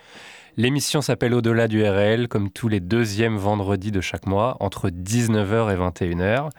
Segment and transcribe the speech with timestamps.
[0.57, 5.73] L'émission s'appelle Au-delà du RL, comme tous les deuxièmes vendredis de chaque mois, entre 19h
[5.73, 6.51] et 21h.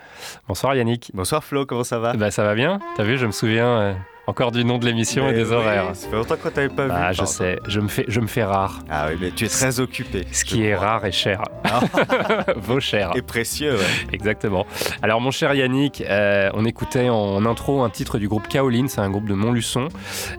[0.47, 1.11] Bonsoir Yannick.
[1.13, 2.13] Bonsoir Flo, comment ça va?
[2.13, 3.67] Bah, Ça va bien, t'as vu, je me souviens...
[3.67, 3.93] Euh,
[4.29, 5.95] encore du nom de l'émission et des horaires.
[5.95, 7.15] Ça fait longtemps que t'avais pas bah, vu.
[7.15, 8.79] je sais, je me, fais, je me fais rare.
[8.89, 10.25] Ah oui, mais tu es très occupé.
[10.31, 11.41] Ce qui est rare et cher.
[11.63, 11.81] Ah.
[12.57, 13.11] Vaut cher.
[13.15, 14.13] Et précieux, ouais.
[14.13, 14.67] Exactement.
[15.01, 19.01] Alors, mon cher Yannick, euh, on écoutait en intro un titre du groupe Kaolin, c'est
[19.01, 19.87] un groupe de Montluçon,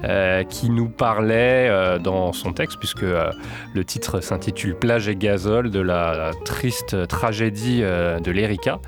[0.05, 5.71] euh, qui nous parlait euh, dans son texte, puisque le titre s'intitule Plage et gazole
[5.71, 8.79] de la triste tragédie de l'Erika.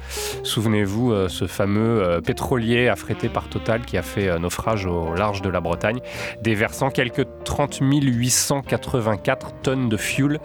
[0.45, 5.61] Souvenez-vous, ce fameux pétrolier affrété par Total qui a fait naufrage au large de la
[5.61, 6.01] Bretagne,
[6.43, 10.41] déversant quelques 30 884 tonnes de fuel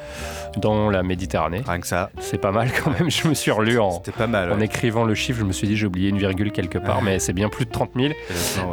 [0.57, 1.61] dans la Méditerranée.
[1.65, 2.09] Rien que ça.
[2.19, 3.09] C'est pas mal quand même.
[3.09, 5.39] Je me suis relu en, pas mal, en écrivant le chiffre.
[5.39, 7.71] Je me suis dit, j'ai oublié une virgule quelque part, mais c'est bien plus de
[7.71, 8.13] 30 000.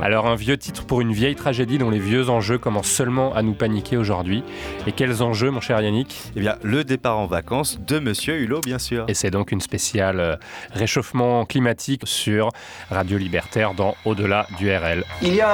[0.02, 3.42] Alors, un vieux titre pour une vieille tragédie dont les vieux enjeux commencent seulement à
[3.42, 4.42] nous paniquer aujourd'hui.
[4.86, 6.32] Et quels enjeux, mon cher Yannick?
[6.36, 9.04] Eh bien, le départ en vacances de Monsieur Hulot, bien sûr.
[9.08, 10.36] Et c'est donc une spéciale euh,
[10.72, 12.50] réchauffement climatique sur
[12.90, 15.04] Radio Libertaire dans Au-delà du RL.
[15.22, 15.53] Il y a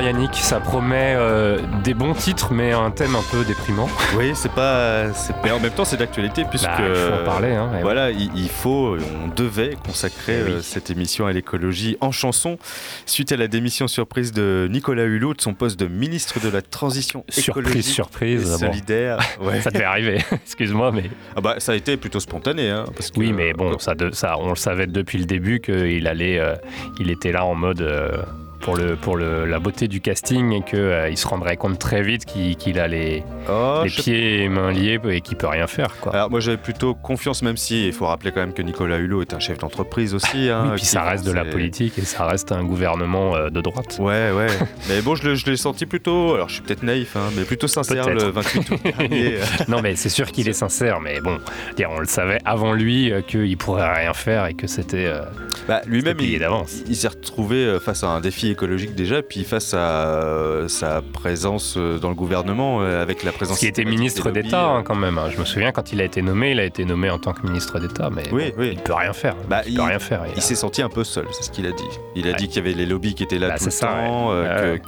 [0.00, 3.88] Cher Yannick, ça promet euh, des bons titres, mais un thème un peu déprimant.
[4.16, 5.12] Oui, c'est pas.
[5.14, 6.66] c'est- Mais en même temps, c'est d'actualité, puisque.
[6.66, 7.52] Bah, il faut en parler.
[7.54, 10.50] Hein, Voilà, il, il faut, on devait consacrer Eh oui.
[10.56, 12.58] euh, cette émission à l'écologie en chanson
[13.06, 16.62] suite à la démission surprise de Nicolas Hulot de son poste de ministre de la
[16.62, 18.42] transition Surprise, écologique surprise.
[18.42, 19.18] et bon, solidaire.
[19.40, 19.60] Ouais.
[19.60, 21.04] ça devait arriver, excuse-moi, mais
[21.36, 24.10] Ah bah, ça a été plutôt spontané, hein, parce que, oui, mais bon, ça, de-
[24.12, 26.54] ça, on le savait depuis le début qu'il allait, euh,
[27.00, 28.16] il était là en mode euh,
[28.66, 32.24] pour le pour le, la beauté du casting et qu'il se rendrait compte très vite
[32.24, 36.12] qu'il a les, Oh, les pieds et mains liés et qu'il peut rien faire, quoi.
[36.12, 39.22] Alors moi j'avais plutôt confiance, même si il faut rappeler quand même que Nicolas Hulot
[39.22, 40.48] est un chef d'entreprise aussi.
[40.50, 43.60] Hein, oui, puis ça reste de la politique et ça reste un gouvernement euh, de
[43.60, 43.98] droite.
[44.00, 44.48] Ouais, ouais.
[44.88, 48.08] mais bon, je, l'ai senti plutôt, alors je suis peut-être naïf, hein, mais plutôt sincère
[48.08, 49.34] le 28 août dernier.
[49.68, 51.38] Non, mais c'est sûr qu'il est sincère, mais bon,
[51.76, 55.20] dire, on le savait avant lui euh, qu'il pourrait rien faire et que c'était euh,
[55.68, 56.82] bah, Lui-même, il, d'avance.
[56.88, 61.02] il s'est retrouvé euh, face à un défi écologique déjà, puis face à euh, sa
[61.02, 63.58] présence euh, dans le gouvernement, euh, avec la présence...
[63.58, 64.76] Qu'il était ministre d'État euh.
[64.78, 65.18] hein, quand même.
[65.18, 65.28] hein.
[65.30, 67.46] Je me souviens quand il a été nommé, il a été nommé en tant que
[67.46, 68.70] ministre d'État, mais Oui, bon, oui.
[68.72, 69.36] il peut rien faire.
[69.48, 70.22] Bah, il, il- peut rien faire.
[70.34, 71.84] Il s'est senti un peu seul, c'est ce qu'il a dit.
[72.14, 72.36] Il a Ouais.
[72.36, 74.34] dit qu'il y avait les lobbies qui étaient là Bah, tout le ça, temps, ouais.
[74.36, 74.78] euh,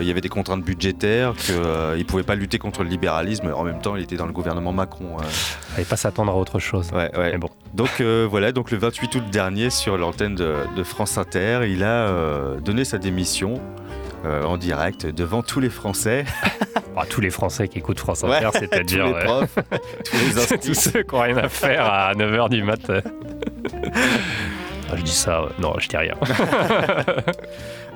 [0.00, 3.50] qu'il y avait des contraintes budgétaires, qu'il ne pouvait pas lutter contre le libéralisme.
[3.56, 5.16] En même temps, il était dans le gouvernement Macron.
[5.18, 5.24] euh.
[5.24, 6.90] fallait pas s'attendre à autre chose.
[6.92, 7.10] Ouais.
[7.16, 7.48] Mais bon.
[7.74, 11.82] Donc euh, voilà, donc le 28 août dernier sur l'antenne de, de France Inter, il
[11.82, 13.60] a euh, donné sa démission
[14.24, 16.24] euh, en direct devant tous les Français,
[16.94, 19.58] Bah, tous les Français qui écoutent France Ouais, Inter, tous c'est-à-dire les profs,
[20.04, 22.90] tous les tous ceux qui n'ont rien à faire à 9h du mat.
[24.92, 26.14] Ah, je dis ça, non, je dis rien.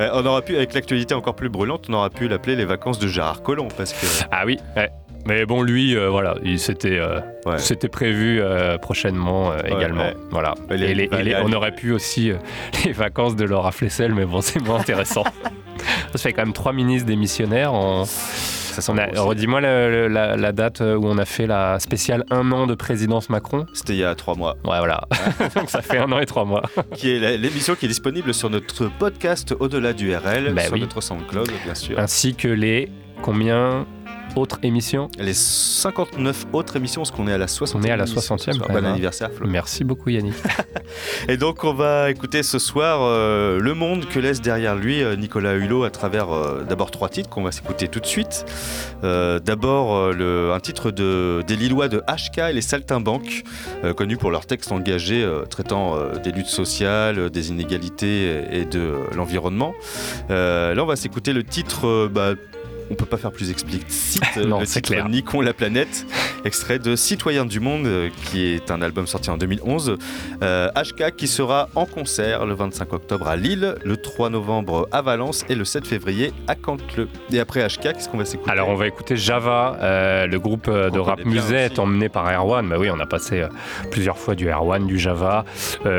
[0.01, 3.07] On aura pu, avec l'actualité encore plus brûlante, on aura pu l'appeler les vacances de
[3.07, 4.91] Gérard Collomb parce que Ah oui, ouais.
[5.29, 7.59] Mais bon, lui, euh, voilà, il s'était euh, ouais.
[7.59, 10.03] c'était prévu euh, prochainement Ouais, également.
[10.05, 10.17] ouais.
[10.31, 10.55] Voilà.
[10.71, 12.33] Ouais, les- Et les- bah, et les- les- on aurait pu aussi
[12.85, 15.25] les vacances de Laura Flessel, mais bon, c'est moins intéressant.
[16.13, 17.73] Ça fait quand même trois ministres démissionnaires.
[17.75, 18.05] En...
[18.81, 23.67] Redis-moi la, la date où on a fait la spéciale un an de présidence Macron.
[23.75, 24.53] C'était il y a trois mois.
[24.65, 25.01] Ouais, voilà.
[25.57, 26.63] Donc ça fait un an et trois mois.
[26.95, 30.81] qui est l'émission qui est disponible sur notre podcast Au-delà du RL, Bah sur oui.
[30.81, 31.99] notre SoundCloud, bien sûr.
[31.99, 32.89] Ainsi que les
[33.21, 33.85] combien
[34.37, 37.77] autres émissions Les 59 autres émissions, parce qu'on est à la 60e.
[37.77, 38.69] On est à la émission ce 60e, soir.
[38.69, 38.91] quand Bon hein.
[38.91, 39.47] anniversaire, Flo.
[39.49, 40.35] Merci beaucoup Yannick.
[41.29, 45.17] Et donc, on va écouter ce soir euh, Le Monde que laisse derrière lui euh,
[45.17, 48.45] Nicolas Hulot à travers euh, d'abord trois titres qu'on va s'écouter tout de suite.
[49.05, 53.45] Euh, d'abord, un titre de, des Lillois de HK et les Saltimbanques,
[53.97, 59.75] connus pour leurs textes engagés traitant des luttes sociales, des inégalités et de l'environnement.
[60.29, 62.09] Là, on va s'écouter le titre.
[62.09, 62.35] bah,
[62.91, 64.23] on peut pas faire plus explicite.
[64.37, 65.09] euh, Non, le c'est titre clair.
[65.09, 66.07] Nikon la planète,
[66.45, 69.97] extrait de Citoyens du monde, euh, qui est un album sorti en 2011.
[70.43, 75.03] Euh, HK qui sera en concert le 25 octobre à Lille, le 3 novembre à
[75.03, 77.09] Valence et le 7 février à Cantleux.
[77.33, 78.51] Et après HK, qu'est-ce qu'on va s'écouter?
[78.51, 82.69] Alors on va écouter Java, euh, le groupe de On rap musette emmené par Erwan.
[82.69, 83.49] Bah oui, on a passé euh,
[83.91, 85.45] plusieurs fois du Erwan, du Java,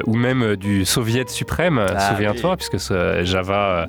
[0.05, 2.55] ou même du Soviet suprême, Ah souviens-toi, oui.
[2.57, 3.87] puisque ce Java,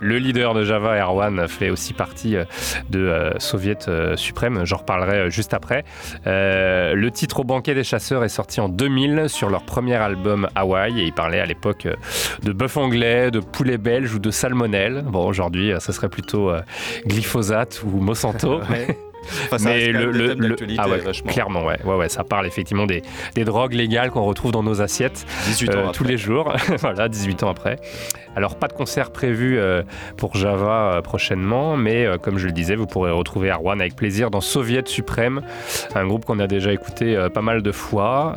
[0.00, 2.44] le leader de Java, Erwan, fait aussi partie euh,
[2.90, 4.64] de euh, Soviet euh, suprême.
[4.64, 5.84] J'en reparlerai juste après.
[6.24, 11.00] Le titre Au banquet des chasseurs est sorti en 2000 sur leur premier album Hawaï
[11.00, 11.88] et il parlait à l'époque
[12.42, 15.02] de bœuf anglais, de poulet belge ou de salmonelle.
[15.06, 16.52] Bon, aujourd'hui, ça serait plutôt
[17.06, 18.60] glyphosate ou Monsanto.
[19.44, 23.02] Enfin, ça Mais le, ah ouais, clairement, ouais, ouais, ouais, ça parle effectivement des,
[23.34, 25.92] des drogues légales qu'on retrouve dans nos assiettes 18 ans euh, après.
[25.92, 27.78] tous les jours, voilà, 18 ans après.
[28.36, 29.82] Alors pas de concert prévu euh,
[30.16, 33.94] pour Java euh, prochainement, mais euh, comme je le disais, vous pourrez retrouver Arwan avec
[33.96, 35.42] plaisir dans Soviet Suprême,
[35.94, 38.34] un groupe qu'on a déjà écouté pas mal de fois,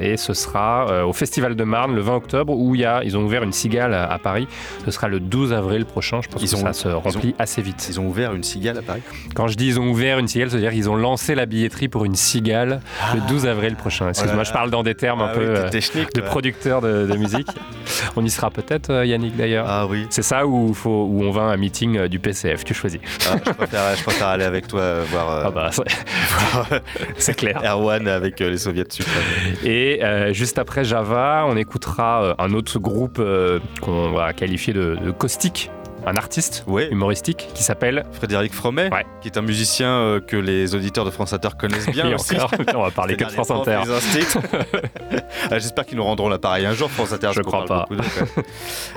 [0.00, 3.16] et ce sera au Festival de Marne le 20 octobre où il y a, ils
[3.16, 4.48] ont ouvert une cigale à, Paris.
[4.84, 6.20] Ce sera le 12 avril prochain.
[6.22, 7.86] Je pense Ils que ont- ça se remplit assez vite.
[7.88, 9.02] Ils ont ouvert une cigale à Paris?
[9.34, 12.04] Quand je dis ils ont ouvert une cigale, c'est-à-dire qu'ils ont lancé la billetterie pour
[12.04, 12.80] une cigale
[13.14, 14.08] le 12 avril prochain.
[14.08, 14.48] Excuse-moi, Voilà.
[14.48, 16.28] je parle dans des termes un Ah peu oui, euh, technique, de toi.
[16.28, 17.48] producteurs de, de musique.
[18.16, 19.66] on y sera peut-être, euh, D'ailleurs.
[19.68, 20.06] Ah oui.
[20.10, 23.00] C'est ça où, faut, où on va à un meeting euh, du PCF, tu choisis.
[23.30, 25.70] Ah, je, préfère, je préfère aller avec toi euh, voir, euh, Ah bah,
[27.18, 27.60] c'est- clair.
[27.64, 29.22] Erwan avec euh, les soviets suprêmes.
[29.64, 30.00] Et
[30.32, 33.20] juste après Java, on écoutera un autre groupe
[33.80, 35.70] qu'on va qualifier de, de caustique,
[36.06, 36.88] un artiste Ouais.
[36.90, 38.04] humoristique qui s'appelle.
[38.12, 39.04] Frédéric Fromet, Ouais.
[39.20, 42.36] qui est un musicien euh, que les auditeurs de France Inter connaissent bien Et aussi.
[42.36, 43.80] encore, on va parler que de France Inter.
[45.50, 47.30] Ah, J'espère qu'ils nous rendront l'appareil un jour, France Inter.
[47.34, 48.00] Je crois même.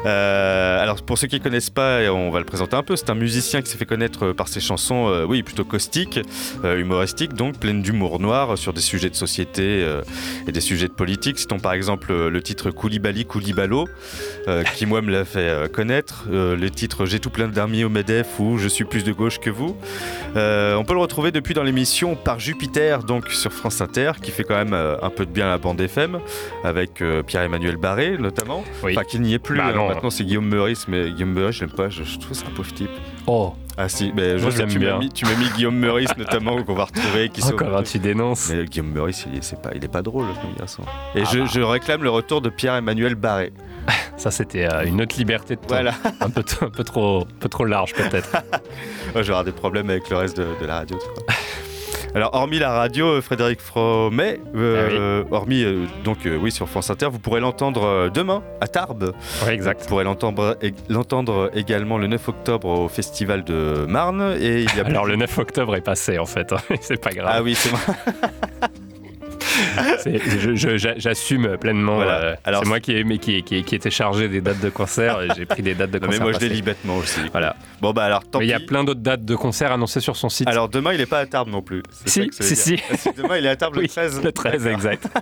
[0.06, 3.10] Euh, alors, pour ceux qui ne connaissent pas, on va le présenter un peu, c'est
[3.10, 6.20] un musicien qui s'est fait connaître euh, par ses chansons, euh, oui, plutôt caustiques,
[6.64, 9.86] humoristiques, donc pleines d'humour noir sur des sujets de société
[10.48, 11.38] et des sujets de politique.
[11.40, 13.88] Citons par exemple le titre Koulibaly Kouliballo,
[14.48, 18.40] euh, qui moi me l'a fait connaître, le titre J'ai tout plein d'amis au MEDEF
[18.40, 19.76] ou Je suis plus de gauche que vous.
[20.36, 24.32] Euh, on peut le retrouver depuis dans l'émission Par Jupiter, donc sur France Inter, qui
[24.32, 26.20] fait quand même euh, un peu de bien à la bande FM,
[26.64, 28.64] avec euh, Pierre-Emmanuel Barré notamment.
[28.84, 28.94] Oui.
[28.96, 29.58] Enfin, qui n'y est plus.
[29.58, 29.88] Bah hein.
[29.90, 32.52] Maintenant, c'est Guillaume Meurice, mais Guillaume Meurice, je l'aime pas, je, je trouve ça un
[32.56, 32.90] pauvre type.
[33.28, 36.10] Oh, Ah si, mais je Moi, je tu m'as mis, tu m'as mis Guillaume Meurice
[36.18, 39.62] notamment, qu'on va retrouver, qui sauve- comment tu dénonces Mais Guillaume Meurice, il est, c'est
[39.62, 40.84] pas, il est pas drôle, comme garçon.
[41.16, 41.46] Et Ah je, bah.
[41.54, 43.52] je réclame le retour de Pierre-Emmanuel Barré.
[44.18, 45.68] Ça, c'était euh, une autre liberté de ton.
[45.68, 45.94] Voilà.
[46.22, 48.32] un, peu, t- un peu trop, un peu trop large, peut-être.
[49.14, 50.98] Je vais avoir des problèmes avec le reste de, de la radio.
[52.16, 56.90] Alors, hormis la radio, euh, Frédéric Fromet, euh, hormis euh, donc euh, oui sur France
[56.90, 59.14] Inter, vous pourrez l'entendre demain à Tarbes.
[59.48, 59.82] Exact.
[59.84, 64.36] Vous pourrez l'entendre, ég- l'entendre également le 9 octobre au Festival de Marne.
[64.42, 66.52] Et il y a Alors, le 9 octobre est passé, en fait.
[66.52, 67.30] hein, c'est pas grave.
[67.32, 67.80] Ah oui, c'est moi.
[70.98, 71.96] J'assume pleinement.
[71.96, 72.22] Voilà.
[72.22, 75.20] euh, c'est moi qui, ai- mais qui, qui, qui était chargé des dates de concert.
[75.36, 76.22] J'ai pris des dates de Non, mais concert.
[76.24, 76.50] moi je passées.
[76.50, 77.20] délie bêtement aussi.
[77.32, 77.56] Voilà.
[77.82, 80.16] Bon bah alors tant Mais il y a plein d'autres dates de concerts annoncées sur
[80.16, 80.48] son site.
[80.48, 81.84] Alors demain il est pas à Tarbes non plus.
[82.06, 82.76] Si, si, si.
[83.18, 84.22] Demain il est à Tarbes le Oui, 13.
[84.24, 85.08] Le 13, exact.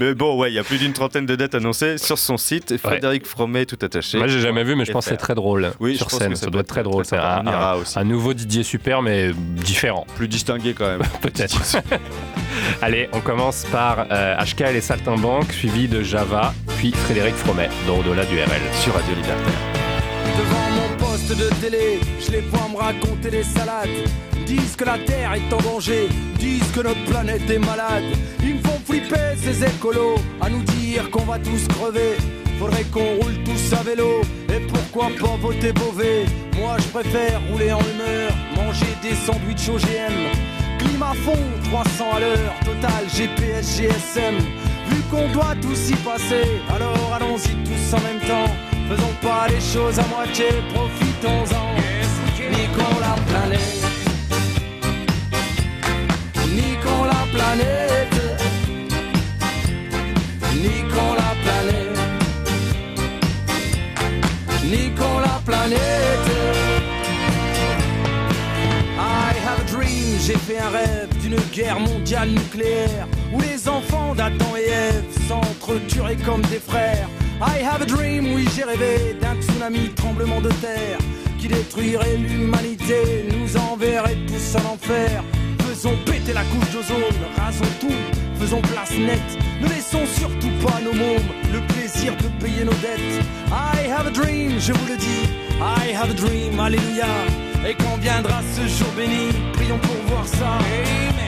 [0.00, 2.76] Mais bon ouais, il y a plus d'une trentaine de dates annoncées sur son site.
[2.78, 4.18] Frédéric Fromet tout attaché.
[4.18, 6.18] Moi, j'ai jamais vu, mais je pense que c'est très drôle Oui, sur je pense
[6.20, 6.32] scène.
[6.32, 7.04] que Ça doit être très drôle.
[7.04, 11.02] C'est un nouveau Didier Super, mais différent, Plus distingué quand même.
[11.20, 11.60] peut-être.
[12.82, 17.68] Allez, on commence par euh, HK et les Saltimbanques, suivi de Java, puis Frédéric Fromet,
[17.86, 18.60] dans Au-delà du RL.
[18.82, 19.52] sur Radio Libertaire.
[20.38, 23.88] Devant mon poste de télé, je les vois me raconter des salades.
[24.46, 28.04] Disent que la Terre est en danger, disent que notre planète est malade.
[28.42, 32.16] Ils me font flipper ces écolos, à nous dire qu'on va tous crever.
[32.58, 36.24] Faudrait qu'on roule tous à vélo, et pourquoi pas voter Beauvais?
[36.58, 40.16] Moi je préfère rouler en humeur, manger des sandwichs OGM.
[40.78, 41.38] Climat fond,
[41.70, 44.36] 300 à l'heure, total GPS, GSM.
[44.88, 48.52] Vu qu'on doit tous y passer, alors allons-y tous en même temps.
[48.88, 51.74] Faisons pas les choses à moitié, profitons-en.
[52.50, 53.86] Niquons la planète.
[56.54, 58.01] Niquons la planète.
[65.44, 65.78] Planète.
[68.98, 74.14] I have a dream, j'ai fait un rêve d'une guerre mondiale nucléaire où les enfants
[74.14, 77.08] d'Adam et Ève s'entretueraient comme des frères.
[77.40, 80.98] I have a dream, oui j'ai rêvé d'un tsunami tremblement de terre
[81.38, 85.24] qui détruirait l'humanité, nous enverrait tous en enfer.
[85.68, 87.02] Faisons péter la couche d'ozone,
[87.36, 89.51] rasons tout, faisons place nette.
[89.62, 93.24] Ne laissons surtout pas nos mômes le plaisir de payer nos dettes.
[93.50, 95.28] I have a dream, je vous le dis,
[95.60, 97.06] I have a dream, alléluia.
[97.68, 100.58] Et quand viendra ce jour béni, prions pour voir ça.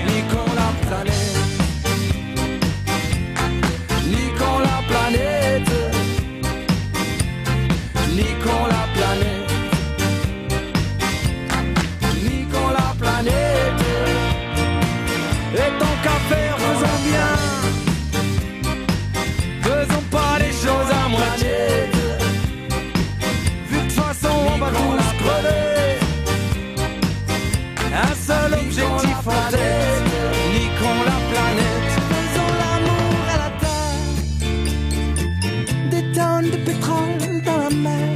[0.08, 1.38] Niquons la planète.
[4.08, 5.33] Niquons la planète.
[29.26, 30.02] En tête.
[30.54, 31.90] Niquons la planète.
[32.10, 34.12] Faisons l'amour à la terre.
[35.90, 38.14] Des tonnes de pétrole dans la mer.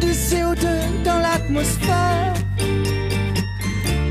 [0.00, 0.66] Du CO2
[1.04, 2.34] dans l'atmosphère.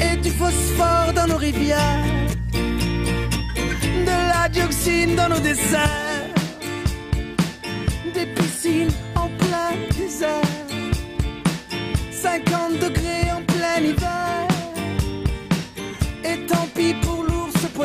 [0.01, 2.05] Et du phosphore dans nos rivières.
[4.09, 6.33] De la dioxine dans nos déserts.
[8.13, 8.93] Des piscines
[9.99, 10.41] misère.
[12.11, 14.38] 50 degrés en plein hiver.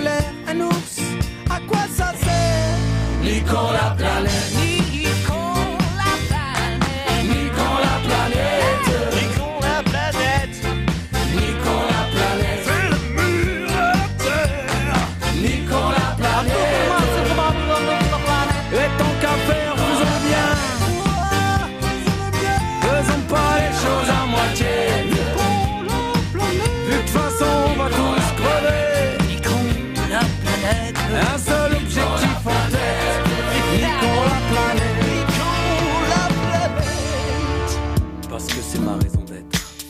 [0.05, 1.01] Polaire, un ours,
[1.51, 2.79] à quoi ça sert
[3.23, 4.74] Niquons la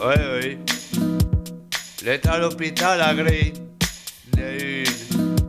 [0.06, 0.58] Oui, oui.
[2.04, 3.54] L'être à l'hôpital à Gré.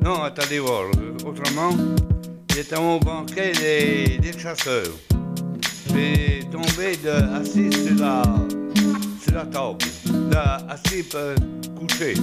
[0.02, 0.84] Non, attendez voir.
[0.98, 1.72] euh, Autrement,
[2.52, 4.94] il était au banquet des, des chasseurs.
[5.98, 7.10] Est tombé de,
[7.40, 8.24] assis sur la,
[9.22, 9.78] sur la table.
[10.32, 11.36] Là, assis euh,
[11.78, 12.14] couché.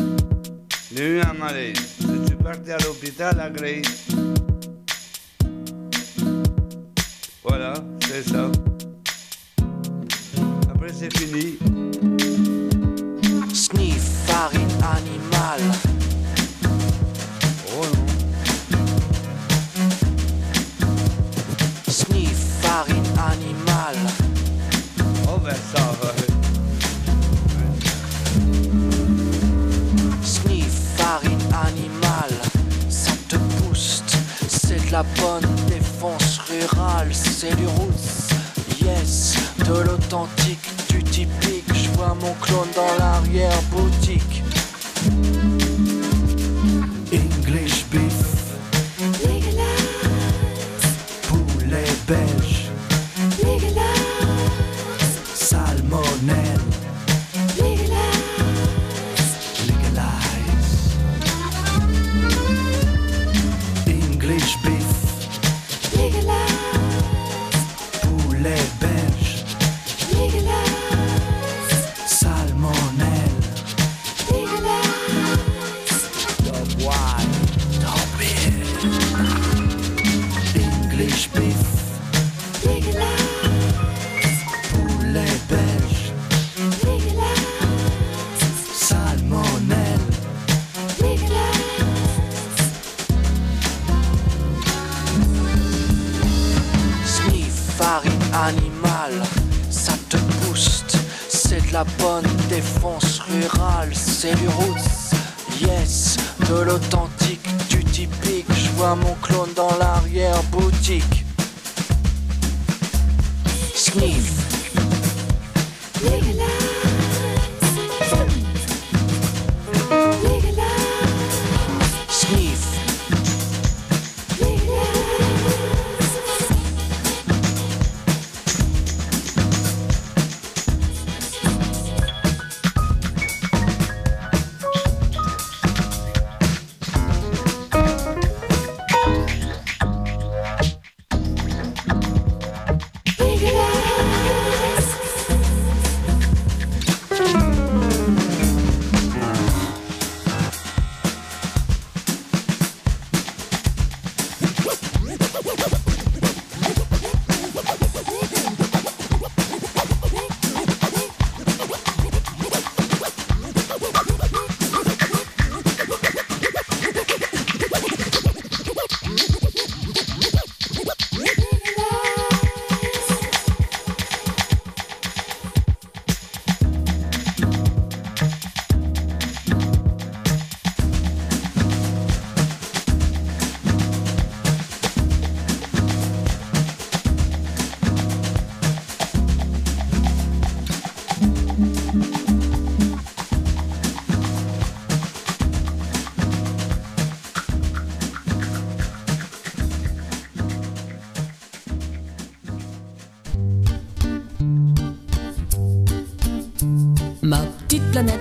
[0.97, 1.75] A eu un malaise.
[2.01, 3.83] Je suis parti à l'hôpital à Gré.
[7.43, 7.75] Voilà,
[8.07, 8.51] c'est ça.
[10.83, 11.59] Après, c'est fini.
[13.55, 15.71] Sniff, farine animale.
[17.69, 18.07] Oh non.
[21.89, 24.03] Sniff, farine animale.
[25.29, 26.13] Oh ben ça va.
[30.25, 32.43] Sniff, farine animale.
[32.89, 34.17] Ça te booste.
[34.49, 37.11] C'est de la bonne défense rurale.
[37.13, 38.22] C'est du roots.
[39.73, 41.65] De l'authentique, du typique.
[41.73, 44.43] Je vois mon clone dans l'arrière-boutique.
[47.11, 48.21] English beef.
[51.23, 52.42] Poulet belge.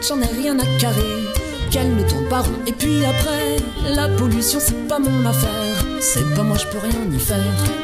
[0.08, 1.26] J'en ai rien à carrer.
[1.70, 2.52] Qu'elle ne tourne pas rond.
[2.68, 3.58] Et puis après,
[3.96, 5.86] la pollution, c'est pas mon affaire.
[6.00, 7.38] C'est pas moi, je peux rien y faire.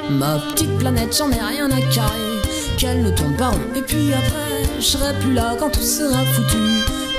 [0.09, 2.41] Ma petite planète, j'en ai rien à carrer.
[2.77, 3.59] Qu'elle ne tourne pas rond.
[3.75, 6.57] Et puis après, je serai plus là quand tout sera foutu.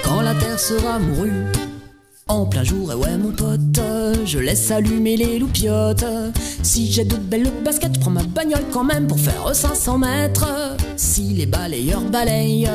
[0.05, 1.33] Quand la terre sera mourue.
[2.31, 3.81] En plein jour, et ouais mon pote,
[4.27, 6.05] je laisse allumer les loupiottes.
[6.63, 10.47] Si j'ai de belles baskets, prends ma bagnole quand même pour faire 500 mètres.
[10.99, 12.69] Si les balayeurs balayent,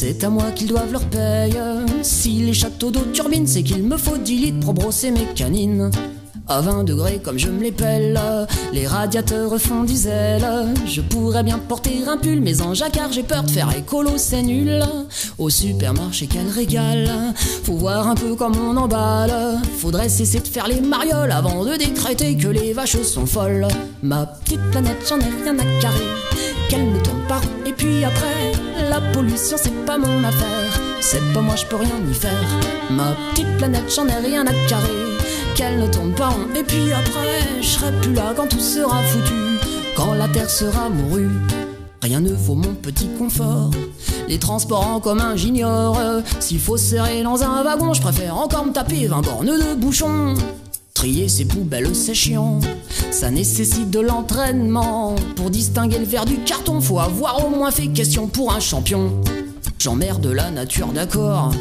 [0.00, 1.60] c'est à moi qu'ils doivent leur paye.
[2.00, 5.90] Si les châteaux d'eau turbinent, c'est qu'il me faut 10 litres pour brosser mes canines.
[6.48, 8.18] À 20 degrés comme je me les pèle,
[8.72, 10.48] les radiateurs font des ailes.
[10.86, 14.40] Je pourrais bien porter un pull, mais en jacquard j'ai peur de faire écolo, c'est
[14.40, 14.82] nul.
[15.36, 17.06] Au supermarché, quel régal.
[17.64, 19.60] Faut voir un peu comme on emballe.
[19.76, 23.68] Faudrait cesser de faire les marioles avant de décréter que les vaches sont folles.
[24.02, 26.08] Ma petite planète, j'en ai rien à carrer.
[26.70, 27.42] Qu'elle ne tourne pas.
[27.66, 28.49] Et puis après,
[28.90, 30.72] la pollution, c'est pas mon affaire.
[31.00, 32.44] C'est pas moi, je peux rien y faire.
[32.90, 35.06] Ma petite planète, j'en ai rien à carrer
[35.54, 36.48] qu'elle ne tourne pas rond.
[36.56, 39.58] Et puis après, je serai plus là quand tout sera foutu,
[39.96, 41.30] quand la terre sera mourue.
[42.02, 43.70] Rien ne vaut mon petit confort.
[44.28, 45.98] Les transports en commun, j'ignore.
[46.40, 50.34] S'il faut serrer dans un wagon, je préfère encore me taper 20 bornes de bouchons.
[51.00, 52.60] Trier ces poubelles, c'est chiant.
[53.10, 55.14] Ça nécessite de l'entraînement.
[55.34, 59.10] Pour distinguer le verre du carton, faut avoir au moins fait question pour un champion.
[59.78, 61.54] J'emmerde la nature, d'accord.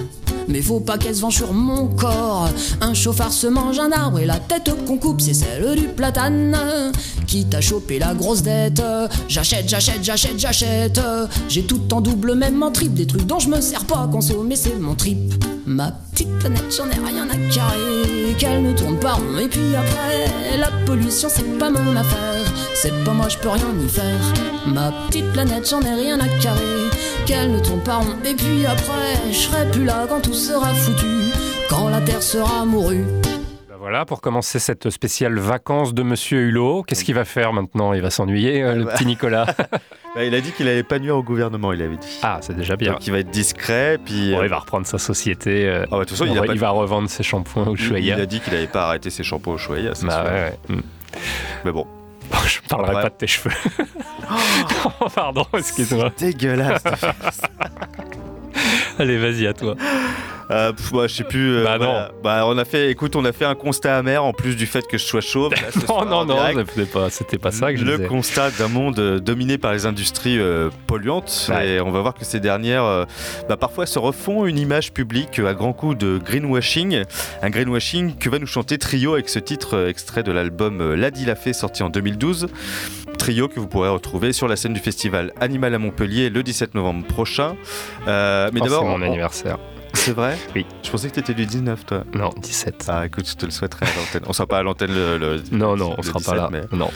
[0.49, 2.49] Mais faut pas qu'elle se venge sur mon corps.
[2.81, 6.91] Un chauffard se mange un arbre et la tête qu'on coupe, c'est celle du platane.
[7.25, 8.83] Quitte à choper la grosse dette,
[9.29, 10.99] j'achète, j'achète, j'achète, j'achète.
[11.47, 14.07] J'ai tout en double, même en triple, des trucs dont je me sers pas à
[14.07, 15.33] consommer, c'est mon trip.
[15.69, 19.37] Ma petite planète, j'en ai rien à carrer, qu'elle ne tourne pas rond.
[19.39, 22.43] Et puis après, la pollution, c'est pas mon affaire.
[22.73, 24.19] C'est pas moi, je peux rien y faire.
[24.65, 26.89] Ma petite planète, j'en ai rien à carrer,
[27.27, 28.15] qu'elle ne tourne pas rond.
[28.25, 31.05] Et puis après, je serai plus là quand tout sera foutu,
[31.69, 33.05] quand la terre sera mourue.
[33.69, 37.93] Ben voilà, pour commencer cette spéciale vacances de Monsieur Hulot, qu'est-ce qu'il va faire maintenant?
[37.93, 39.45] Il va s'ennuyer, euh, le petit Nicolas
[40.15, 42.19] Bah, il a dit qu'il allait pas nuire au gouvernement, il avait dit.
[42.23, 42.93] Ah, c'est déjà bien.
[42.93, 44.31] Donc il va être discret, puis.
[44.31, 45.67] Bon, euh, il va reprendre sa société.
[45.67, 47.23] euh, Ah, bah, de toute façon, il, il, a va, pas- il va revendre ses
[47.23, 48.15] shampoings au Ushuaïa.
[48.15, 50.29] il a dit qu'il allait pas arrêter ses shampoings au Ushuaïa, c'est Bah ouais,
[50.69, 50.75] ouais.
[50.75, 50.81] Mm.
[51.65, 51.85] Mais bon.
[52.47, 53.01] Je parlerai Ouais.
[53.03, 53.55] pas de tes cheveux.
[55.01, 56.11] Oh, Pardon, excuse-moi.
[56.17, 56.83] Dégueulasse.
[58.99, 59.75] Allez, vas-y, à toi.
[60.51, 61.57] Euh, pff, moi, je sais plus.
[61.57, 61.85] euh, Bah, non.
[61.85, 62.11] voilà.
[62.23, 62.89] Bah, on a fait.
[62.89, 65.51] Écoute, on a fait un constat amer en plus du fait que je sois chauve.
[65.51, 66.71] là, ce Non, soir, non, en non, direct.
[66.73, 68.07] c'était pas, c'était pas ça que je le disais.
[68.07, 71.73] constat d'un monde euh, dominé par les industries euh, polluantes Ouais.
[71.75, 73.05] et on va voir que ces dernières euh,
[73.47, 77.03] bah, parfois se refont une image publique euh, à grands coups de greenwashing
[77.43, 80.95] un greenwashing que va nous chanter Trio avec ce titre euh, extrait de l'album euh,
[80.95, 82.47] Ladi l'a fait sorti en 2012
[83.19, 86.73] Trio que vous pourrez retrouver sur la scène du festival Animal à Montpellier le 17
[86.73, 87.55] novembre prochain
[88.07, 89.57] Euh, mais Oh, d'abord mon on- anniversaire.
[89.99, 90.65] C'est vrai Oui.
[90.83, 92.85] je pensais que tu étais du 19 toi Non, 17.
[92.89, 95.41] ah écoute je te le souhaiterais à l'antenne on sera pas à l'antenne le, le-
[95.51, 96.49] non, non, on le sera 17 pas là.
[96.71, 96.89] Non.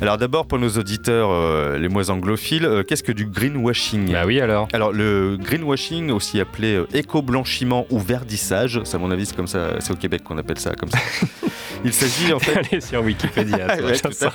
[0.00, 4.12] alors d'abord pour nos auditeurs euh, les moins anglophiles euh, qu'est-ce que du greenwashing?
[4.12, 4.68] Bah oui, alors.
[4.72, 9.46] Alors le greenwashing, aussi appelé euh, éco-blanchiment ou verdissage, c'est à mon avis c'est comme
[9.46, 10.98] ça, c'est au Québec qu'on appelle ça comme ça.
[11.84, 13.66] Il s'agit en fait, Allez sur Wikipédia.
[13.84, 14.30] Ouais, ça,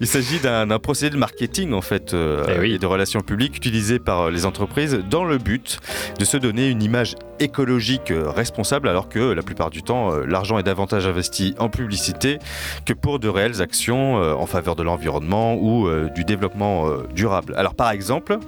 [0.00, 2.72] il s'agit d'un procédé de marketing en fait Eh oui.
[2.74, 5.78] et de relations publiques utilisé par les entreprises dans le but
[6.18, 10.24] de se donner une image écologique euh, responsable, alors que la plupart du temps euh,
[10.26, 12.38] l'argent est davantage investi en publicité
[12.84, 17.54] que pour de réelles actions euh, en faveur de l'environnement ou du développement durable.
[17.56, 18.38] Alors par exemple.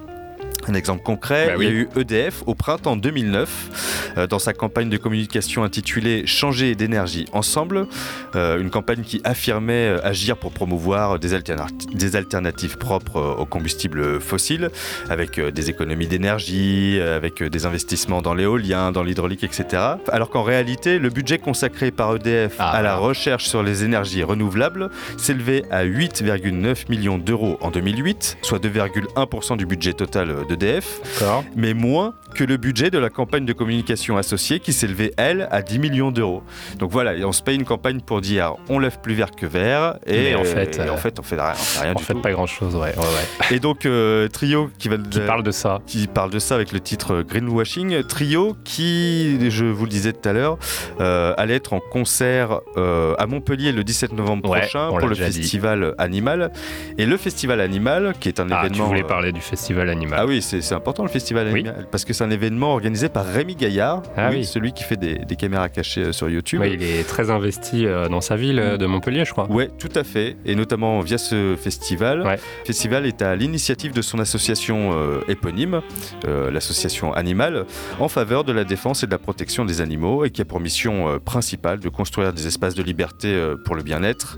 [0.69, 4.53] Un exemple concret, Bah il y a eu EDF au printemps 2009 euh, dans sa
[4.53, 7.87] campagne de communication intitulée Changer d'énergie ensemble,
[8.35, 13.47] euh, une campagne qui affirmait euh, agir pour promouvoir des, alternati- des alternatives propres aux
[13.47, 14.71] combustibles fossiles,
[15.09, 19.83] avec des économies d'énergie, avec des investissements dans l'éolien, dans l'hydraulique, etc.
[20.11, 24.25] Alors qu'en réalité, le budget consacré par EDF Ah, à la recherche sur les énergies
[24.25, 31.01] renouvelables s'élevait à 8,9 millions d'euros en 2008, soit 2,1% du budget total euh, d'EDF,
[31.21, 31.45] D'accord.
[31.55, 35.63] mais moins que le budget de la campagne de communication associée qui s'élevait, elle, à
[35.63, 36.43] 10 millions d'euros.
[36.79, 39.47] Donc voilà, et on se paye une campagne pour dire on lève plus vert que
[39.47, 41.95] vert, et en fait, et euh, en fait on fait rien, on fait rien En
[41.99, 42.21] du fait, tout.
[42.21, 42.95] pas grand chose, ouais.
[42.97, 43.57] ouais, ouais.
[43.57, 45.81] Et donc euh, Trio qui va Qui parle de ça.
[45.87, 48.03] qui parle de ça avec le titre euh, Greenwashing.
[48.05, 50.59] Trio qui, je vous le disais tout à l'heure,
[51.01, 55.21] euh, allait être en concert euh, à Montpellier le 17 novembre prochain pour le dit.
[55.23, 56.53] festival Animal.
[56.99, 58.87] Et le festival Animal, qui est un Ah, tu événement...
[58.89, 60.19] voulais euh, parler du festival animal.
[60.21, 61.61] ah oui, c'est important le festival Oui.
[61.61, 64.45] Animal, parce que c'est un événement organisé par Rémi Gaillard, Ah oui, oui.
[64.45, 66.61] celui qui fait des, des caméras cachées euh, sur YouTube.
[66.61, 69.51] Ouais, il est très investi euh, dans sa ville euh, de Montpellier, je crois.
[69.51, 72.23] Ouais, tout à fait, et notamment via ce festival.
[72.23, 72.37] Ouais.
[72.37, 75.81] Le festival est à l'initiative de son association euh, éponyme,
[76.27, 77.65] euh, l'association Animal,
[78.01, 80.61] en faveur de la défense et de la protection des animaux, et qui a pour
[80.61, 83.35] mission euh, principale de construire des espaces de liberté
[83.65, 84.37] pour le bien-être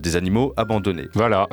[0.00, 1.08] des animaux abandonnés.
[1.14, 1.46] Voilà.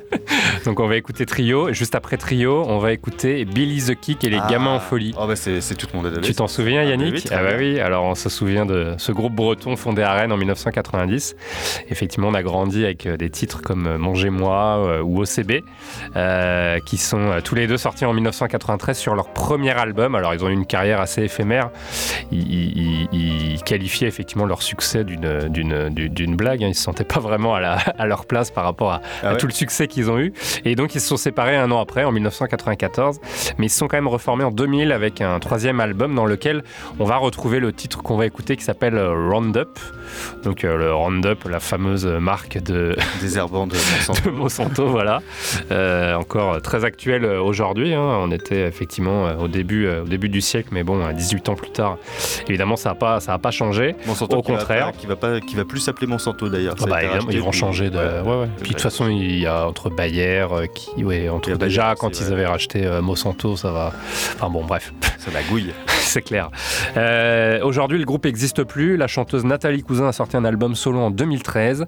[0.64, 1.68] Donc on va écouter Trio.
[1.68, 4.46] Et juste après Trio, on va écouter Billy the Kick et les Ah.
[4.50, 4.97] Gamins en folie.
[5.18, 7.80] Oh bah c'est c'est tout le monde Tu t'en souviens, Yannick Ah bah oui.
[7.80, 11.36] Alors on se souvient de ce groupe breton fondé à Rennes en 1990.
[11.90, 15.62] Effectivement, on a grandi avec euh, des titres comme euh, Mangez-moi euh, ou OCB,
[16.16, 20.14] euh, qui sont tous les deux sortis en 1993 sur leur premier album.
[20.14, 21.70] Alors ils ont eu une carrière assez éphémère.
[22.30, 26.62] Ils, ils- ils- ils qualifiaient effectivement leur succès d'une blague.
[26.64, 26.68] hein.
[26.68, 29.36] Ils se sentaient pas vraiment à, la- à leur place par rapport à, Ah à
[29.36, 30.32] tout le succès qu'ils ont eu.
[30.64, 33.18] Et donc ils se sont séparés un an après, en 1994.
[33.58, 36.62] Mais ils se sont quand même reformés en 2000 avec un troisième album dans lequel
[36.98, 39.78] on va retrouver le titre qu'on va écouter qui s'appelle euh, Roundup.
[40.44, 44.30] Donc euh, le Roundup, la fameuse marque de, Désherbant de Monsanto.
[44.30, 45.20] de Monsanto, voilà.
[45.70, 47.94] Euh, encore très actuel aujourd'hui.
[47.94, 48.00] hein.
[48.20, 51.70] On était effectivement au début, au début du siècle, mais bon, euh, 18 ans plus
[51.70, 51.98] tard,
[52.48, 53.96] évidemment, ça n'a pas, ça a pas changé.
[54.06, 54.86] Monsanto Au qui va contraire.
[54.86, 56.74] pas- qui va pas, qui va plus s'appeler Monsanto d'ailleurs.
[56.80, 57.96] Ah bah, ils vont changer de.
[57.98, 58.20] ouais.
[58.24, 58.48] Ouais, ouais.
[58.60, 62.32] Puis de toute façon, il y a entre Bayer, qui, ouais, entre déjà quand ils
[62.32, 63.92] avaient racheté Monsanto, ça va.
[64.36, 64.92] Enfin bon, bref.
[65.18, 65.72] Ça la gouille.
[65.88, 66.50] C'est clair.
[66.96, 68.96] Euh, Aujourd'hui, le groupe n'existe plus.
[68.96, 71.86] La chanteuse Nathalie Cousin a sorti un album solo en 2013.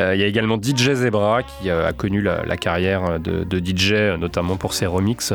[0.00, 3.44] Euh, Il y a également DJ Zebra qui euh, a connu la, la carrière de,
[3.44, 5.32] de DJ, notamment pour ses remixes,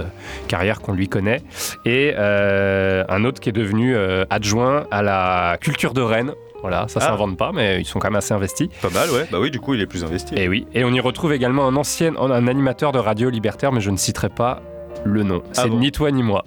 [0.50, 1.42] carrière qu'on lui connaît.
[1.86, 3.96] Et un autre qui est devenu
[4.30, 6.34] adjoint à la culture de Rennes.
[6.62, 7.08] Voilà, ça Ah.
[7.10, 8.68] s'invente pas, mais ils sont quand même assez investis.
[8.82, 9.28] Pas mal, ouais.
[9.32, 10.34] Bah oui, du coup, il est plus investi.
[10.36, 13.80] Et oui, et on y retrouve également un ancien un animateur de radio libertaire, mais
[13.82, 14.60] je ne citerai pas
[15.06, 15.42] le nom.
[15.56, 16.44] Ah C'est bon ni toi ni moi.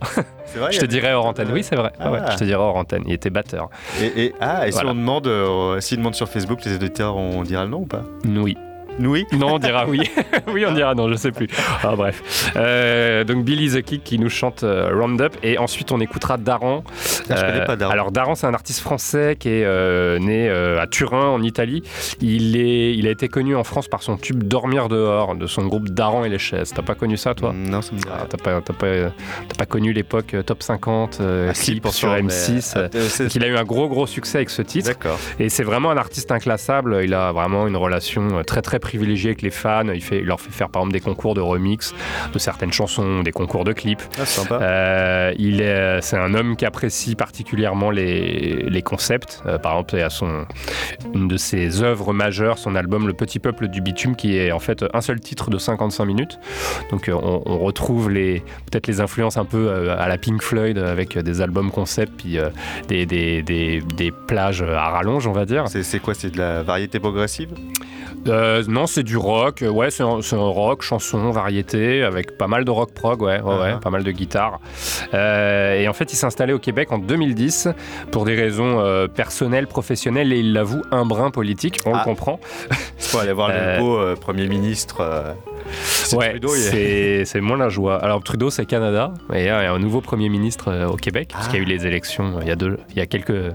[0.47, 1.51] C'est vrai, Je te y a- dirai hors antenne.
[1.53, 1.93] Oui, c'est vrai.
[1.99, 3.05] Ah ouais, je te dirai hors antenne.
[3.07, 3.71] Il était batteur.
[4.01, 7.43] Et, et- ah, et si on demande, euh, s'ils demandent sur Facebook, les auditeurs, on
[7.43, 8.03] dira le nom ou pas?
[8.27, 8.57] Oui.
[9.01, 9.25] Oui.
[9.33, 10.01] Non, on dira oui.
[10.53, 11.49] oui, on dira non, je sais plus.
[11.83, 12.53] Ah, bref.
[12.57, 16.85] Euh, donc Billy the Kick qui nous chante euh, Roundup et ensuite on écoutera Daran.
[16.87, 16.93] Ah,
[17.37, 17.93] je connais Euh, pas Daran.
[17.93, 21.83] Alors Daran, c'est un artiste français qui est euh, né euh, à Turin en Italie.
[22.21, 25.67] Il est, il a été connu en France par son tube Dormir dehors de son
[25.67, 26.73] groupe Daran et les chaises.
[26.75, 27.53] T'as pas connu ça, toi?
[27.55, 28.27] Non, ça me dit Ah.
[28.29, 28.87] T'as pas, t'as pas,
[29.49, 32.73] t'as pas connu l'époque euh, top 50 euh, Ah, clip sur mais- M6.
[32.75, 34.89] Ah, euh, euh, c'est- donc il a eu un gros gros succès avec ce titre.
[34.89, 35.19] D'accord.
[35.39, 37.01] Et c'est vraiment un artiste inclassable.
[37.05, 39.89] Il a vraiment une relation euh, très très privilégiée avec les fans.
[39.95, 41.95] Il, fait, il leur fait faire par exemple des concours de remix
[42.33, 44.03] de certaines chansons, des concours de clips.
[44.19, 44.59] Ah, sympa.
[44.61, 49.43] Euh, il est, c'est un homme qui apprécie particulièrement les, les concepts.
[49.47, 50.45] Euh, par exemple, il y a son,
[51.15, 54.59] une de ses œuvres majeures, son album Le Petit Peuple du Bitume, qui est en
[54.59, 56.39] fait un seul titre de 55 minutes.
[56.91, 60.43] Donc euh, on, on retrouve les, peut-être les influences un peu euh, à la Pink
[60.43, 62.49] Floyd avec euh, des albums concepts, puis euh,
[62.89, 65.69] des, des, des, des plages à rallonge, on va dire.
[65.69, 66.15] C'est c'est quoi?
[66.15, 67.51] C'est de la variété progressive?
[68.27, 69.63] Euh, non, c'est du rock.
[69.69, 73.79] Ouais, c'est un, rock, chanson, variété, avec pas mal de rock prog, ouais, ouais, Ah.
[73.83, 74.61] pas mal de guitare.
[75.15, 77.69] Euh, et en fait, il s'est installé au Québec en 2010
[78.11, 81.81] pour des raisons euh, personnelles, professionnelles, et il l'avoue, un brin politique.
[81.87, 81.99] On Ah.
[81.99, 82.41] le comprend.
[82.99, 84.99] C'est pour aller voir Euh, le beau euh, Premier ministre.
[85.01, 85.33] euh,
[85.73, 87.97] c'est Ouais, il est- c'est moins la joie.
[87.97, 91.31] Alors Trudeau, c'est Canada, et il y a un nouveau premier ministre euh, au Québec,
[91.33, 91.51] parce Ah.
[91.51, 93.31] qu'il y a eu les élections euh, il y a deux, il y a quelques,
[93.31, 93.53] il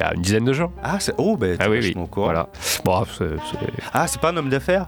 [0.00, 0.70] y a une dizaine de jours.
[0.82, 1.14] Ah, c'est...
[1.18, 1.94] Oh, bah, Ah oui, oui.
[2.16, 2.48] Voilà.
[2.84, 3.58] Bon, c'est- c'est-
[3.92, 4.86] Ah, c'est pas un homme d'affaires?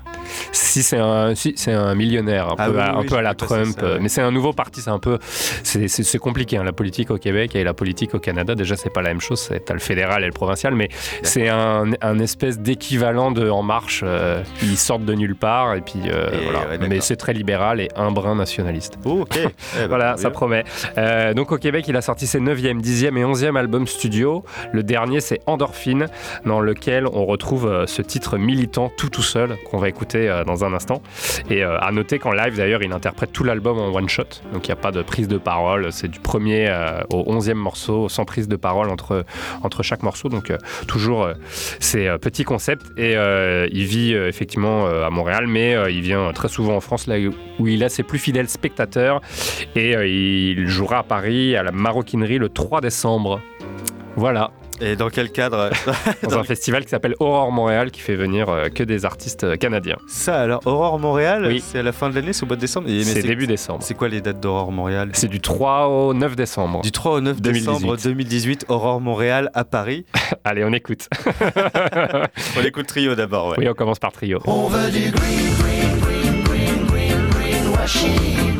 [0.52, 3.22] Si c'est un, si, c'est un millionnaire, un Ah peu, oui, à, un peu à
[3.22, 3.98] la Trump, ça, ouais.
[4.00, 5.18] mais c'est un nouveau parti, c'est un peu,
[5.62, 8.54] c'est, compliqué, hein, la politique au Québec et la politique au Canada.
[8.54, 10.88] Déjà, c'est pas la même chose, c'est, t'as le fédéral et le provincial, mais
[11.22, 14.02] c'est un, un espèce d'équivalent de En Marche.
[14.04, 16.60] euh, ils sortent de nulle part et puis euh, Et voilà.
[16.70, 18.98] ouais, mais c'est très libéral et un brin nationaliste.
[19.04, 19.38] Oh, ok.
[19.74, 20.64] Eh ben, Voilà, ça promet.
[20.98, 24.44] Euh, donc au Québec, il a sorti ses 9e, 10e et 11e albums studio.
[24.72, 26.08] Le dernier, c'est Endorphine,
[26.46, 30.44] dans lequel on retrouve euh, ce titre militant tout tout seul, qu'on va écouter euh,
[30.44, 31.02] dans un instant.
[31.50, 34.24] Et euh, à noter qu'en live, d'ailleurs, il interprète tout l'album en one shot.
[34.52, 35.92] Donc il n'y a pas de prise de parole.
[35.92, 36.70] C'est du premier
[37.10, 39.24] au 11e morceau, sans prise de parole entre,
[39.62, 40.28] entre chaque morceau.
[40.28, 40.52] Donc
[40.86, 41.28] toujours
[41.80, 42.86] ces petits concepts.
[42.96, 47.16] Et il vit effectivement à Montréal, mais il vient très souvent en France, là
[47.58, 49.20] où il a ses plus fidèles spectateurs.
[49.74, 53.40] Et il jouera à Paris à la Maroquinerie le 3 décembre.
[54.16, 55.70] Voilà, Et dans quel cadre
[56.22, 59.56] dans un festival qui s'appelle Aurore Montréal qui fait venir euh, que des artistes euh,
[59.56, 59.96] canadiens.
[60.08, 61.62] Ça, alors, Aurore Montréal, Oui.
[61.64, 63.80] c'est à la fin de l'année, c'est au mois de décembre C'est début décembre.
[63.82, 66.80] C'est quoi les dates d'Aurore Montréal C'est du 3 au 9 décembre.
[66.82, 68.02] Du 3 au 9 décembre 2018.
[68.08, 70.04] 2018, Aurore Montréal à Paris.
[70.44, 71.08] Allez, on écoute.
[72.58, 73.56] On écoute Trio d'abord, ouais.
[73.58, 74.38] Oui, on commence par trio.
[74.46, 78.58] On veut du green, green, green, green, green, green washing.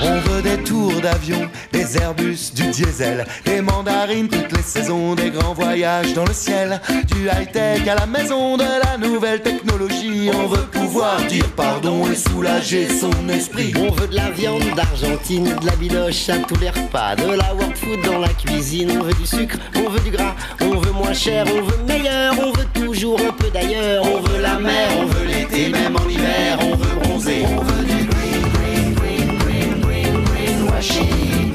[0.00, 5.30] On veut des tours d'avion, des Airbus, du diesel, des mandarines toutes les saisons, des
[5.30, 10.30] grands voyages dans le ciel, du high-tech à la maison, de la nouvelle technologie.
[10.34, 13.72] On veut pouvoir dire pardon et soulager son esprit.
[13.76, 17.54] On veut de la viande d'Argentine, de la biloche à tous les repas, de la
[17.54, 18.90] world food dans la cuisine.
[18.98, 22.34] On veut du sucre, on veut du gras, on veut moins cher, on veut meilleur,
[22.38, 24.04] on veut toujours un peu d'ailleurs.
[24.04, 27.46] On veut la mer, on veut l'été, même en hiver, on veut bronzer.
[27.46, 31.47] On veut du green, green, green, green, green, les as,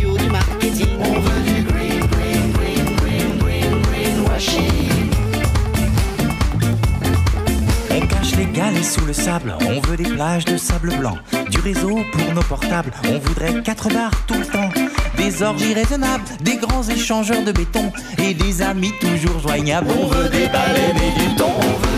[0.00, 0.84] du.
[1.00, 4.24] On veut du green, green, green, green, green,
[8.08, 11.18] cache les galets sous le sable, on veut des plages de sable blanc,
[11.50, 14.70] du réseau pour nos portables, on voudrait quatre bars tout le temps,
[15.16, 19.88] des orgies raisonnables, des grands échangeurs de béton et des amis toujours joignables.
[19.90, 21.50] On veut des baleines et du thon.
[21.58, 21.89] On veut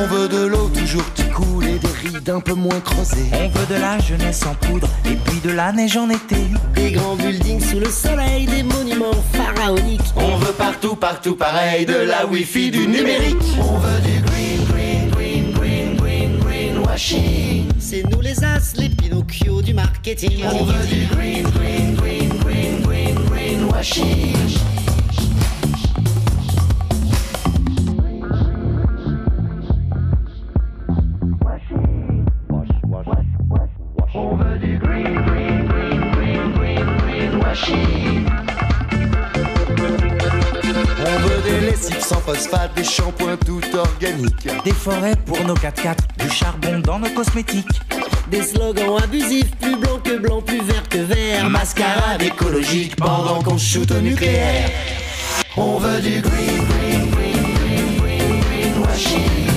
[0.00, 3.30] On veut de l'eau toujours qui coule et des rides un peu moins creusées.
[3.32, 6.36] On veut de la jeunesse en poudre et puis de la neige en été.
[6.76, 10.00] Des grands buildings sous le soleil, des monuments pharaoniques.
[10.14, 13.42] On veut partout, partout pareil, de la wifi, du numérique.
[13.58, 17.68] On veut du green, green, green, green, green, greenwashing.
[17.80, 20.44] C'est nous les as, les Pinocchio du marketing.
[20.44, 24.36] On veut du green, green, green, green, green, greenwashing.
[24.64, 24.67] On
[42.08, 44.48] sans phosphate, des shampoings tout organiques.
[44.64, 47.82] Des forêts pour nos 4x4, du charbon dans nos cosmétiques.
[48.30, 51.50] Des slogans abusifs, plus blanc que blanc, plus vert que vert.
[51.50, 54.70] Mascarade écologique pendant qu'on shoot au nucléaire.
[55.56, 59.50] On veut du green, green, green, green, green, greenwashing.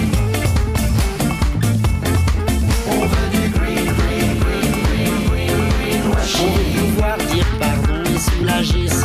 [2.87, 6.01] On veut du green, green, green, green, green,
[6.41, 9.00] On veut pouvoir dire pardon et soulager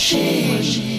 [0.00, 0.89] greenwashing.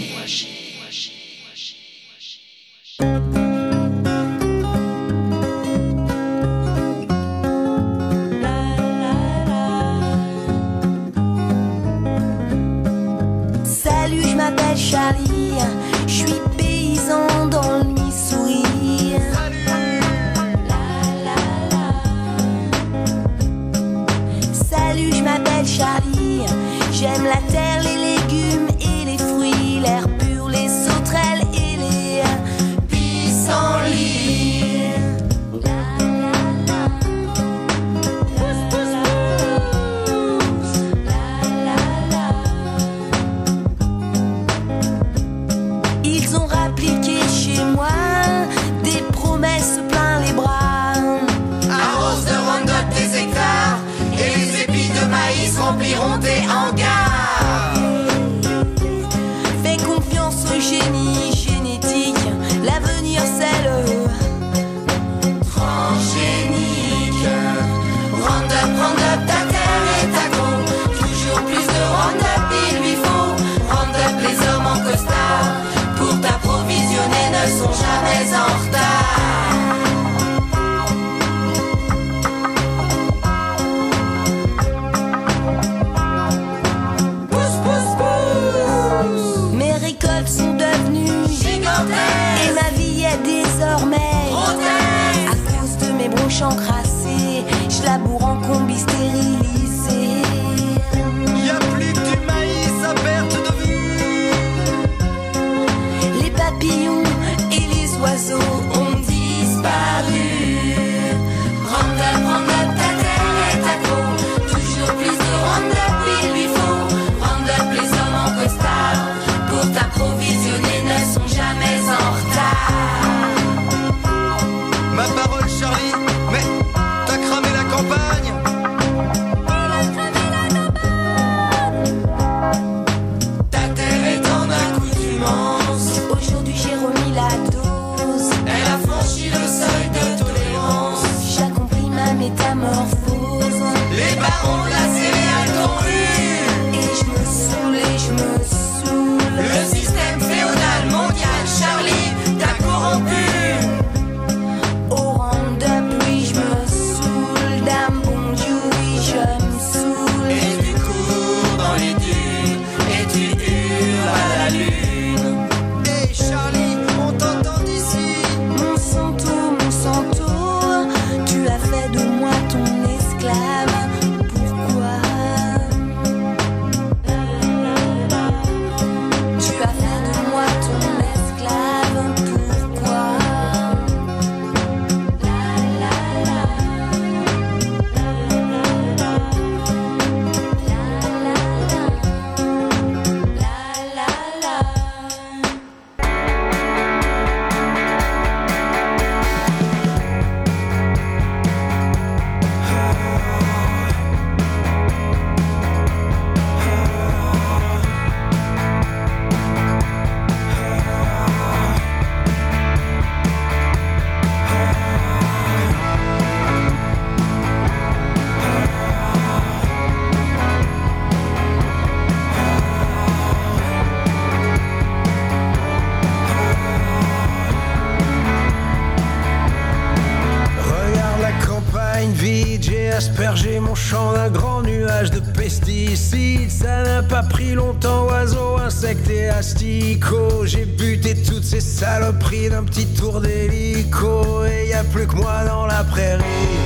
[237.22, 240.44] Pas pris longtemps, oiseaux, insectes et asticots.
[240.46, 244.44] J'ai buté toutes ces saloperies d'un petit tour d'hélico.
[244.46, 246.61] Et y a plus que moi dans la prairie.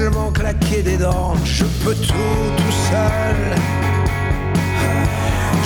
[0.00, 1.34] Tellement claquer des dents.
[1.44, 3.40] Je peux tout tout seul.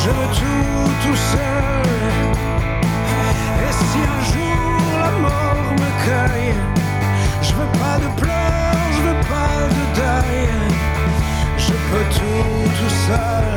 [0.02, 1.86] Je veux tout tout seul.
[3.64, 4.70] Et si un jour
[5.04, 6.54] la mort me cueille,
[7.42, 10.48] je veux pas de pleurs, je veux pas de deuil.
[11.66, 13.53] Je peux tout tout seul.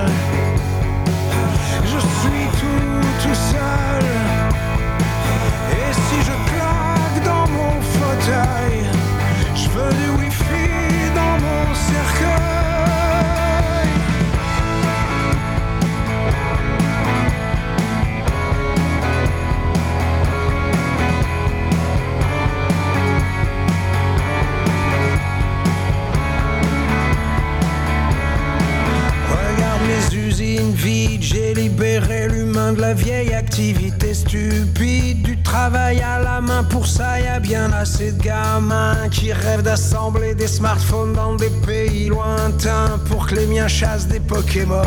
[32.74, 35.22] De la vieille activité stupide.
[35.22, 39.64] Du travail à la main, pour ça y a bien assez de gamins qui rêvent
[39.64, 44.82] d'assembler des smartphones dans des pays lointains pour que les miens chassent des Pokémon.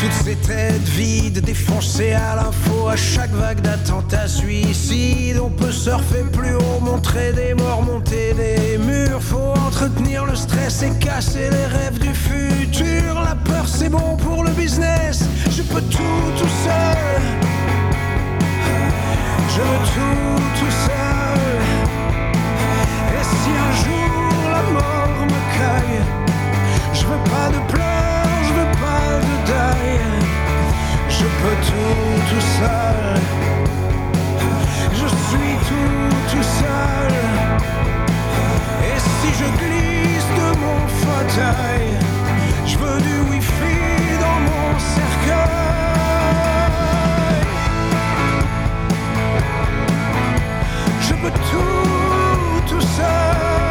[0.00, 5.38] Toutes ces têtes vides, défoncées à l'info à chaque vague d'attentats suicides.
[5.42, 9.20] On peut surfer plus haut, montrer des morts, monter des murs.
[9.20, 13.14] Faut entretenir le stress et casser les rêves du futur.
[13.24, 15.24] La peur, c'est bon pour le business.
[15.50, 17.22] Je peux tout tout seul.
[19.50, 21.38] Je veux tout tout seul.
[23.18, 26.00] Et si un jour la mort me cueille,
[26.92, 28.07] je veux pas de pleurs,
[31.08, 33.20] Je peux tout tout seul.
[34.92, 37.12] Je suis tout tout seul.
[38.86, 41.88] Et si je glisse de mon fauteuil,
[42.66, 43.78] je veux du wifi
[44.20, 45.48] dans mon cercueil.
[51.00, 53.67] Je peux tout tout seul.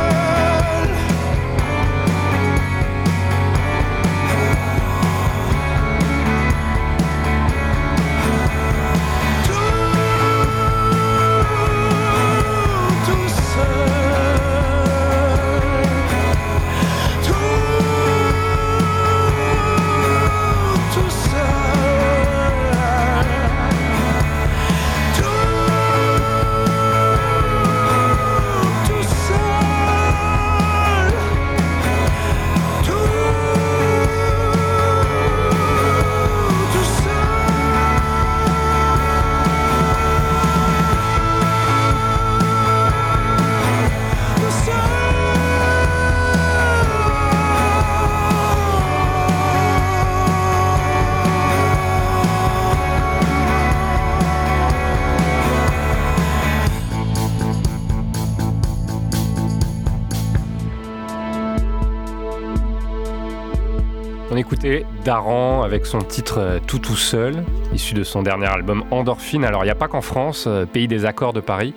[64.48, 67.43] On écoutait Daran avec son titre euh, Tout tout seul,
[67.74, 69.43] issu de son dernier album Endorphine.
[69.43, 71.74] Alors il n'y a pas qu'en France, euh, pays des accords de Paris,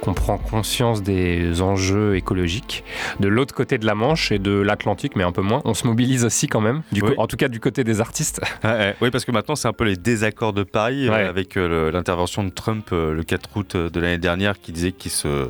[0.00, 2.82] qu'on prend conscience des enjeux écologiques.
[3.20, 5.86] De l'autre côté de la Manche et de l'Atlantique, mais un peu moins, on se
[5.86, 7.14] mobilise aussi quand même, du Oui.
[7.14, 8.40] co- en tout cas du côté des artistes.
[9.02, 12.42] Oui, parce que maintenant, c'est un peu les désaccords de Paris euh, avec euh, l'intervention
[12.42, 15.48] de Trump euh, le 4 août de l'année dernière qui disait qu'il se.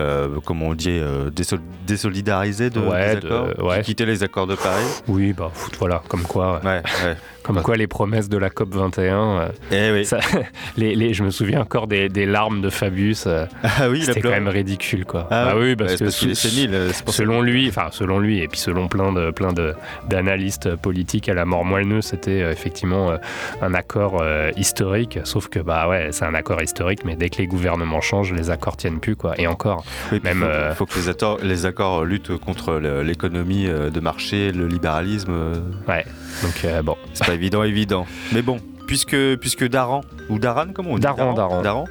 [0.00, 3.76] Euh, comment on dit, euh, désol- désolidarisait de, Ouais, des accords, de- ouais.
[3.78, 4.84] qui quittait les accords de Paris.
[5.08, 7.16] Oui, bah voilà, comme quoi, Ouais, ouais.
[7.42, 9.50] Comme quoi les promesses de la COP 21.
[9.72, 10.04] Eh oui.
[10.04, 10.18] ça-
[10.76, 13.24] les, les- je me souviens encore des, des larmes de Fabius.
[13.26, 15.26] euh, Ah oui, il C'était quand même ridicule, quoi.
[15.30, 18.88] Ah bah oui, parce que euh, c'est selon lui, enfin selon lui, et puis selon
[18.88, 19.74] plein de plein de
[20.08, 23.16] d'analystes politiques à la mort moelleux, c'était euh, effectivement euh,
[23.62, 25.18] un accord euh, historique.
[25.24, 28.50] Sauf que bah ouais, c'est un accord historique, mais dès que les gouvernements changent, les
[28.50, 29.34] accords tiennent plus, quoi.
[29.40, 33.66] Et encore, Oui, même faut, euh, faut que les, accords- les accords luttent contre l'économie
[33.66, 35.32] euh, de marché, le libéralisme.
[35.32, 35.54] euh,
[35.88, 36.04] ouais.
[36.42, 36.96] Donc euh, bon,
[37.34, 38.06] évident, évident.
[38.32, 38.60] Mais bon,
[38.90, 41.62] puisque, puisque Daran ou Daran, comment on dit Daran, Daran.
[41.62, 41.84] Daran.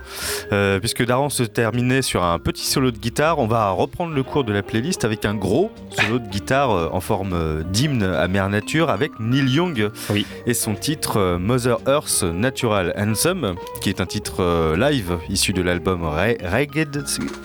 [0.51, 4.21] Euh, puisque Daran se terminait sur un petit solo de guitare, on va reprendre le
[4.21, 8.03] cours de la playlist avec un gros solo de guitare euh, en forme euh, d'hymne
[8.03, 10.25] à Mère Nature avec Neil Young Oui.
[10.45, 16.03] et son titre Mother Earth Natural Anthem, qui est un titre live issu de l'album
[16.03, 17.01] Ra- Ragged,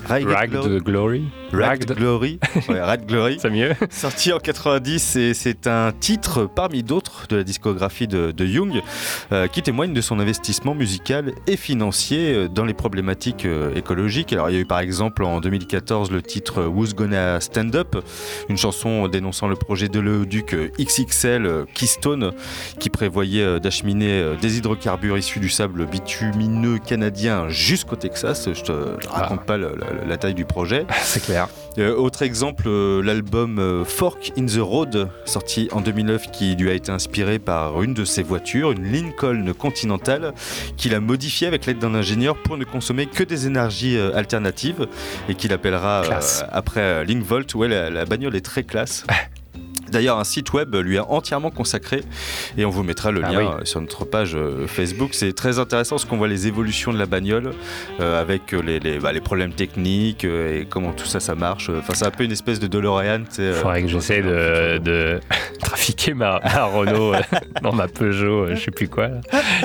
[0.09, 1.25] Ragged Glory.
[1.53, 2.41] Ragged Glory.
[2.69, 3.39] Ragged Glory.
[3.41, 3.71] C'est mieux.
[3.91, 8.83] Sorti en 90 et c'est un titre parmi d'autres de la discographie de, de Young
[9.31, 14.33] euh, qui témoigne de son investissement musical et financier euh, dans les problématiques euh, écologiques.
[14.33, 17.97] Alors il y a eu par exemple en 2014 le titre Who's Gonna Stand Up,
[18.49, 22.33] une chanson dénonçant le projet de l'Eauduc XXL euh, Keystone
[22.79, 28.49] qui prévoyait euh, d'acheminer euh, des hydrocarbures issus du sable bitumineux canadien jusqu'au Texas.
[28.53, 30.87] Je te raconte pas le- la- la taille du projet.
[31.03, 31.49] C'est clair.
[31.79, 36.71] Euh, autre exemple, euh, l'album euh, Fork in the Road, sorti en 2009, qui lui
[36.71, 40.35] a été inspiré par une de ses voitures, une Lincoln Continental,
[40.77, 44.87] qu'il a modifiée avec l'aide d'un ingénieur pour ne consommer que des énergies euh, alternatives
[45.29, 46.21] et qu'il appellera euh,
[46.53, 47.55] après euh, Linkvolt.
[47.55, 49.05] Ouais, la, la bagnole est très classe.
[49.95, 52.03] D'ailleurs, un site web lui est entièrement consacré
[52.59, 53.45] et on vous mettra le Ah lien oui.
[53.61, 55.11] euh, sur notre page euh, Facebook.
[55.13, 57.53] C'est très intéressant parce qu'on voit les évolutions de la bagnole
[58.01, 61.71] euh, avec les, les, bah, les problèmes techniques euh, et comment tout ça ça marche.
[61.71, 63.23] Enfin, c'est un peu une espèce de DeLorean.
[63.39, 65.21] euh, Faudrait que j'essaie de, de
[65.61, 67.13] trafiquer ma, ma Renault
[67.63, 69.21] dans ma Peugeot, je sais plus quoi, là,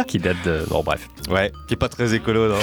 [0.08, 0.64] qui date de.
[0.70, 1.08] Bon, bref.
[1.30, 2.56] Ouais, qui est pas très écolo, non?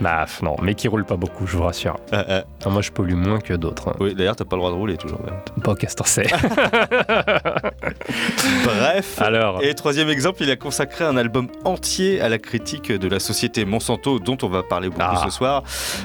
[0.00, 1.96] Bah, non, mais qui roule pas beaucoup, je vous rassure.
[2.10, 2.44] Ah, ah.
[2.66, 3.90] Non, moi, je pollue moins que d'autres.
[3.90, 3.96] hein.
[4.00, 5.20] Oui, d'ailleurs, t'as pas le droit de rouler toujours.
[5.62, 6.26] Pas au Castorcet.
[8.64, 9.20] Bref.
[9.20, 13.20] Alors, Et troisième exemple, il a consacré un album entier à la critique de la
[13.20, 15.22] société Monsanto, dont on va parler beaucoup Ah.
[15.24, 15.62] ce soir,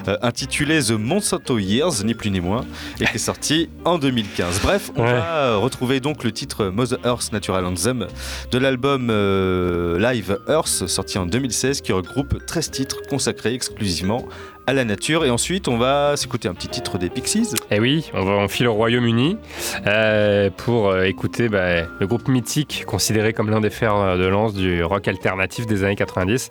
[0.08, 2.64] euh, intitulé The Monsanto Years, ni plus ni moins,
[3.00, 4.60] et qui est sorti en 2015.
[4.62, 5.12] Bref, on Ouais.
[5.12, 8.06] va retrouver donc le titre Mother Earth Natural Anthem
[8.50, 14.24] de l'album euh, Live Earth, sorti en 2016, qui regroupe 13 titres consacrés exclusivement
[14.68, 15.24] à la nature.
[15.24, 17.54] Et ensuite, on va s'écouter un petit titre des Pixies.
[17.70, 19.38] Eh oui, on va en file au Royaume-Uni
[19.86, 24.52] euh, pour euh, écouter bah, le groupe mythique considéré comme l'un des fers de lance
[24.52, 26.50] du rock alternatif des années 90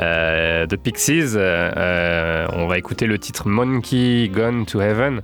[0.00, 1.36] euh, de Pixies.
[1.36, 5.22] Euh, on va écouter le titre Monkey Gone to Heaven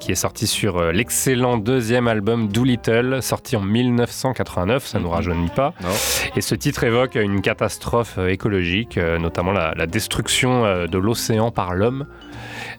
[0.00, 5.74] qui est sorti sur l'excellent deuxième album Doolittle sorti en 1989, ça nous rajeunit pas.
[5.82, 5.88] Non.
[6.36, 10.98] Et ce titre évoque une catastrophe écologique, notamment la, la destruction de
[11.50, 12.06] par l'homme.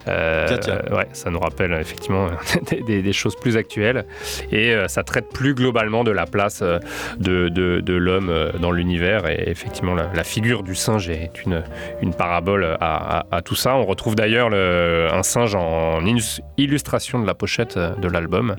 [0.08, 0.82] Euh, Tiens, tiens.
[0.90, 2.30] euh, ouais, ça nous rappelle effectivement
[2.72, 4.06] des, des- des choses plus actuelles.
[4.52, 6.80] Et euh, ça traite plus globalement de la place euh,
[7.20, 9.28] de, de- de l'homme dans l'univers.
[9.30, 11.64] Et effectivement, la, la figure du singe est une,
[12.02, 13.76] une parabole à, à- à tout ça.
[13.76, 18.56] On retrouve d'ailleurs le- un singe en illus- illustration de la pochette de l'album.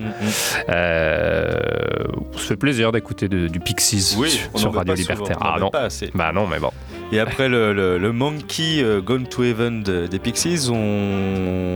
[0.69, 5.37] On se fait plaisir d'écouter du Pixies Oui, sur, Radio Libertaire.
[5.41, 5.71] Ah non.
[6.13, 6.71] Bah non, mais bon.
[7.13, 10.75] Et après le, le- le Monkey euh, Gone to Heaven de- des Pixies, on,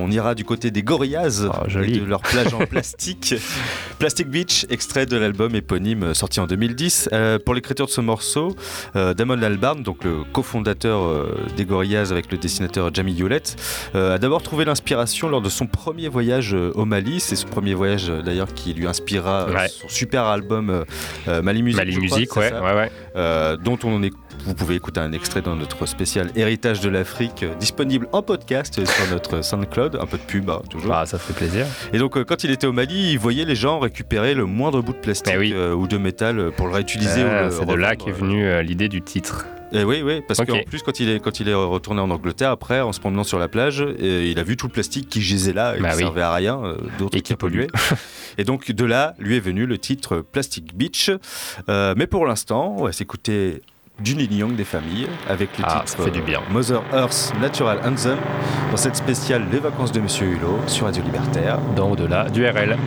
[0.06, 3.36] on ira du côté des Gorillaz Ah, et de leur plage en plastique.
[4.00, 7.10] Plastic Beach, extrait de l'album éponyme euh, sorti en 2010.
[7.12, 8.56] Euh, pour l'écriture de ce morceau,
[8.96, 13.56] euh, Damon Albarn, donc le cofondateur euh, des Gorillaz avec le dessinateur Jamie Hewlett,
[13.96, 17.20] euh, a d'abord trouvé l'inspiration lors de son premier voyage euh, au Mali.
[17.20, 19.68] C'est ce premier voyage euh, d'ailleurs qui lui inspira euh, Ouais.
[19.68, 20.84] son super album euh,
[21.28, 21.78] euh, Mali Music.
[21.78, 22.92] Mali je crois, Music, c'est ouais, ça ouais, ouais.
[23.18, 24.14] euh, dont on est,
[24.46, 28.86] vous pouvez écouter un extrait dans notre spécial Héritage de l'Afrique, euh, disponible en podcast
[28.86, 30.90] sur notre SoundCloud, un peu de pub hein, toujours.
[30.90, 31.66] Bah, ça fait plaisir.
[31.94, 34.82] Et donc euh, quand il était au Mali, il voyait les gens récupérer le moindre
[34.82, 35.54] bout de plastique Eh oui.
[35.56, 37.24] euh, ou de métal pour le réutiliser.
[37.24, 39.46] Ah, c'est de là qu'est venue l'idée du titre.
[39.72, 42.52] Et oui, oui, parce qu'en plus quand il est quand il est retourné en Angleterre
[42.52, 45.22] après, en se promenant sur la plage, et il a vu tout le plastique qui
[45.22, 46.02] gisait là et Bah qui oui.
[46.04, 47.68] servait à rien, euh, d'autres qui polluaient.
[48.38, 51.10] et donc de là, lui est venu le titre Plastic Beach.
[51.68, 53.62] Euh, mais pour l'instant, on va s'écouter
[54.00, 56.41] du Neil Young des familles avec le Ah, titre ça fait du bien.
[56.52, 58.18] Mother Earth Natural Anthem
[58.72, 61.60] dans cette spéciale Les vacances de Monsieur Hulot sur Radio Libertaire.
[61.76, 62.78] Dans au-delà du RL.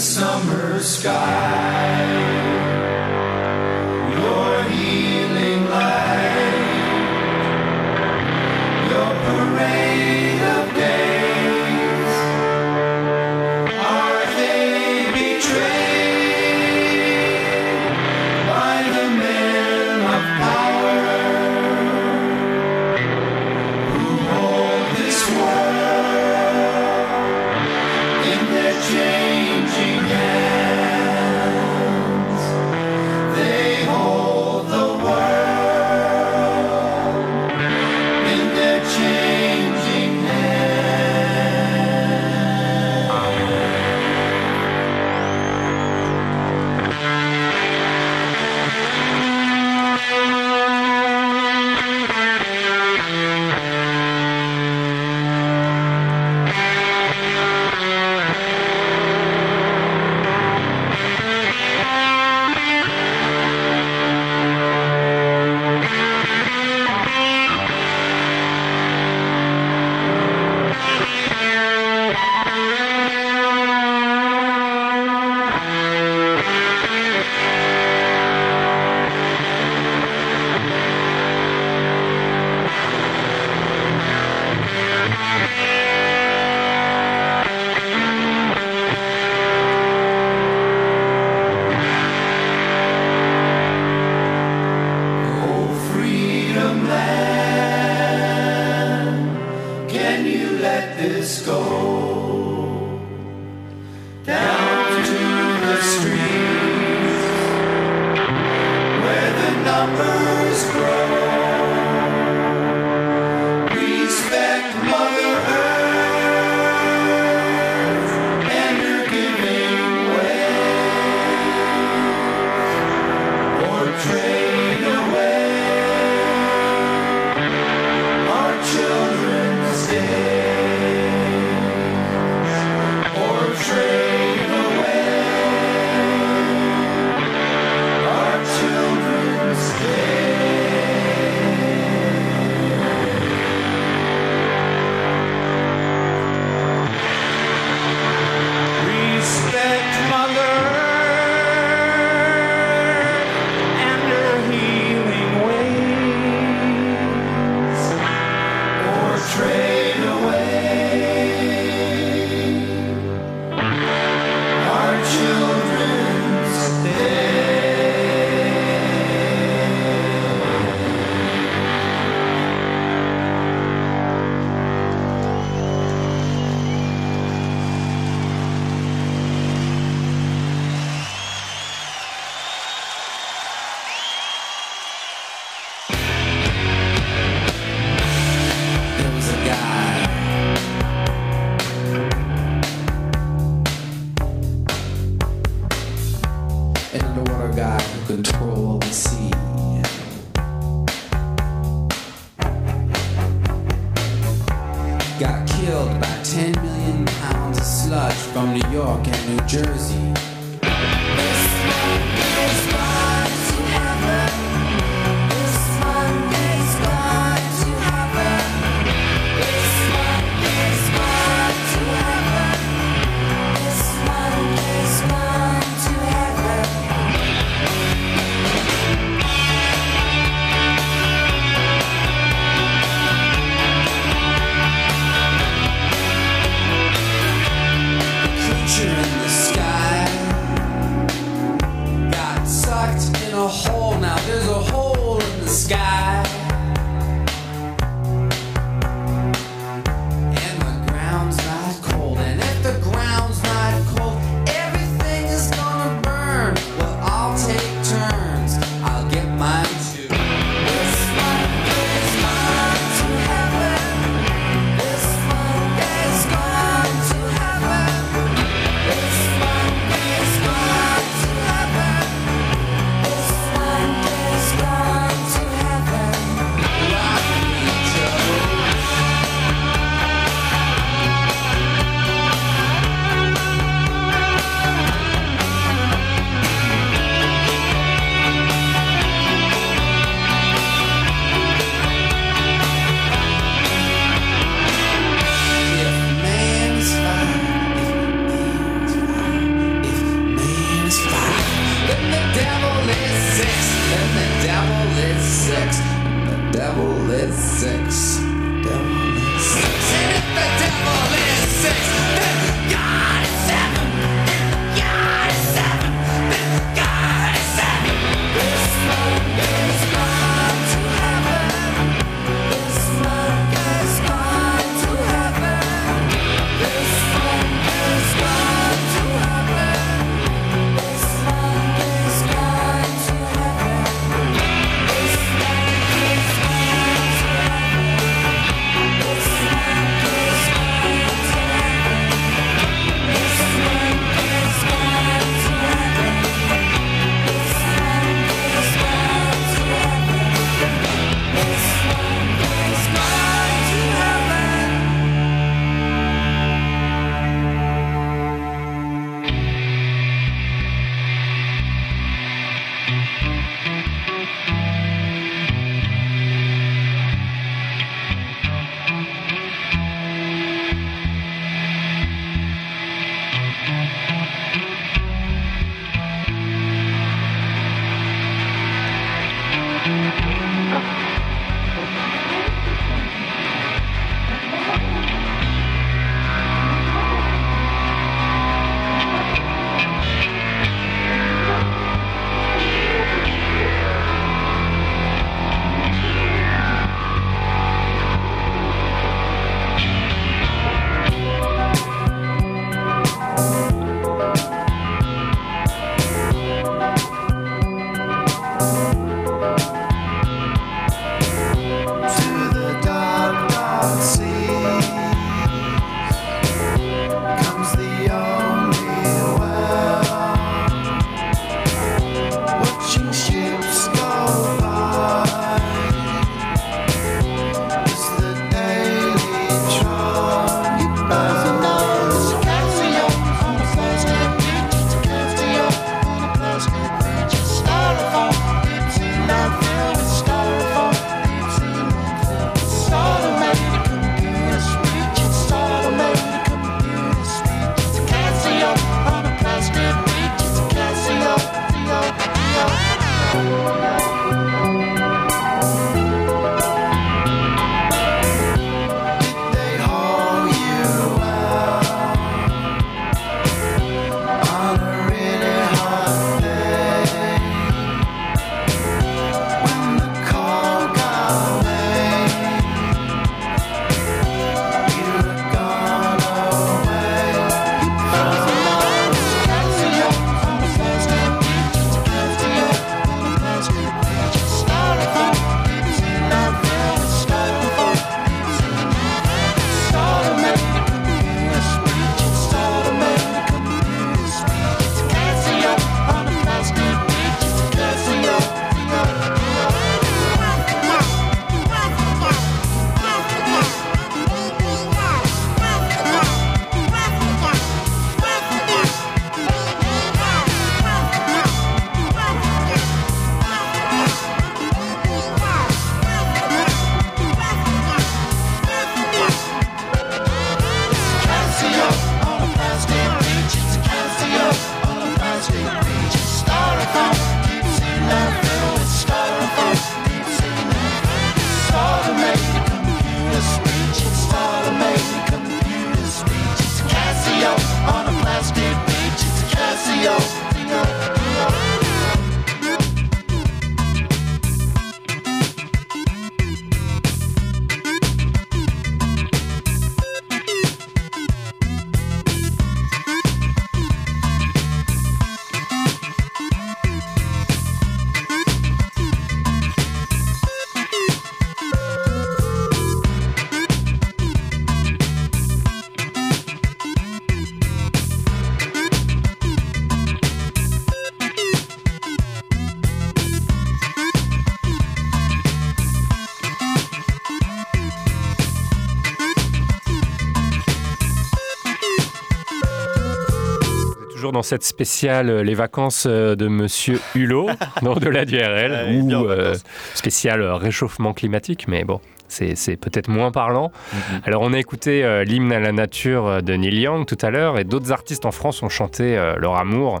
[584.34, 587.48] Dans cette spéciale euh, Les vacances euh, de Monsieur Hulot,
[587.82, 589.64] de la DRL, Ah ou euh, vacances.
[589.94, 592.00] spécial euh, réchauffement climatique, mais bon.
[592.26, 593.70] C'est peut-être moins parlant.
[593.92, 594.20] Mhm.
[594.24, 597.58] Alors, on a écouté euh, l'hymne à la nature de Neil Young tout à l'heure,
[597.60, 600.00] et d'autres artistes en France ont chanté leur amour.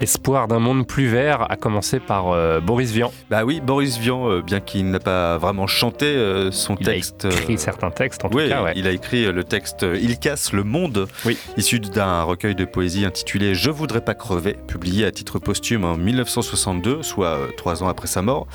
[0.00, 3.12] L'espoir d'un monde plus vert, a commencé par euh, Boris Vian.
[3.30, 7.24] Bah oui, Boris Vian, euh, bien qu'il n'a pas vraiment chanté euh, son Il texte.
[7.24, 8.62] a écrit certains textes, en tout cas.
[8.62, 8.74] ouais.
[8.76, 11.08] il a écrit le texte Il casse le monde,
[11.56, 15.96] issu d'un recueil de poésie intitulé Je voudrais pas crever, publié à titre posthume en
[15.96, 18.46] 1962, soit trois ans après sa mort.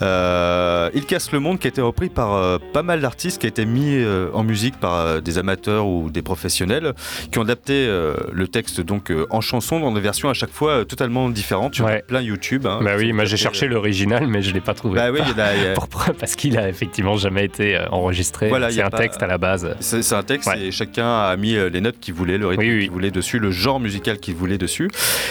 [0.00, 3.64] Il casse le monde qui a été repris par pas mal d'artistes, qui a été
[3.64, 6.94] mis en musique par des amateurs ou des professionnels,
[7.30, 10.84] qui ont adapté le texte donc en chanson dans des versions à chaque fois euh,
[10.84, 12.02] totalement différentes sur Ouais.
[12.06, 12.66] plein YouTube.
[12.66, 12.80] hein.
[12.82, 14.96] Bah oui, moi j'ai cherché euh, l'original, mais je l'ai pas trouvé.
[14.96, 15.74] Bah oui, y a- y
[16.18, 18.48] parce qu'il a effectivement jamais été euh, enregistré.
[18.48, 19.76] Voilà, il y c'est a un pas- texte à la base.
[19.80, 23.10] C'est un texte et chacun a mis les notes qu'il voulait, le rythme qu'il voulait
[23.10, 24.88] dessus, le genre musical qu'il voulait dessus.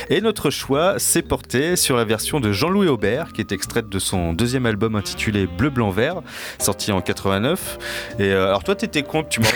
[0.09, 3.99] Et notre choix s'est porté sur la version de Jean-Louis Aubert, qui est extraite de
[3.99, 6.21] son deuxième album intitulé Bleu, Blanc, Vert,
[6.59, 7.77] sorti en 89.
[8.19, 9.47] Et euh, alors toi, t'étais con, tu m'as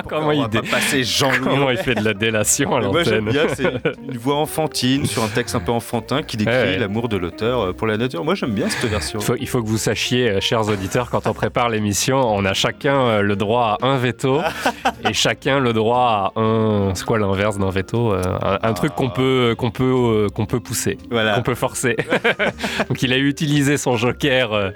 [0.08, 2.82] Comment on il va dé- pas passer Jean-Louis Comment il fait de la délation à
[2.82, 3.64] Et Moi j'aime l'antenne bien, c'est
[4.10, 6.78] une voix enfantine sur un texte un peu enfantin qui décrit Ouais, ouais.
[6.78, 8.24] l'amour de l'auteur euh, pour la nature.
[8.24, 9.18] Moi j'aime bien cette version.
[9.20, 12.44] Il faut, il faut que vous sachiez, euh, chers auditeurs, quand on prépare l'émission, on
[12.44, 14.40] a chacun euh, le droit à un veto
[15.08, 16.94] et chacun le droit à un.
[16.94, 21.34] C'est quoi l'inverse d'un veto un, truc qu'on peut, qu'on peut, qu'on peut pousser, Voilà.
[21.34, 21.96] qu'on peut forcer.
[22.88, 24.72] Donc il a utilisé son joker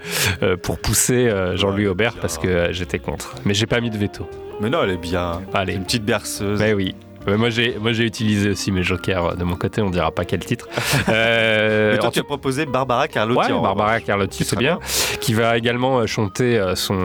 [0.62, 3.34] pour pousser Jean-Louis Aubert parce que j'étais contre.
[3.45, 4.28] Mais j'ai pas mis de veto.
[4.61, 5.42] Mais non, elle est bien.
[5.53, 5.74] Allez.
[5.74, 6.61] Une petite berceuse.
[6.61, 6.95] Mais oui.
[7.26, 10.10] Ouais, moi j'ai moi j'ai utilisé aussi mes jokers euh, de mon côté, on dira
[10.10, 10.68] pas quel titre.
[11.08, 13.52] Euh, Mais toi, en tu as proposé Barbara Carlotti.
[13.52, 14.00] Ouais, Barbara.
[14.00, 14.78] Carlotti, c'est bien.
[15.20, 16.96] Qui va également euh, chanter son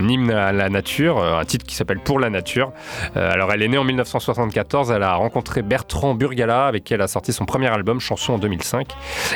[0.00, 2.72] hymne à la nature, un titre qui s'appelle Pour la nature.
[3.14, 4.90] Alors, elle est née en 1974.
[4.90, 8.38] Elle a rencontré Bertrand Burgala, avec qui elle a sorti son premier album, Chanson en
[8.38, 8.88] 2005.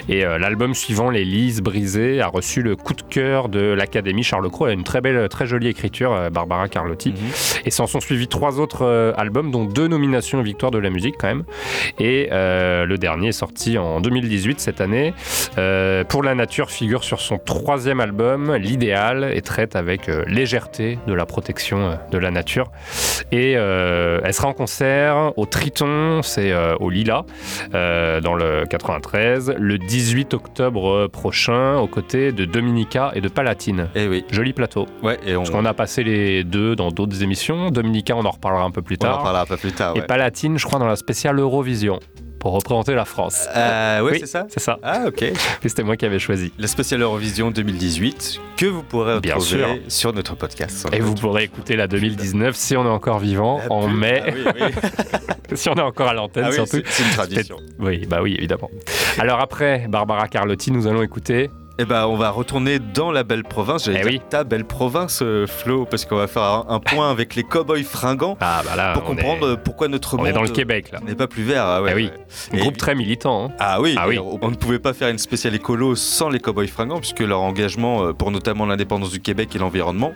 [0.08, 4.50] Et l'album suivant, Les Lises brisées, a reçu le coup de cœur de l'Académie Charles
[4.50, 4.66] Cros.
[4.66, 7.14] Elle a une très belle, très jolie écriture, Barbara Carlotti.
[7.64, 11.16] Et s'en sont suivis trois autres albums, dont deux nominations aux victoires de la musique
[11.18, 11.44] quand même.
[11.98, 15.14] Et euh, le dernier est sorti en 2018 cette année.
[15.56, 20.98] Euh, pour la nature figure sur son troisième album, L'idéal, et traite avec euh, légèreté
[21.06, 22.70] de la protection de la nature.
[23.32, 27.24] Et elle sera en concert au Triton, c'est au Lila,
[27.72, 33.88] dans le 93, le 18 octobre prochain, aux côtés de Dominica et de Palatine.
[33.94, 34.24] Et oui.
[34.30, 34.86] Joli plateau.
[35.02, 37.70] Ouais, et on, Parce qu'on a passé les deux dans d'autres émissions.
[37.70, 39.22] Dominica, on en reparlera un peu plus on en tard.
[39.22, 39.96] parlera un peu plus tard.
[39.96, 40.02] Et
[40.58, 42.00] je crois, dans la spéciale Eurovision,
[42.38, 43.46] pour représenter la France.
[43.56, 44.78] Euh, ouais, Oui, c'est ça C'est ça.
[44.82, 45.24] Ah, ok.
[45.66, 46.52] C'était moi qui avais choisi.
[46.58, 49.78] La spéciale Eurovision 2018 que vous pourrez Bien retrouver sûr.
[49.88, 50.78] sur notre podcast.
[50.78, 54.22] sur Et vous pourrez écouter la 2019 si on est encore vivant La en mai.
[54.24, 55.56] Ah oui, oui.
[55.56, 56.78] si on est encore à l'antenne, Ah surtout.
[56.86, 57.56] c'est- une tradition.
[57.80, 58.70] Oui, bah oui, évidemment.
[59.18, 61.50] Alors après Barbara Carlotti, nous allons écouter.
[61.80, 63.84] Eh ben, on va retourner dans la belle province.
[63.84, 64.26] J'allais Eh dire oui.
[64.28, 68.36] ta belle province, euh, Flo, parce qu'on va faire un, point avec les cowboys fringants
[68.40, 70.98] Ah bah là, pour comprendre est- pourquoi notre on monde est dans le Québec là.
[71.06, 71.64] n'est pas plus vert.
[71.64, 72.10] Ah ouais, Eh oui.
[72.52, 72.58] ouais.
[72.58, 73.44] Un groupe très militant.
[73.46, 73.52] hein.
[73.60, 74.18] Ah oui, Ah oui.
[74.18, 77.40] on on ne pouvait pas faire une spéciale écolo sans les Cowboys fringants, puisque leur
[77.42, 80.12] engagement euh, pour notamment l'indépendance du Québec et l'environnement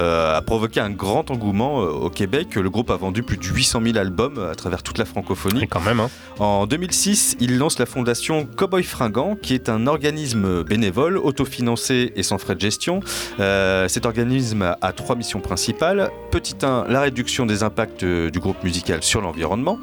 [0.00, 2.56] euh, a provoqué un grand engouement euh, au Québec.
[2.56, 5.62] Le groupe a vendu plus de 800 000 albums euh, à travers toute la francophonie.
[5.62, 6.10] Et quand même, hein.
[6.40, 12.22] En 2006, il lance la fondation Cowboy Fringant, qui est un organisme bénévole, autofinancé et
[12.22, 13.00] sans frais de gestion.
[13.40, 16.10] Euh, cet organisme a trois missions principales.
[16.30, 19.78] Petit 1, la réduction des impacts euh, du groupe musical sur l'environnement.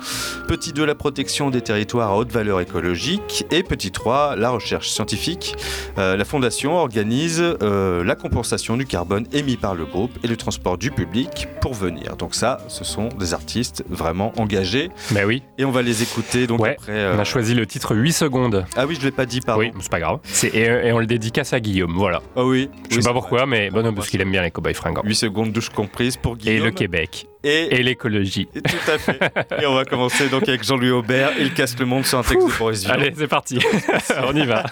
[0.47, 3.45] Petit 2, la protection des territoires à haute valeur écologique.
[3.51, 5.55] Et petit 3, la recherche scientifique.
[5.97, 10.35] Euh, la fondation organise euh, la compensation du carbone émis par le groupe et le
[10.37, 12.15] transport du public pour venir.
[12.17, 14.89] Donc ça, ce sont des artistes vraiment engagés.
[15.11, 15.43] Bah oui.
[15.57, 17.13] Et on va les écouter donc Ouais, après.
[17.15, 18.65] On a choisi le titre 8 secondes.
[18.75, 19.61] Ah oui, je l'ai pas dit, pardon.
[19.61, 20.19] Oui, c'est pas grave.
[20.43, 22.21] Et, et on le dédicace à Guillaume, voilà.
[22.35, 22.69] Ah oui.
[22.89, 25.01] Je sais pas pourquoi, mais bon, non, parce qu'il aime bien les cowboys fringants.
[25.03, 26.65] 8 secondes douche comprise pour Et Guillaume.
[26.65, 27.27] le Québec.
[27.43, 28.47] Et, Et l'écologie.
[28.55, 29.19] et tout à fait.
[29.61, 31.31] et on va commencer donc avec Jean-Louis Aubert.
[31.39, 32.93] Il casse le monde sur un texte de Boris Vian.
[32.93, 33.59] Allez, c'est parti.
[34.23, 34.63] on y va.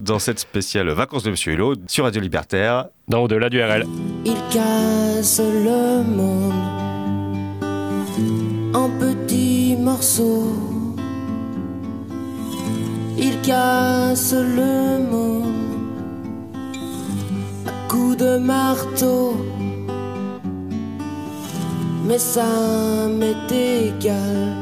[0.00, 2.86] Dans cette spéciale Vacances de Monsieur Hulot sur Radio Libertaire.
[3.08, 3.84] Dans Au-delà du RL.
[4.24, 6.52] Il casse le monde
[8.74, 10.52] en petits morceaux.
[13.18, 15.65] Il casse le monde
[17.86, 19.36] à coups de marteau.
[22.06, 24.54] Mais ça m'est égal,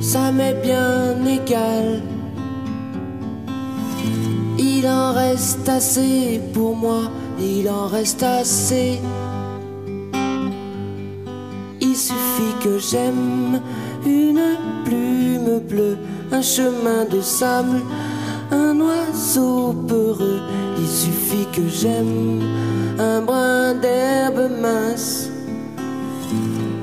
[0.00, 2.02] ça m'est bien égal.
[4.58, 7.02] Il en reste assez pour moi,
[7.38, 9.00] il en reste assez.
[11.80, 13.60] Il suffit que j'aime,
[14.04, 15.98] une plume bleue,
[16.32, 17.80] un chemin de sable,
[18.52, 20.40] un oiseau peureux.
[20.78, 22.42] Il suffit que j'aime
[22.98, 25.30] un brin d'herbe mince,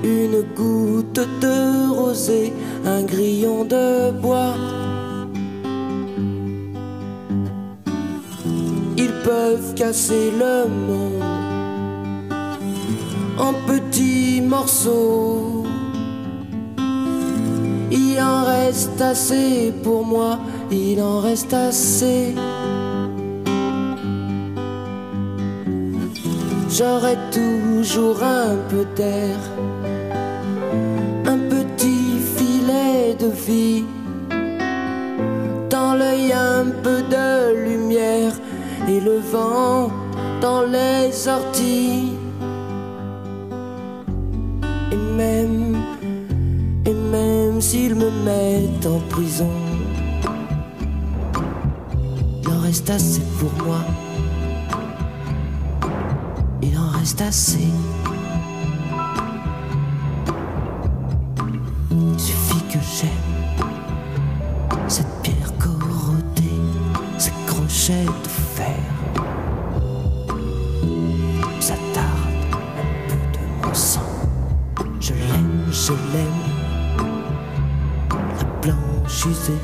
[0.03, 2.53] une goutte de rosée,
[2.85, 4.55] un grillon de bois.
[8.97, 11.23] Ils peuvent casser le monde
[13.37, 15.65] en petits morceaux.
[17.91, 20.39] Il en reste assez pour moi,
[20.71, 22.35] il en reste assez.
[26.69, 29.37] J'aurai toujours un peu d'air,
[31.25, 33.83] un petit filet de vie.
[35.69, 38.33] Dans l'œil un peu de lumière
[38.87, 39.91] et le vent
[40.41, 42.13] dans les orties.
[44.91, 45.77] Et même,
[46.85, 49.51] et même s'ils me mettent en prison,
[52.69, 53.79] reste assez pour moi.
[56.61, 57.67] Il en reste assez.
[61.89, 63.69] Il suffit que j'aime
[64.87, 66.61] cette pierre corrodée,
[67.17, 68.83] ces crochets de fer.
[71.59, 74.11] Ça tarde un peu de mon sang.
[74.99, 76.43] Je l'aime, je l'aime.
[78.37, 79.57] La blanche usée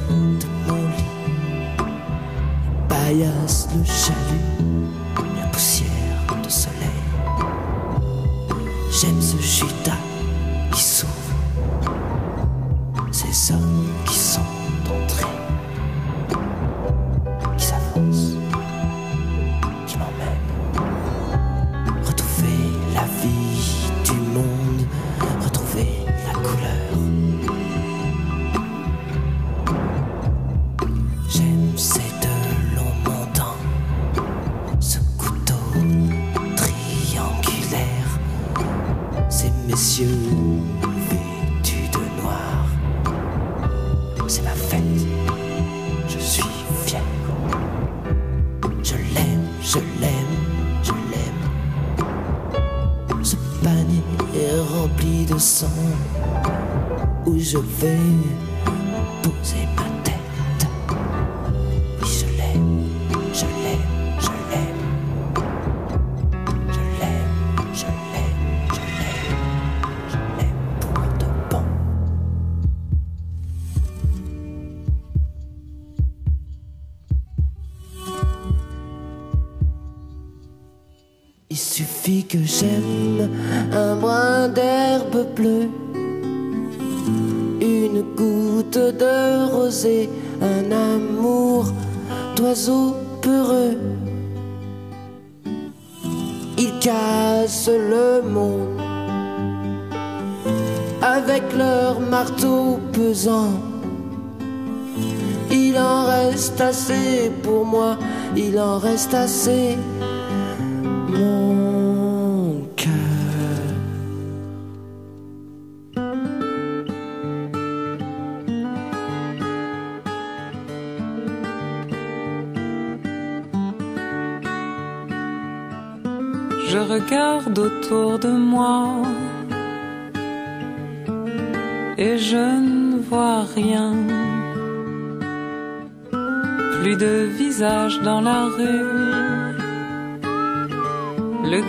[108.95, 109.94] il en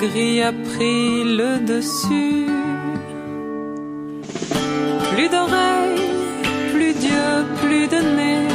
[0.01, 2.47] gris a pris le dessus.
[5.13, 6.11] Plus d'oreilles,
[6.73, 8.49] plus d'yeux, plus de nez.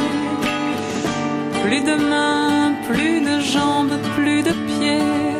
[1.64, 5.32] Plus de mains, plus de jambes, plus de pieds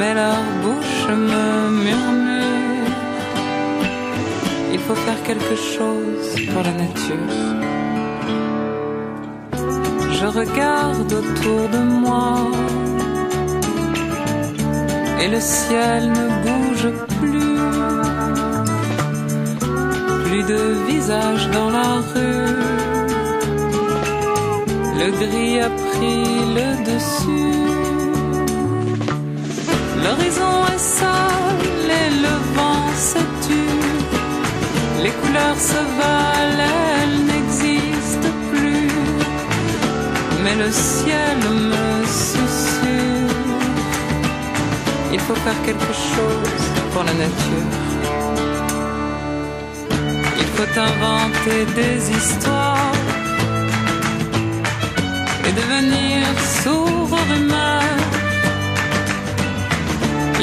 [0.00, 2.94] mais leur bouche me murmure
[4.72, 7.49] Il faut faire quelque chose pour la nature.
[15.40, 16.88] Le ciel ne bouge
[17.18, 17.60] plus.
[20.26, 22.56] Plus de visage dans la rue.
[25.00, 26.24] Le gris a pris
[26.56, 27.58] le dessus.
[30.02, 33.80] L'horizon est sale et le vent se tue.
[35.02, 36.79] Les couleurs se valent,
[45.30, 46.62] faut faire quelque chose
[46.92, 47.68] pour la nature.
[50.56, 52.94] faut inventer des histoires
[55.46, 56.16] et devenir
[56.62, 57.98] sourd aux.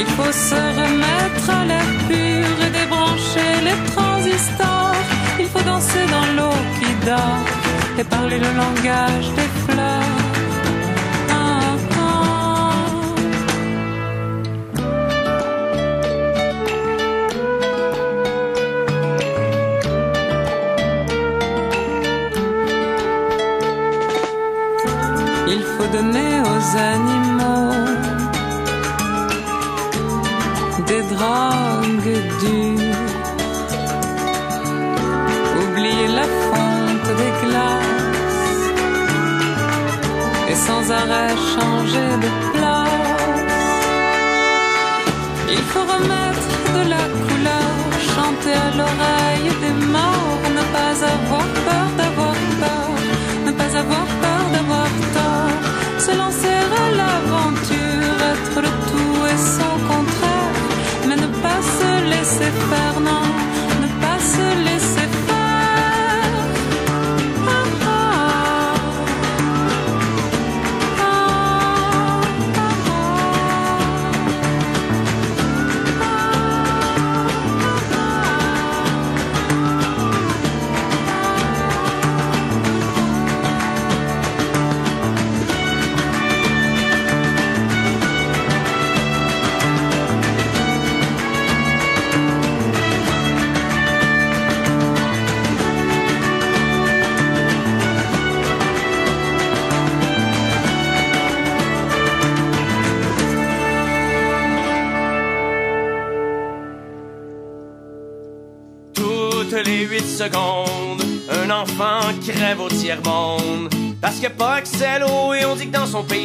[0.01, 5.01] Il faut se remettre à l'air pur et débrancher les transistors.
[5.41, 7.45] Il faut danser dans l'eau qui dort
[7.99, 9.66] et parler le langage des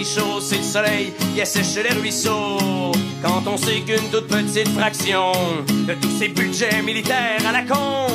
[0.05, 2.93] chaud, c'est le soleil qui assèche les ruisseaux.
[3.23, 5.33] Quand on sait qu'une toute petite fraction
[5.69, 8.07] de tous ces budgets militaires à la con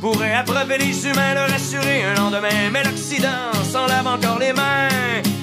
[0.00, 2.70] pourrait abreuver les humains, leur assurer un lendemain.
[2.72, 4.88] Mais l'Occident s'en lave encore les mains,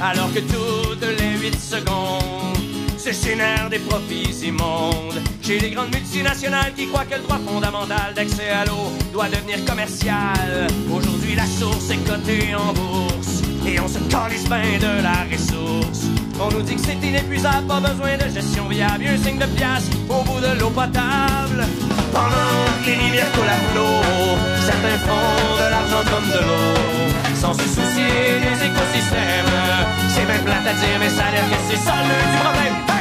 [0.01, 2.57] alors que toutes les 8 secondes
[2.97, 5.22] se génèrent des profits immondes.
[5.41, 9.63] Chez les grandes multinationales qui croient que le droit fondamental d'accès à l'eau doit devenir
[9.65, 10.67] commercial.
[10.91, 13.06] Aujourd'hui, la source est cotée en bourse
[13.68, 16.07] et on se calisse bien de la ressource.
[16.39, 19.06] On nous dit que c'est inépuisable, pas besoin de gestion viable.
[19.07, 21.65] Un signe de pièce au bout de l'eau potable.
[22.14, 27.10] Pendant que les rivières coulent à flot, certains font de l'argent comme de l'eau.
[27.41, 29.56] Sans se soucier des écosystèmes.
[30.10, 32.97] C'est bien plate à dire, mais ça que c'est ça le problème.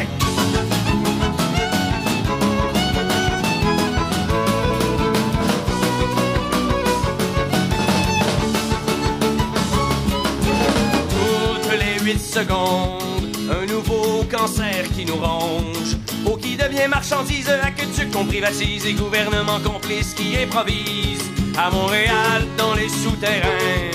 [12.37, 15.97] Les 8 secondes, un nouveau cancer qui nous ronge.
[16.27, 21.21] Eau qui devient marchandise, aqueduc qu'on privatise et gouvernement complice qui improvise.
[21.57, 23.91] À Montréal, dans les souterrains,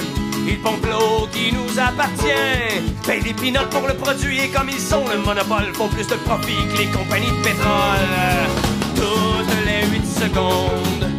[0.48, 2.82] ils pompent l'eau qui nous appartient.
[3.06, 6.16] Payent des pinottes pour le produit et comme ils sont le monopole, font plus de
[6.16, 8.08] profit que les compagnies de pétrole.
[8.96, 11.11] Toutes les 8 secondes,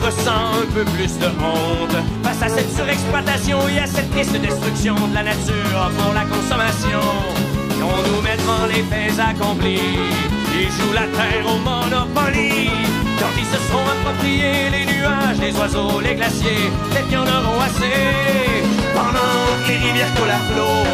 [0.00, 4.36] je ressens un peu plus de honte face à cette surexploitation et à cette triste
[4.40, 7.02] destruction de la nature pour la consommation.
[7.82, 9.98] On nous met devant les faits accomplis,
[10.54, 12.70] ils jouent la terre au Monopoly.
[13.18, 16.70] Quand ils se seront appropriés les nuages, les oiseaux, les glaciers,
[17.08, 18.62] qu'il y en auront assez.
[18.94, 20.86] Pendant que les rivières coulent à flot,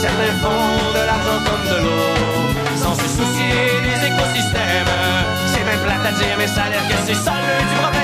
[0.00, 4.94] certains font de l'argent comme de l'eau, sans se soucier des écosystèmes.
[5.52, 7.97] C'est même plate à dire, mais ça a l'air que c'est ça le du problème.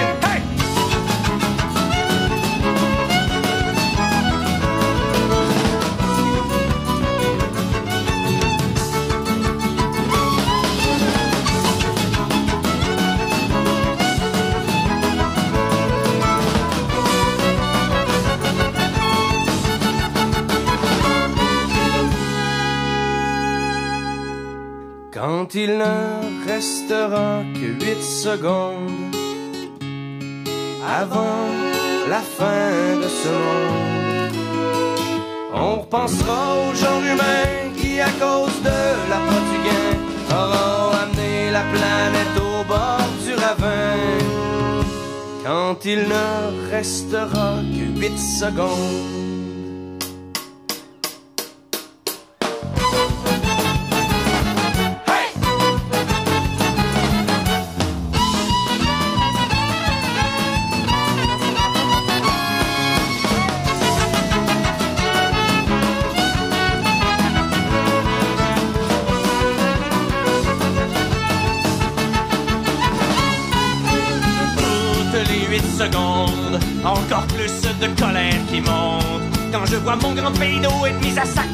[25.57, 29.15] Il ne restera que 8 secondes
[30.85, 31.49] avant
[32.09, 34.33] la fin de ce monde,
[35.55, 39.19] on repensera aux gens humains qui, à cause de la
[39.49, 43.95] du gain, auront amené la planète au bord du ravin.
[45.45, 49.24] Quand il ne restera que 8 secondes.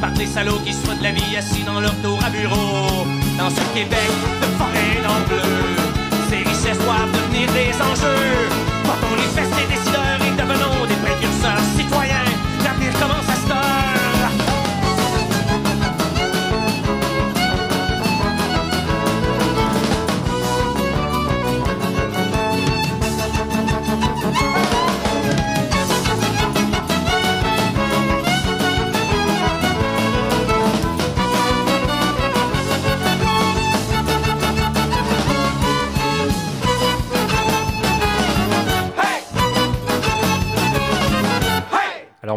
[0.01, 3.07] Par des salauds qui se foutent de la vie assis dans leur tour à bureau.
[3.39, 4.11] Dans ce Québec
[4.41, 4.90] de forêt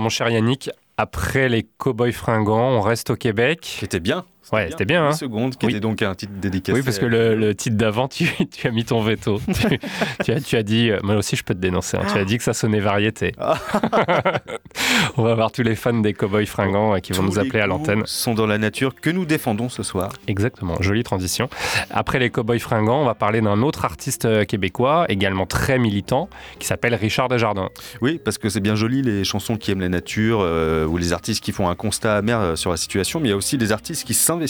[0.04, 3.78] Mon cher Yannick, après les Cowboys fringants, on reste au Québec.
[3.80, 4.26] C'était bien.
[4.54, 5.08] Ouais, c'était bien.
[5.08, 5.72] Hein seconde, qui Oui.
[5.74, 6.78] était donc un titre dédicacé.
[6.78, 9.42] oui, parce que le, le titre d'avant, tu, tu as mis ton veto.
[9.54, 9.80] tu,
[10.24, 12.26] tu as, tu as dit, euh, moi aussi je peux te dénoncer, hein, tu as
[12.26, 13.34] dit que ça sonnait variété.
[15.18, 17.62] on va voir tous les fans des Cowboys fringants euh, qui vont nous appeler les
[17.62, 18.04] à l'antenne.
[18.06, 20.12] sont dans la nature que nous défendons ce soir.
[20.28, 21.50] Exactement, jolie transition.
[21.92, 26.30] Après les Cowboys fringants, on va parler d'un autre artiste euh, québécois, également très militant,
[26.60, 27.70] qui s'appelle Richard Desjardins.
[28.02, 31.14] Oui, parce que c'est bien joli les chansons qui aiment la nature euh, ou les
[31.14, 33.72] artistes qui font un constat amer sur la situation, mais il y a aussi des
[33.72, 34.43] artistes qui s'investissent,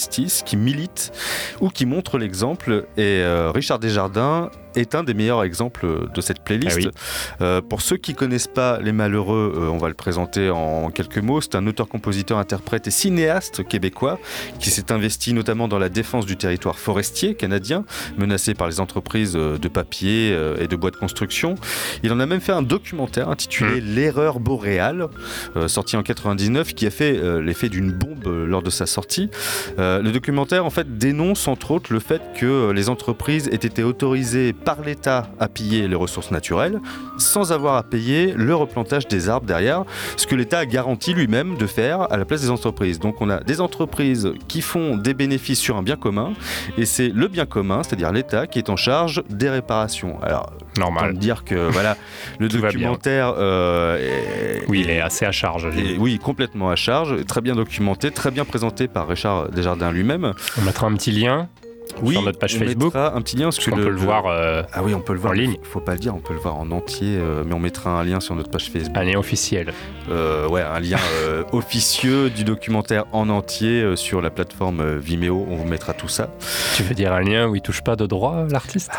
[0.46, 1.12] qui militent
[1.62, 2.88] ou qui montrent l'exemple.
[2.98, 6.78] Et euh, Richard Desjardins est un des meilleurs exemples de cette playlist.
[6.80, 6.90] Ah oui.
[7.42, 11.18] Euh, pour ceux qui connaissent pas Les Malheureux, euh, on va le présenter en quelques
[11.18, 11.42] mots.
[11.42, 14.20] C'est un auteur, compositeur, interprète et cinéaste québécois
[14.60, 17.86] qui s'est investi notamment dans la défense du territoire forestier canadien,
[18.18, 21.56] menacé par les entreprises euh, de papier et de bois de construction.
[22.04, 25.08] Il en a même fait un documentaire intitulé L'erreur boréale,
[25.56, 29.30] euh, sorti en 99, qui a fait l'effet d'une bombe lors de sa sortie.
[29.78, 34.54] Le documentaire en fait dénonce entre autres le fait que les entreprises aient été autorisées
[34.64, 36.80] par l'État à piller les ressources naturelles
[37.18, 39.84] sans avoir à payer le replantage des arbres derrière,
[40.18, 43.00] ce que l'État a garanti lui-même de faire à la place des entreprises.
[43.00, 46.34] Donc on a des entreprises qui font des bénéfices sur un bien commun
[46.78, 50.20] et c'est le bien commun, c'est-à-dire l'État, qui est en charge des réparations.
[50.22, 51.18] Alors, normal.
[51.18, 51.98] Dire que voilà,
[52.40, 55.68] le Tout documentaire, euh, est- Oui, il est assez à charge.
[56.00, 60.34] oui, complètement à charge, très bien documenté, très bien présenté par Richard Desjardins lui-même.
[60.60, 61.48] On mettra un petit lien
[62.02, 62.84] Oui, sur notre page on Facebook.
[62.96, 65.14] mettra un petit lien parce que le- peut le voir euh, Ah oui, on peut
[65.14, 65.58] le voir en ligne.
[65.64, 68.04] Faut pas le dire, on peut le voir en entier, euh, mais on mettra un
[68.04, 68.96] lien sur notre page Facebook.
[68.98, 69.74] Un lien officiel.
[70.10, 75.46] Euh, ouais, un lien euh, officieux du documentaire en entier sur la plateforme Vimeo.
[75.50, 76.30] On vous mettra tout ça.
[76.76, 78.92] Tu veux dire un lien où il touche pas de droit, l'artiste?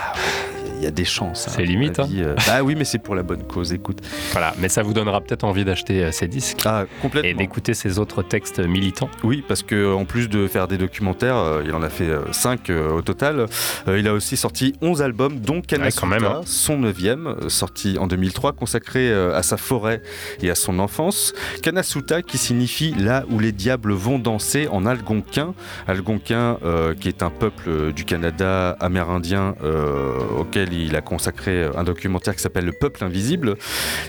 [0.64, 1.47] Il y a des chances.
[1.49, 2.35] hein, C'est limite, avis, euh.
[2.47, 3.73] Bah oui, mais c'est pour la bonne cause.
[3.73, 3.99] Écoute.
[4.33, 7.31] Voilà, mais ça vous donnera peut-être envie d'acheter euh, ces disques Ah, complètement.
[7.31, 9.11] et d'écouter ces autres textes militants.
[9.23, 12.71] Oui, parce que en plus de faire des documentaires, euh, il en a fait 5
[12.71, 13.47] au total.
[13.89, 16.41] Euh, il a aussi sorti 11 albums, dont Kanasuta, hein.
[16.45, 20.03] son neuvième, euh, sorti en 2003, consacré euh, à sa forêt
[20.43, 21.33] et à son enfance.
[21.63, 25.55] Kanasuta qui signifie là où les diables vont danser en algonquin.
[25.87, 31.69] Algonquin euh, qui est un peuple euh, du Canada amérindien euh, auquel il a consacré
[31.77, 33.57] un documentaire qui s'appelle Le Peuple Invisible.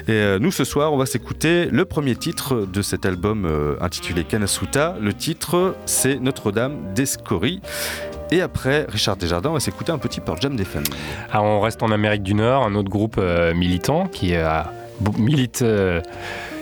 [0.08, 3.76] Et euh, nous, ce soir, on va s'écouter le premier titre de cet album euh,
[3.82, 4.96] intitulé Kanasuta.
[5.00, 7.62] Le titre, c'est Notre-Dame d'Escorie.
[8.32, 10.84] Et après, Richard Desjardins, on va s'écouter un petit Pearl Jam Defend.
[11.32, 14.34] Alors on reste en Amérique du Nord, un autre groupe euh, militant qui
[15.20, 15.64] milite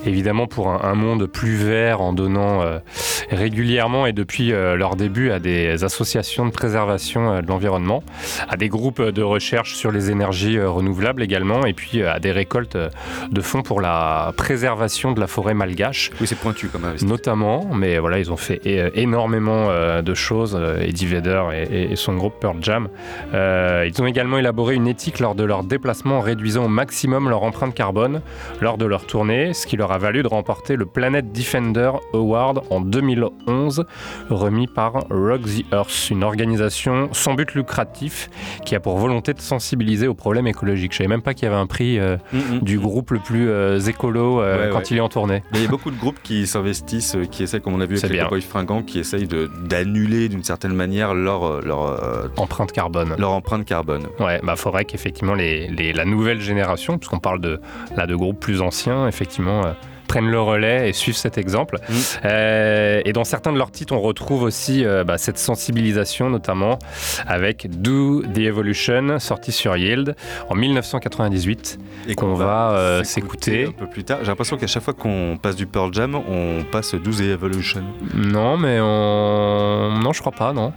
[0.05, 2.79] évidemment pour un, un monde plus vert en donnant euh,
[3.31, 8.03] régulièrement et depuis euh, leur début à des associations de préservation euh, de l'environnement,
[8.47, 12.77] à des groupes de recherche sur les énergies renouvelables également et puis à des récoltes
[13.31, 16.11] de fonds pour la préservation de la forêt malgache.
[16.19, 16.95] Oui, c'est pointu quand même.
[17.01, 18.61] Notamment, mais voilà, ils ont fait
[18.95, 19.69] énormément
[20.01, 22.89] de choses, Eddie Vedder et, son groupe Pearl Jam.
[23.33, 27.43] Ils ont également élaboré une éthique lors de leur déplacement en réduisant au maximum leur
[27.43, 28.21] empreinte carbone
[28.61, 32.61] lors de leur tournée, ce qui leur a valu de remporter le Planet Defender Award
[32.69, 33.85] en 2011,
[34.29, 38.29] remis par Rock the Earth, une organisation sans but lucratif
[38.65, 40.91] qui a pour volonté de sensibiliser aux problèmes écologiques.
[40.93, 42.17] Je savais même pas qu'il y avait un prix euh,
[42.61, 44.83] du groupe le plus euh, écolo euh, Mm, Ouais, quand ouais.
[44.91, 45.41] il est en tournée.
[45.51, 47.93] Mais il y a beaucoup de groupes qui s'investissent, qui essaient, comme on a vu
[47.97, 48.19] avec C'est les.
[48.19, 53.15] Cowboys fringants, qui essayent d'annuler d'une certaine manière leur, leur, empreinte carbone.
[53.17, 54.03] Leur empreinte carbone.
[54.19, 57.59] Ouais, bah faudrait qu'effectivement les, les- la nouvelle génération, puisqu'on parle de
[57.97, 59.71] là de groupes plus anciens, effectivement euh,
[60.13, 61.79] prennent le relais et suivent cet exemple.
[61.89, 61.93] Mm.
[62.25, 66.77] Euh, et dans certains de leurs titres, on retrouve aussi euh, bah, cette sensibilisation, notamment
[67.25, 70.15] avec Do the Evolution, sorti sur Yield
[70.51, 73.65] en 1998, Et qu'on va euh, s'écouter.
[73.65, 74.19] un peu plus tard.
[74.21, 77.81] J'ai l'impression qu'à chaque fois qu'on passe du Pearl Jam, on passe 12 et Evolution.
[78.13, 79.97] Non, mais on...
[79.99, 80.73] non, je crois pas, non.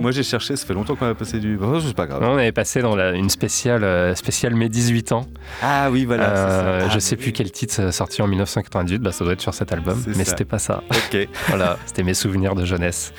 [0.00, 1.58] Moi j'ai cherché, ça fait longtemps qu'on a passé du.
[1.58, 2.22] Bon, c'est pas grave.
[2.22, 5.26] Non, on avait passé dans la- une spéciale, spéciale mes 18 ans.
[5.62, 6.34] Ah oui, voilà.
[6.34, 6.78] ça.
[6.86, 9.72] Ah, je sais plus quel titre sorti en 1998, bah, ça doit être sur cet
[9.72, 10.82] album, mais c'était pas ça.
[10.90, 11.28] Ok.
[11.48, 13.12] Voilà, c'était mes souvenirs de jeunesse.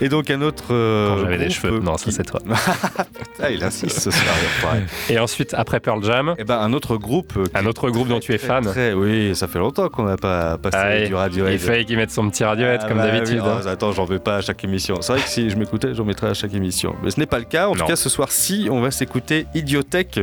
[0.00, 0.64] Et donc un autre.
[0.72, 1.78] euh, Quand j'avais des cheveux.
[1.80, 2.40] Non, ça c'est toi.
[3.42, 4.34] ah, il insiste ce soir.
[5.10, 7.34] Et ensuite, après Pearl Jam, Eh ben, un autre groupe.
[7.36, 8.64] euh, un autre groupe dont tu es fan.
[8.64, 11.52] Très, oui, ça fait longtemps qu'on n'a pas passé Ah, du Radiohead.
[11.54, 13.40] il fallait qu'il mette son petit Radiohead Ah comme bah d'habitude.
[13.42, 13.48] oui.
[13.48, 13.60] hein.
[13.64, 14.96] Oh, attends, j'en veux pas à chaque émission.
[15.00, 16.94] C'est vrai que si je m'écoutais, j'en mettrais à chaque émission.
[17.02, 17.68] Mais ce n'est pas le cas.
[17.68, 17.80] En Non.
[17.80, 20.20] tout cas, ce soir-ci, on va s'écouter Idiotech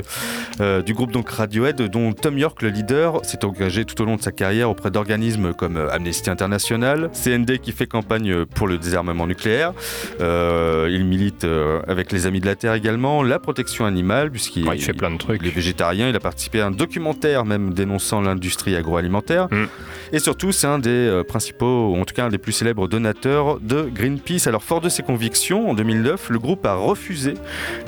[0.59, 4.15] euh, du groupe donc Radiohead, dont Tom York, le leader, s'est engagé tout au long
[4.15, 8.77] de sa carrière auprès d'organismes comme euh, Amnesty International, CND qui fait campagne pour le
[8.77, 9.72] désarmement nucléaire.
[10.19, 14.68] Euh, il milite euh, avec les Amis de la Terre également, la protection animale, puisqu'il
[14.68, 15.39] Ouais, fait plein de trucs.
[15.41, 19.47] il est végétarien, il a participé à un documentaire même dénonçant l'industrie agroalimentaire.
[19.51, 19.68] Mm.
[20.11, 22.89] Et surtout, c'est un des euh, principaux, ou en tout cas un des plus célèbres
[22.89, 24.47] donateurs de Greenpeace.
[24.47, 27.35] Alors, fort de ses convictions, en 2009, le groupe a refusé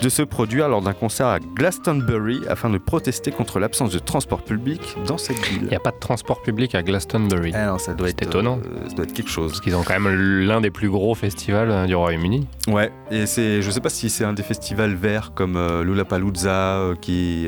[0.02, 4.44] de se produire lors d'un concert à Glastonbury afin de protester contre l'absence de transport
[4.44, 5.64] public dans cette ville.
[5.64, 7.52] Il n'y a pas de transport public à Glastonbury.
[7.56, 8.60] Ah non, ça doit être étonnant.
[8.60, 9.52] euh, ça doit être quelque chose.
[9.52, 12.48] Parce qu'ils ont quand même l'un des plus gros festivals euh, du Royaume-Uni.
[12.68, 16.50] Ouais, et c'est, je sais pas si c'est un des festivals verts comme euh, Lollapalooza
[16.78, 17.48] euh, qui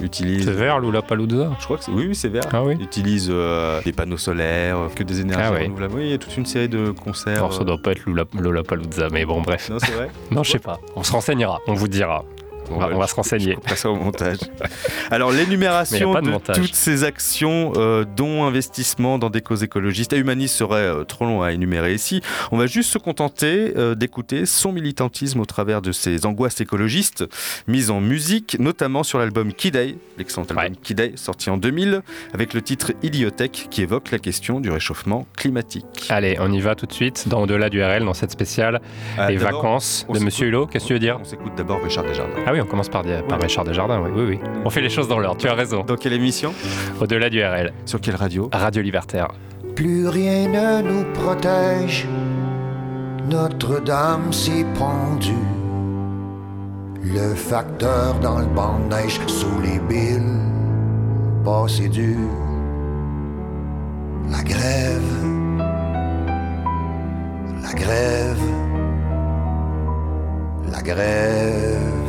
[0.00, 0.44] utilise.
[0.44, 1.50] C'est vert, Lollapalooza?
[1.58, 2.44] Je crois que c'est oui, oui c'est vert.
[2.52, 3.32] Ah oui Ils utilisent
[3.84, 5.94] des panneaux solaires, que des énergies Ah renouvelables.
[5.94, 7.36] Oui, il y a toute une série de concerts.
[7.38, 9.70] Alors ça doit pas être Lollapalooza, mais bon, bref.
[9.70, 10.10] Non, c'est vrai.
[10.30, 10.78] Non, je sais pas.
[10.96, 12.24] On se renseignera, on vous dira.
[12.74, 13.54] On va, ouais, on va se renseigner.
[13.54, 14.38] couperai ça au montage.
[15.10, 20.56] Alors l'énumération de toutes ces actions, euh, dont investissement dans des causes écologistes et humanistes,
[20.56, 22.20] serait euh, trop long à énumérer ici.
[22.50, 27.24] On va juste se contenter euh, d'écouter son militantisme au travers de ses angoisses écologistes
[27.66, 29.72] mises en musique, notamment sur l'album Kid
[30.18, 32.02] l'excellent album Day, sorti en 2000,
[32.34, 36.06] avec le titre Idiotech qui évoque la question du réchauffement climatique.
[36.10, 38.80] Allez, on y va tout de suite, dans Au-delà du RL, dans cette spéciale,
[39.18, 40.66] Ah, les vacances de Monsieur Hulot.
[40.66, 42.32] Qu'est-ce que tu veux dire On s'écoute d'abord Richard Desjardins.
[42.46, 43.44] Ah oui, on commence par, par Ouais.
[43.46, 44.40] Richard Desjardins, oui, oui, oui.
[44.64, 45.82] On fait les choses dans l'ordre, tu as raison.
[45.82, 46.52] Dans quelle émission?
[47.00, 48.48] Au-delà du RL, Sur quelle radio?
[48.52, 49.28] Radio Libertaire.
[49.76, 52.06] Plus rien ne nous protège.
[53.30, 55.32] Notre-Dame s'est pendue.
[57.04, 60.22] Le facteur dans le banc de neige sous les billes.
[61.44, 62.16] Passé dur.
[64.30, 65.02] La grève.
[67.62, 68.38] La grève.
[70.70, 72.01] La grève.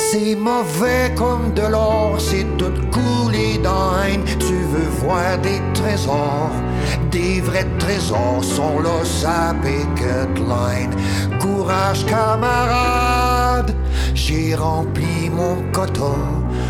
[0.00, 3.98] C'est mauvais comme de l'or, c'est tout coulé dans.
[4.38, 6.52] Tu veux voir des trésors,
[7.10, 10.94] des vrais trésors sont là, ça picket line.
[11.40, 13.74] Courage camarade,
[14.14, 16.14] j'ai rempli mon quota.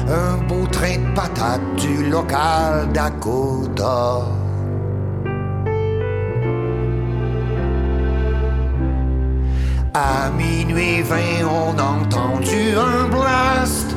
[0.09, 4.38] Un beau train de patates du local Dakota.
[10.01, 13.97] À minuit vingt, on a entendu un blast?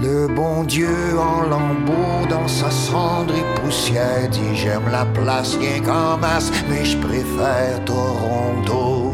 [0.00, 5.80] Le bon Dieu en lambeaux dans sa cendre et poussière dit j'aime la place rien
[5.82, 9.12] qu'en masse, mais je préfère Toronto.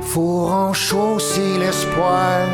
[0.00, 2.46] Faut renchausser l'espoir,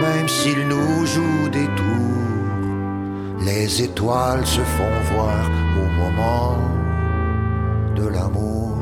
[0.00, 2.23] même s'il nous joue des tours.
[3.44, 6.56] Les étoiles se font voir au moment
[7.94, 8.78] de l'amour.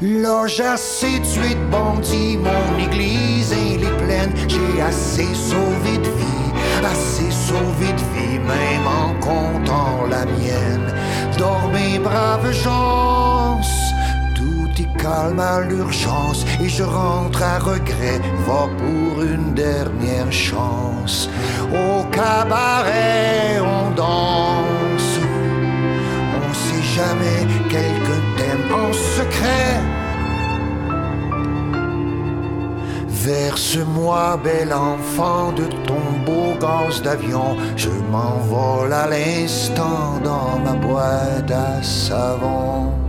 [0.00, 4.32] Là, j'ai assez tué de bandits, mon église, elle est pleine.
[4.48, 6.52] J'ai assez sauvé de vie,
[6.84, 10.92] assez sauvé de vie, même en comptant la mienne.
[11.38, 13.60] Dormez, braves gens,
[14.34, 21.28] tout est calme à l'urgence et je rentre à regret, va pour une dernière chance.
[21.72, 24.63] Au cabaret, on danse,
[33.24, 37.56] Verse-moi, bel enfant, de ton beau gaz d'avion.
[37.74, 43.03] Je m'envole à l'instant dans ma boîte à savon.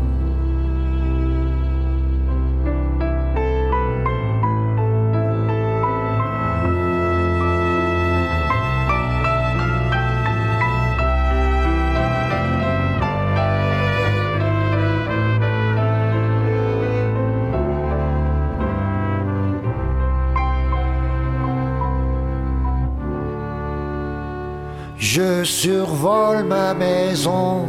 [25.18, 27.66] Je survole ma maison,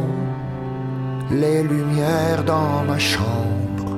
[1.31, 3.93] les lumières dans ma chambre.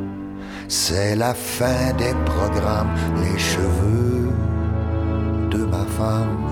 [0.68, 2.94] C'est la fin des programmes,
[3.24, 4.30] les cheveux
[5.50, 6.44] de ma femme,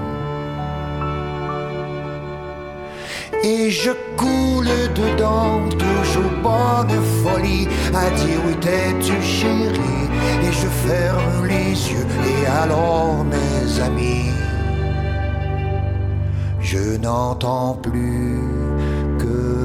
[3.44, 10.08] et je coule dedans, toujours bonne folie, à dire oui t'es-tu chérie,
[10.44, 14.32] et je ferme les yeux, et alors mes amis,
[16.60, 18.40] je n'entends plus
[19.20, 19.63] que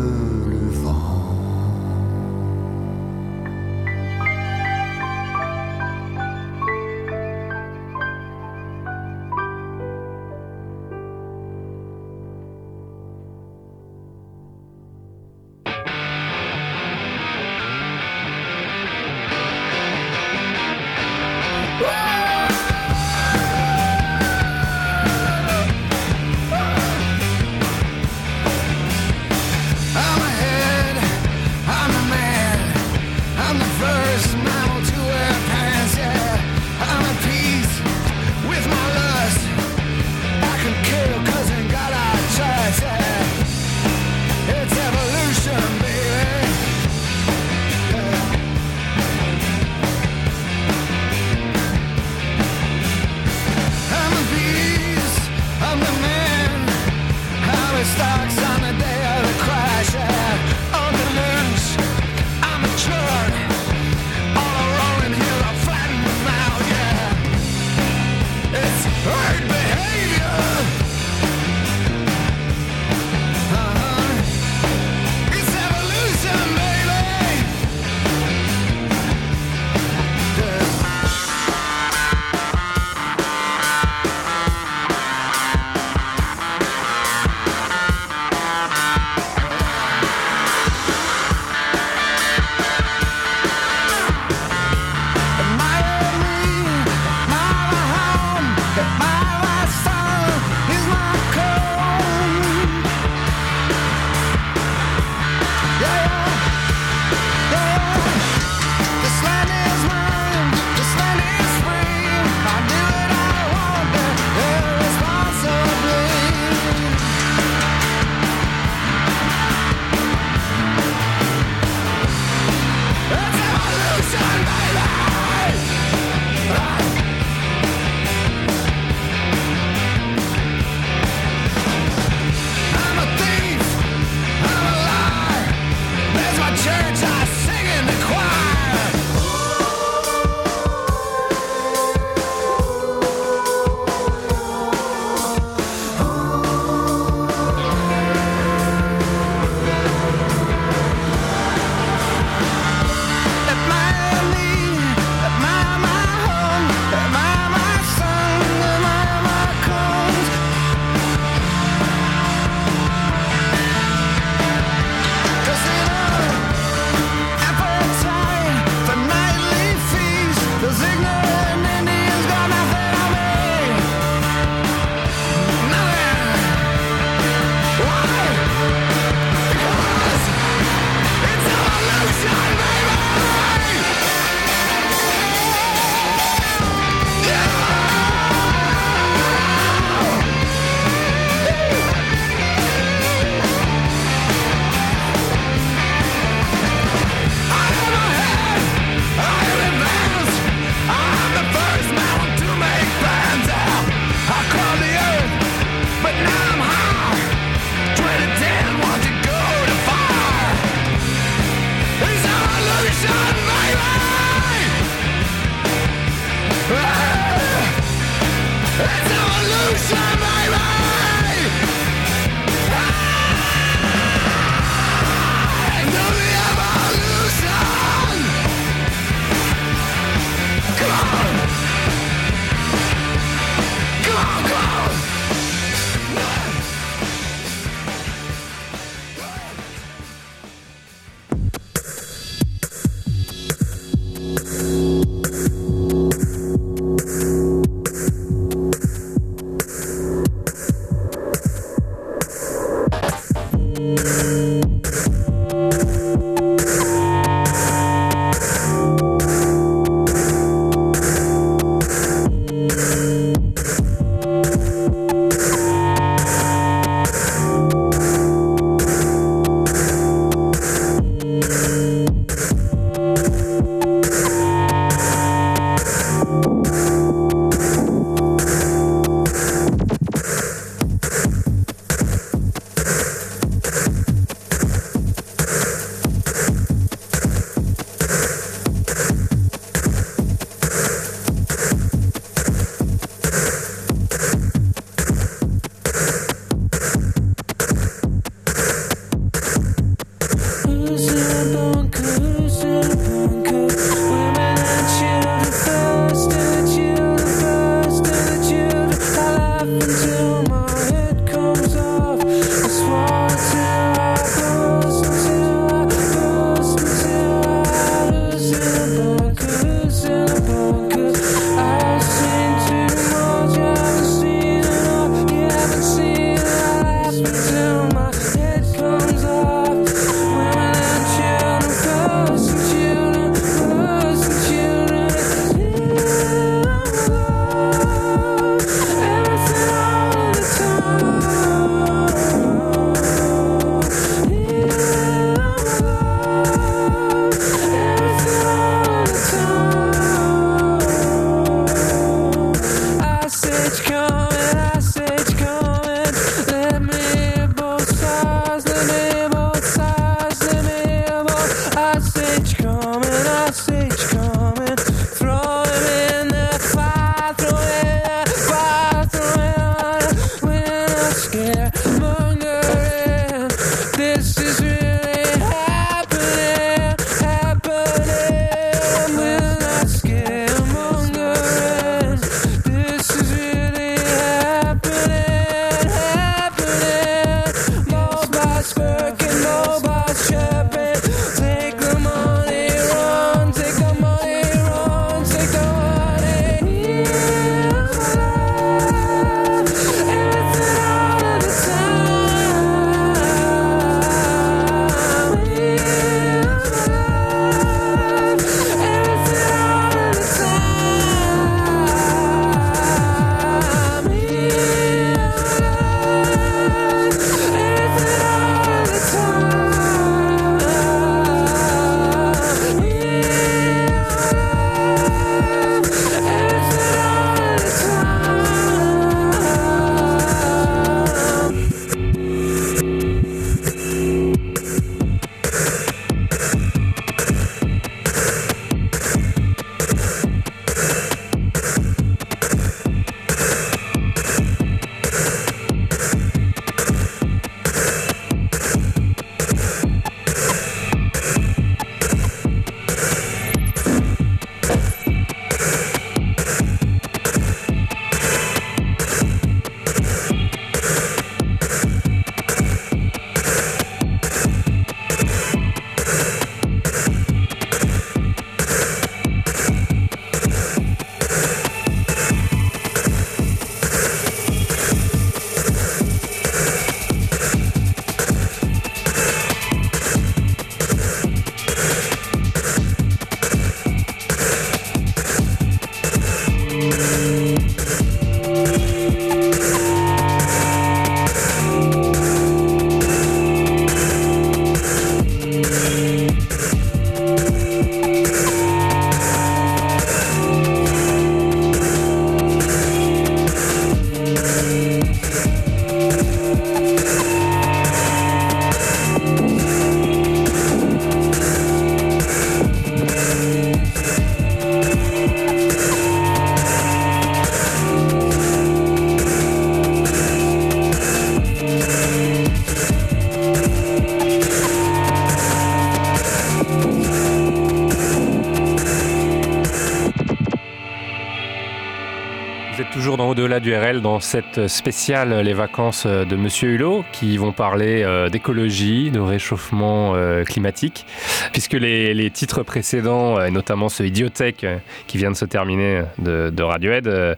[533.27, 538.28] Au-delà du RL dans cette spéciale Les vacances de Monsieur Hulot qui vont parler euh,
[538.28, 541.05] d'écologie, de réchauffement euh, climatique,
[541.53, 545.45] puisque les, les titres précédents, euh, et notamment ce Idiotech euh, qui vient de se
[545.45, 547.35] terminer de, de Radiohead, euh,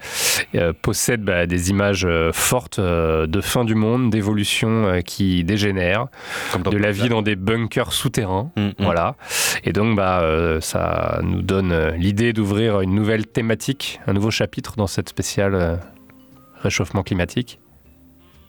[0.55, 5.45] euh, possèdent bah, des images euh, fortes euh, de fin du monde, d'évolution euh, qui
[5.45, 6.07] dégénère,
[6.65, 9.17] de la vie dans des bunkers souterrains, voilà.
[9.65, 14.31] Et donc bah, euh, ça nous donne euh, l'idée d'ouvrir une nouvelle thématique, un nouveau
[14.31, 15.77] chapitre dans cette spéciale euh,
[16.63, 17.61] réchauffement climatique,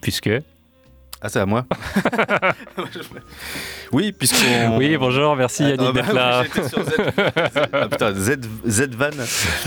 [0.00, 0.30] puisque...
[1.24, 1.64] Ah, c'est à moi
[3.92, 4.78] Oui, puisqu'on...
[4.78, 6.42] Oui, bonjour, merci Yannick Ah, bah, d'être là.
[6.44, 6.92] j'étais sur Z...
[7.74, 8.38] ah, putain, Z...
[8.66, 9.10] Z-Van.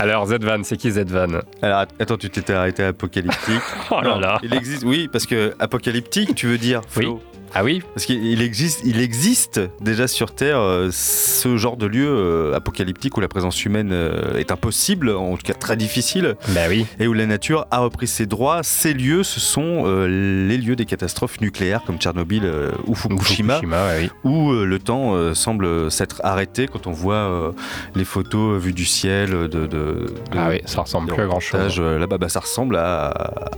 [0.00, 1.40] Alors, Z-Van, c'est qui Z-Van?
[1.62, 3.60] Alors, attends, tu t'étais arrêté à apocalyptique.
[3.90, 4.38] Oh là Non, là.
[4.42, 7.22] Il existe, oui, parce que apocalyptique, tu veux dire, Flo?
[7.54, 12.06] Ah oui Parce qu'il existe, il existe déjà sur Terre euh, ce genre de lieu
[12.06, 16.34] euh, apocalyptique où la présence humaine euh, est impossible, en tout cas très difficile.
[16.48, 16.84] Bah oui.
[16.98, 18.62] Et où la nature a repris ses droits.
[18.62, 22.42] Ces lieux, ce sont les lieux des catastrophes nucléaires comme Tchernobyl
[22.86, 24.10] ou Fukushima, Fukushima, ouais, oui.
[24.24, 27.52] Où euh, le temps euh, semble s'être arrêté quand on voit euh,
[27.94, 29.46] les photos vues du ciel de.
[29.46, 30.06] de, de-
[30.36, 33.06] Ah oui, ça ressemble plus à reportages, euh, Là-bas, bah, ça ressemble à,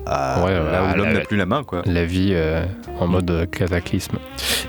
[0.06, 1.82] à Ouais, là à où l'homme n'a plus la main, quoi.
[1.86, 2.64] La vie euh,
[3.00, 4.16] en mode euh, cataclysme.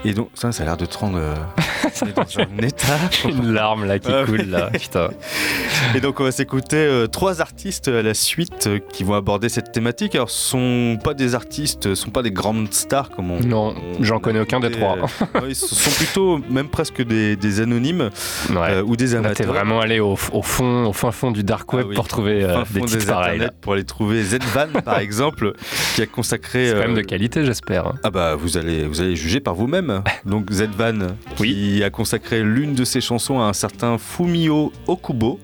[0.05, 1.19] Et donc, ça, ça a l'air de te rendre
[2.15, 2.97] dans un état.
[3.27, 5.09] Une larme là qui Ah coule là, putain.
[5.95, 9.49] Et donc, on va s'écouter euh, trois artistes à la suite euh, qui vont aborder
[9.49, 10.15] cette thématique.
[10.15, 13.39] Alors, ce sont pas des artistes, ce sont pas des grandes stars comme on.
[13.39, 14.95] Non, on- j'en connais aucun des trois.
[15.41, 18.09] ouais, ce sont plutôt même presque des, des anonymes
[18.51, 19.35] euh, ou des amateurs.
[19.35, 21.95] t'es vraiment allé au, au fond, au fin fond du dark web Ah oui.
[21.95, 23.47] pour trouver euh, des titres des pareils.
[23.61, 25.53] pour aller trouver Z-Van par exemple
[25.95, 27.87] qui a consacré C'est quand même euh, de qualité, j'espère.
[27.87, 27.95] hein.
[28.03, 30.03] Ah bah vous allez vous allez juger par vous-même.
[30.25, 31.07] Donc Z-Van
[31.37, 35.39] qui a consacré l'une de ses chansons à un certain Fumio Okubo,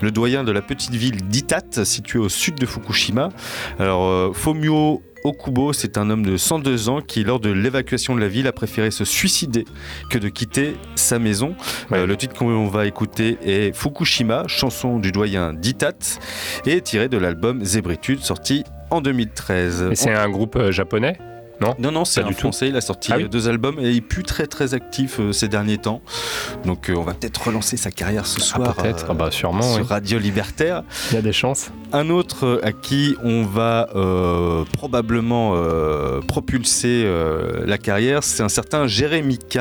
[0.00, 3.30] le doyen de la petite ville d'Itat située au sud de Fukushima.
[3.78, 8.20] Alors euh, Fumio Okubo, c'est un homme de 102 ans qui, lors de l'évacuation de
[8.20, 9.64] la ville, a préféré se suicider
[10.10, 11.54] que de quitter sa maison.
[11.92, 15.92] Euh, le titre qu'on va écouter est Fukushima, chanson du doyen d'Itat,
[16.66, 19.88] et tiré de l'album Zébritude, sorti en 2013.
[19.92, 21.18] Et c'est un groupe euh, japonais?
[21.60, 22.40] Non Non, non, c'est un du tout.
[22.40, 22.68] français.
[22.68, 25.20] Il a sorti Ah oui euh, deux albums et il est plus très très actif
[25.20, 26.00] euh, ces derniers temps.
[26.64, 28.74] Donc euh, on va peut-être relancer sa carrière ce soir.
[28.76, 29.04] Ah, peut-être.
[29.04, 29.88] euh, Ah bah, sûrement, Sur oui.
[29.88, 30.82] Radio Libertaire.
[31.10, 31.70] Il y a des chances.
[31.92, 38.42] Un autre euh, à qui on va euh, probablement euh, propulser euh, la carrière, c'est
[38.42, 39.58] un certain Jérémy K.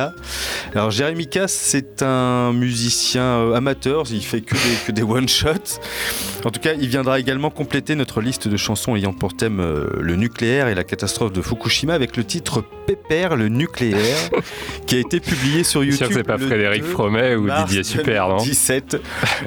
[0.75, 5.79] Alors Jérémy K, c'est un musicien euh, amateur, il fait que des, que des one-shots.
[6.45, 9.87] En tout cas, il viendra également compléter notre liste de chansons ayant pour thème euh,
[9.99, 14.29] le nucléaire et la catastrophe de Fukushima avec le titre Pépère le nucléaire,
[14.87, 16.09] qui a été publié sur YouTube.
[16.11, 18.97] c'est pas Frédéric 2 Fromet ou Didier Super, non 2017.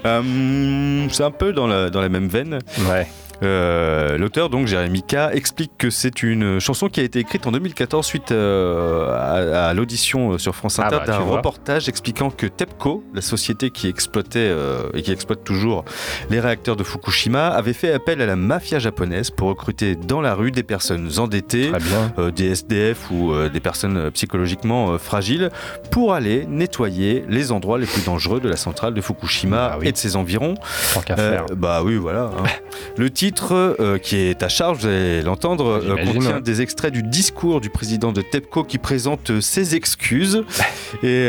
[0.04, 2.58] Euh, c'est un peu dans la, dans la même veine.
[2.88, 3.06] Ouais.
[3.42, 7.52] Euh, L'auteur, donc Jérémy K, explique que c'est une chanson qui a été écrite en
[7.52, 12.46] 2014 suite euh, à, à l'audition sur France Inter Ah bah, d'un reportage expliquant que
[12.46, 15.84] TEPCO, la société qui exploitait euh, et qui exploite toujours
[16.30, 20.34] les réacteurs de Fukushima, avait fait appel à la mafia japonaise pour recruter dans la
[20.34, 21.72] rue des personnes endettées,
[22.18, 25.50] euh, des SDF ou euh, des personnes euh, psychologiquement euh, fragiles
[25.90, 29.96] pour aller nettoyer les endroits les plus dangereux de la centrale de Fukushima et de
[29.96, 30.54] ses environs.
[30.94, 31.46] Tant Euh, faire.
[31.56, 32.30] bah oui, voilà.
[32.38, 32.44] hein.
[32.96, 37.02] Le titre euh, qui est à charge, vous allez l'entendre, euh, contient des extraits du
[37.02, 40.44] discours du président de TEPCO qui présente euh, ses excuses.
[41.02, 41.28] Et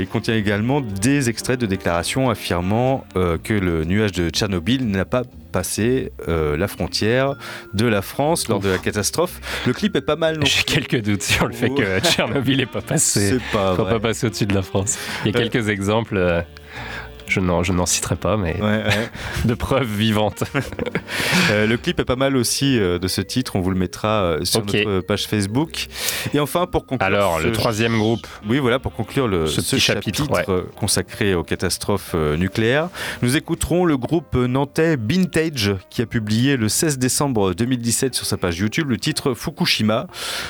[0.00, 5.22] il contient également des extraits de déclarations affirmant que le nuage de Tchernobyl n'a pas
[5.52, 7.34] passé euh, la frontière
[7.74, 9.40] de la France lors de la catastrophe.
[9.66, 10.40] Le clip est pas mal.
[10.44, 12.00] J'ai quelques doutes sur le fait que.
[12.00, 13.38] Tchernobyl n'est pas passé.
[13.38, 14.98] C'est pas pas passé au-dessus de la France.
[15.24, 15.48] Il y a Euh.
[15.48, 16.16] quelques exemples.
[16.16, 16.42] euh,
[17.26, 19.10] je n'en, je n'en citerai pas, mais Ouais, ouais.
[19.44, 20.44] de preuves vivantes.
[21.50, 24.08] Euh, le clip est pas mal aussi euh, de ce titre, on vous le mettra
[24.22, 24.72] euh, sur Ok.
[24.74, 25.88] notre page Facebook.
[26.32, 27.06] Et enfin, pour conclure.
[27.06, 28.26] Alors, le troisième groupe.
[28.48, 32.88] Oui, voilà, pour conclure le, Ce chapitre, chapitre, consacré aux catastrophes nucléaires,
[33.22, 38.36] nous écouterons le groupe nantais Vintage qui a publié le 16 décembre 2017 sur sa
[38.36, 40.06] page YouTube le titre Fukushima.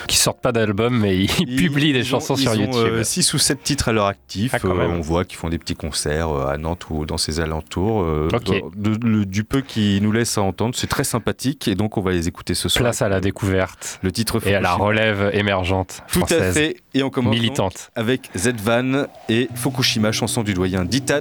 [0.06, 2.74] Qui sortent pas d'album, mais ils, publient des Ils chansons ils sur ont, YouTube.
[2.76, 4.52] euh, six ou sept titres à leur actif.
[4.54, 8.02] Ah, Euh, on voit qu'ils font des petits concerts à Nantes ou dans ses alentours.
[8.02, 8.28] Euh,
[8.76, 12.00] de- de- du peu qu'ils nous laissent à entendre, c'est très sympathique et donc on
[12.00, 12.82] va les écouter ce soir.
[12.82, 13.98] Place à la découverte.
[14.02, 16.54] Le titre Et à la relève émergente Tout à française.
[16.54, 16.76] fait.
[16.94, 17.90] Et on commence Militante.
[17.94, 21.20] avec Z-Van et Fukushima, chanson du doyen d'Itat,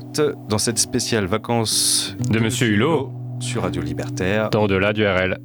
[0.50, 3.12] dans cette spéciale vacances De Monsieur Hulot.
[3.40, 4.50] sur Radio Libertaire.
[4.50, 5.40] Dans au-delà du RL.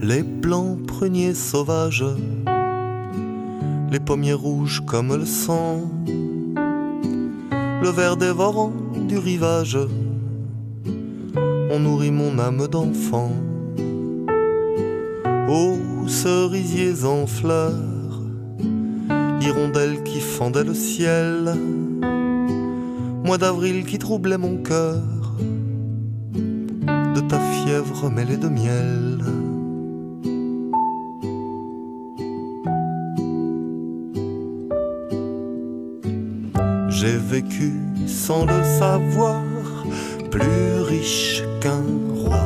[0.00, 2.04] Les blancs pruniers sauvages,
[3.90, 5.90] les pommiers rouges comme le sang,
[7.82, 8.72] le vert dévorant
[9.08, 9.78] du rivage,
[11.70, 13.32] on nourrit mon âme d'enfant.
[15.48, 15.76] Ô
[16.08, 18.20] cerisiers en fleurs,
[19.40, 21.54] hirondelles qui fendaient le ciel,
[23.24, 25.02] mois d'avril qui troublait mon cœur,
[27.14, 29.45] de ta fièvre mêlée de miel.
[36.98, 37.74] J'ai vécu
[38.06, 39.42] sans le savoir,
[40.30, 42.40] plus riche qu'un roi.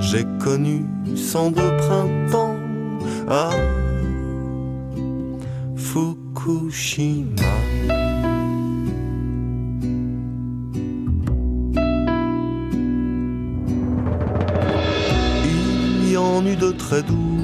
[0.00, 2.56] J'ai connu cent de printemps
[3.28, 3.50] à
[5.76, 7.26] Fukushima.
[15.44, 17.40] Il y en eut de très doux,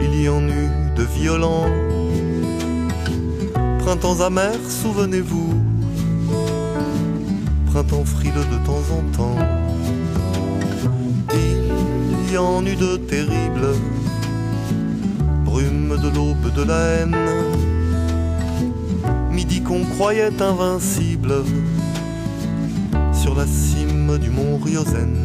[0.00, 0.69] il y en eut
[1.04, 1.66] de.
[3.78, 5.54] Printemps amers, souvenez-vous,
[7.66, 9.38] printemps frileux de temps en temps.
[11.32, 13.74] Il y en eut de terribles,
[15.44, 17.16] brume de l'aube de la haine,
[19.32, 21.32] midi qu'on croyait invincible
[23.12, 25.19] sur la cime du mont Ryozen.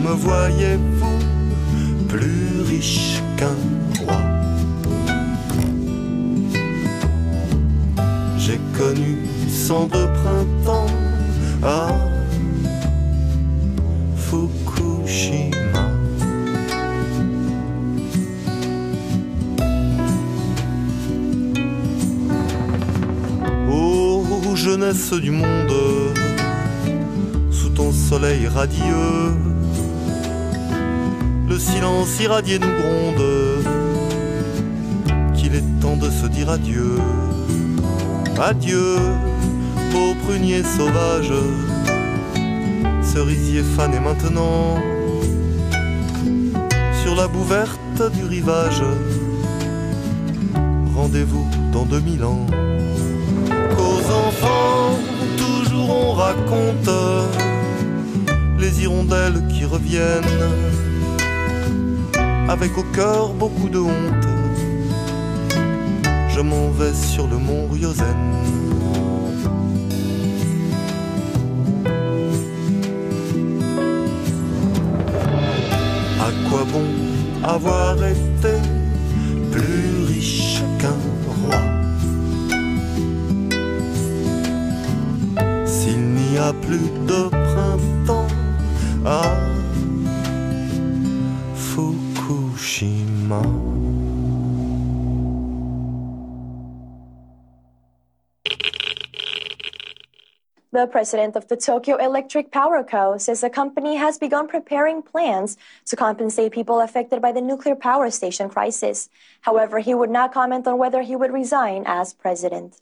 [0.00, 1.18] Me voyez-vous,
[2.08, 3.56] plus riche qu'un
[4.00, 4.20] roi?
[8.38, 9.18] J'ai connu
[9.48, 10.86] cent de printemps
[11.62, 11.88] à
[14.16, 15.86] Fukushima.
[23.70, 24.22] Ô
[24.56, 25.72] jeunesse du monde,
[27.50, 29.36] sous ton soleil radieux,
[31.80, 32.20] silence
[32.60, 33.64] nous gronde,
[35.34, 36.98] qu'il est temps de se dire adieu.
[38.38, 38.96] Adieu,
[39.90, 41.32] beau prunier sauvage,
[43.02, 44.78] cerisier fané maintenant,
[47.02, 48.82] sur la boue verte du rivage.
[50.94, 52.46] Rendez-vous dans 2000 ans.
[53.76, 54.98] Qu'aux enfants,
[55.38, 56.90] toujours on raconte
[58.58, 60.69] les hirondelles qui reviennent,
[62.50, 64.30] avec au cœur beaucoup de honte
[66.40, 68.16] je m'en vais sur le mont Ryozen.
[76.18, 76.88] À quoi bon
[77.44, 78.54] avoir été
[79.52, 81.00] plus riche qu'un
[81.42, 81.60] roi?
[85.66, 88.28] S'il n'y a plus de printemps
[89.04, 89.39] à
[100.72, 103.18] The president of the Tokyo Electric Power Co.
[103.18, 105.56] says the company has begun preparing plans
[105.86, 109.08] to compensate people affected by the nuclear power station crisis.
[109.40, 112.76] However, he would not comment on whether he would resign as president.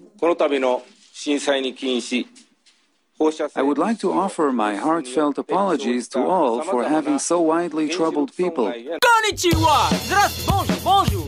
[3.56, 8.36] I would like to offer my heartfelt apologies to all for having so widely troubled
[8.36, 8.66] people.
[8.66, 9.88] Konnichiwa!
[10.04, 11.26] Здравствуй, bonjour, bonjour!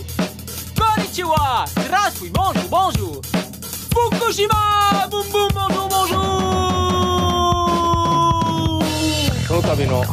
[0.77, 1.66] Konnichiwa!
[1.69, 3.23] Здравствуй, bonjour, bonjour!
[3.95, 5.09] Fukushima!
[5.11, 6.40] Boom, boom, bonjour, bonjour!
[9.60, 10.04] の度の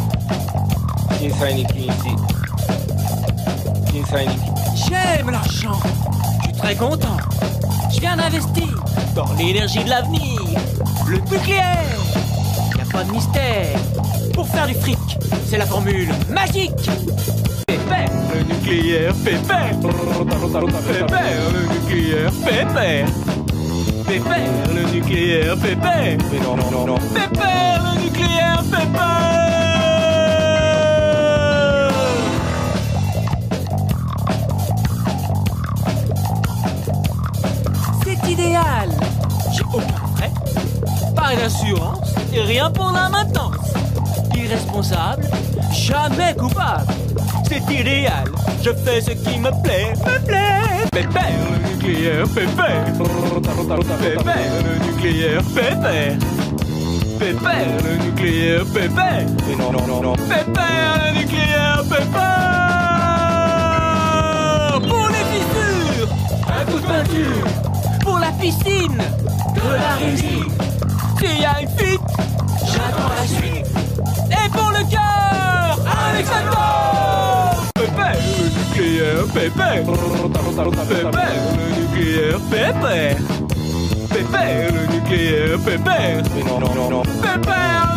[1.18, 1.98] 震災に起因し、
[3.90, 4.34] 震災に
[4.74, 5.78] J'aime l'argent!
[6.40, 7.16] Je suis très content!
[7.92, 8.84] Je viens d'investir
[9.14, 10.40] dans l'énergie de l'avenir!
[11.06, 11.84] Le nucléaire!
[12.76, 13.78] Y a pas de mystère!
[14.34, 14.98] Pour faire du fric,
[15.46, 16.90] c'est la formule magique!
[17.66, 19.78] Pépère, le nucléaire, pépère!
[19.80, 23.06] Pépère, le nucléaire, pépère!
[24.07, 26.17] Pépère, le nucléaire, pépère!
[26.31, 26.97] Mais non, non, non, non.
[27.13, 29.11] Pépère, le nucléaire, pépère!
[38.05, 38.89] C'est idéal!
[39.53, 40.31] J'ai aucun frais,
[41.13, 43.73] pas d'assurance et rien pour la maintenance.
[44.33, 45.27] Irresponsable,
[45.73, 46.93] jamais coupable.
[47.49, 48.25] C'est idéal,
[48.61, 50.87] je fais ce qui me plaît, me plaît.
[50.91, 52.85] Pépère, le nucléaire, pépère.
[54.01, 56.17] Pépère, le nucléaire, pépère.
[57.19, 59.25] Pépère, le nucléaire, pépère.
[59.47, 60.13] Mais non, non, non, non.
[60.15, 62.47] Pépère, le nucléaire, pépère.
[64.87, 66.09] Pour les fissures,
[66.47, 67.47] un coup de peinture.
[68.01, 68.97] Pour la piscine,
[69.55, 70.51] de la résine.
[71.19, 72.01] S'il y a une fuite,
[72.65, 73.67] j'attends la suite.
[74.31, 75.79] Et pour le cœur,
[76.09, 76.86] Alexandre
[79.35, 81.11] le
[81.81, 83.17] nucléaire, pépère.
[84.09, 85.63] Pépère, le nucléaire, pépère.
[85.63, 86.23] Pépère, le nucléaire, pépère.
[86.35, 87.96] Mais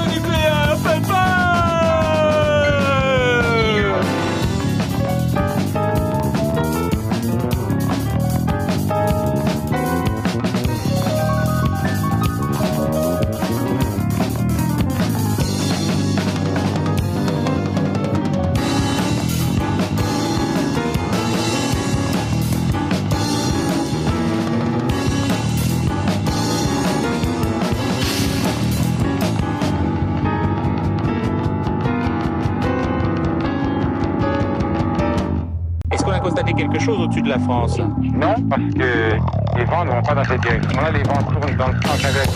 [36.61, 37.79] quelque chose au-dessus de la France.
[37.79, 39.17] Non, parce que
[39.57, 42.29] les vents ne vont pas dans cette direction-là, les vents tournent dans le sens inverse.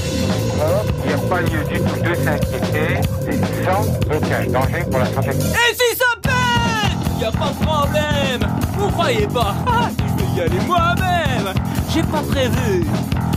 [1.04, 3.00] Il n'y a pas lieu du tout de s'inquiéter,
[3.64, 3.84] sans
[4.16, 5.30] aucun danger pour la santé.
[5.30, 7.20] Et si ça pète!
[7.20, 8.50] Y a pas de problème!
[8.78, 9.54] Vous croyez pas?
[9.66, 11.52] Ah, Je vais y aller moi-même!
[11.92, 12.84] J'ai pas prévu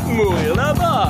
[0.08, 1.10] mourir là-bas.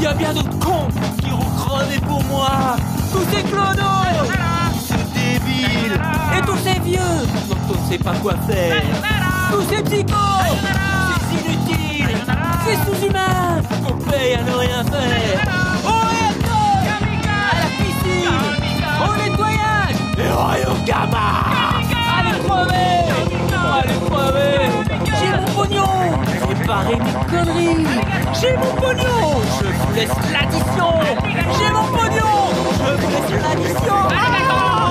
[0.00, 0.88] Y a bien d'autres cons
[1.22, 2.76] qui vont crever pour moi.
[3.12, 4.30] Tous ces clodos!
[4.78, 5.98] Ces débiles!
[6.36, 6.98] Et tous ces vieux!
[7.48, 8.74] Dont on ne sait pas quoi faire
[9.50, 10.56] Tous ces psychos
[11.30, 12.16] Ces inutiles
[12.66, 15.40] Ces sous-humains qu'on paye à ne rien faire.
[15.84, 16.78] Au réacteur
[17.24, 18.38] À la piscine.
[19.00, 19.98] Au nettoyage.
[20.18, 21.28] Et royaume gamma
[22.18, 22.94] Allez crever
[23.78, 24.64] Allez crever
[25.04, 25.94] J'ai mon pognon.
[26.66, 27.86] Barré mes conneries.
[28.40, 29.20] J'ai mon pognon.
[29.60, 30.92] Je vous laisse l'addition.
[31.58, 32.36] J'ai mon pognon.
[32.78, 33.98] Je vous laisse l'addition.
[34.10, 34.85] Fukushima,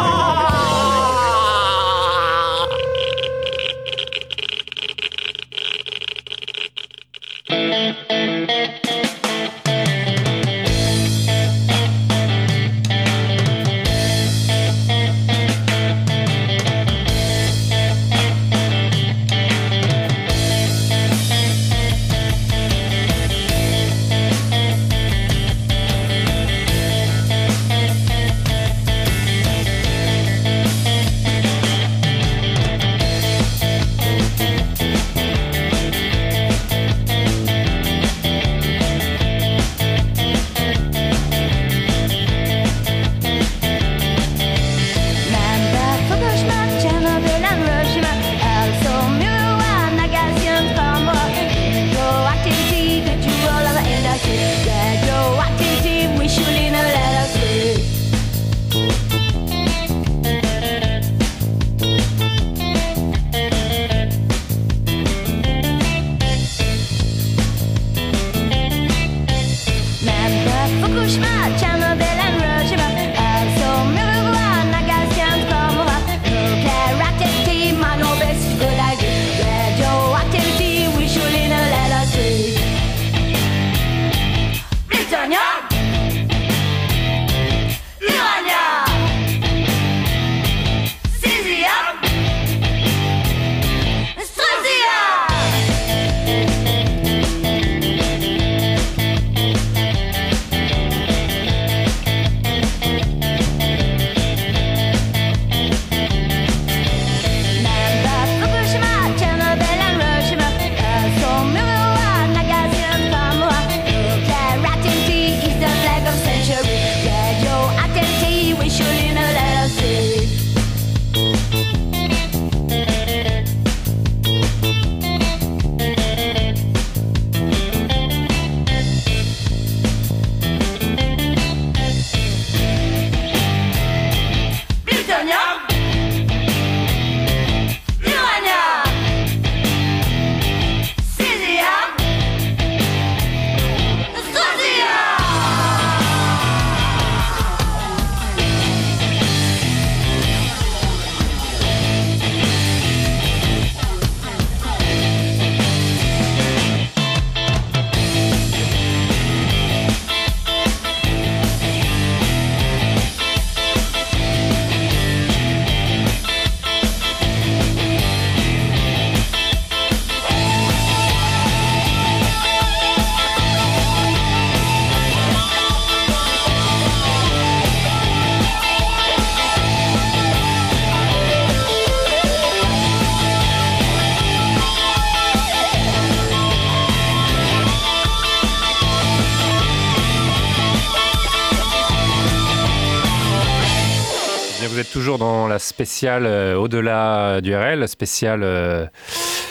[195.79, 198.43] spéciale euh, au-delà du RL, la spéciale.
[198.43, 198.85] euh,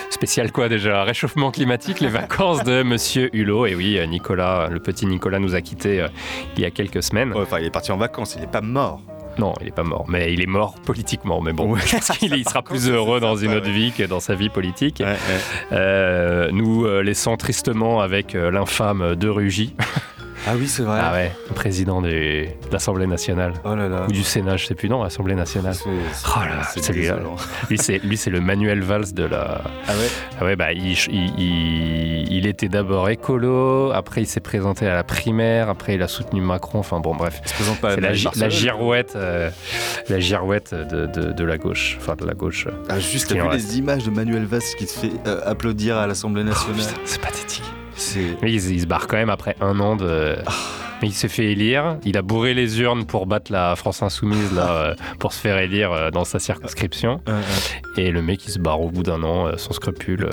[0.09, 1.03] Spécial quoi déjà?
[1.05, 3.67] Réchauffement climatique, les vacances de Monsieur Hulot.
[3.67, 6.09] Et oui, euh, Nicolas, le petit Nicolas nous a quittés euh,
[6.57, 7.35] il y a quelques semaines.
[7.37, 9.03] Enfin, il est parti en vacances, il n'est pas mort.
[9.37, 11.41] Non, il n'est pas mort, mais il est mort politiquement.
[11.43, 14.21] Mais bon, je pense qu'il il sera plus heureux dans une autre vie que dans
[14.21, 15.03] sa vie politique.
[15.73, 19.75] Euh, nous euh, laissons tristement avec euh, l'infâme De Rugy.
[20.47, 21.01] Ah oui, c'est vrai.
[21.03, 22.09] Ah ouais, président du-
[22.47, 23.55] de l'Assemblée nationale.
[23.65, 24.05] Oh là là.
[24.09, 25.75] Ou du Sénat, je sais plus, non, l'Assemblée nationale.
[25.75, 27.17] C'est- Oh là là, c'est celui-là.
[27.71, 29.63] Lui, c'est, lui, c'est le Manuel Valls de la.
[29.89, 30.09] Ah ouais
[30.41, 34.95] Ah ouais, bah, il, il- il- il était d'abord écolo, après il s'est présenté à
[34.95, 37.41] la primaire, après il a soutenu Macron, enfin bon, bref.
[37.45, 39.49] Il se présente pas à C'est la la, gi- girouette, euh,
[40.11, 42.69] la girouette de, de- de la gauche, enfin de la gauche.
[42.91, 43.71] Ah, juste, t'as vu reste.
[43.73, 47.21] les images de Manuel Valls qui te fait euh, applaudir à l'Assemblée nationale putain, C'est
[47.21, 47.65] pathétique.
[48.43, 50.37] Mais il, il se barre quand même après un an de.
[50.47, 50.53] Ah.
[51.03, 51.99] Mais il s'est fait élire.
[52.05, 55.59] Il a bourré les urnes pour battre la France Insoumise là, euh, pour se faire
[55.59, 57.21] élire euh, dans sa circonscription.
[57.97, 60.31] Et le mec il se barre au bout d'un an euh, sans scrupule.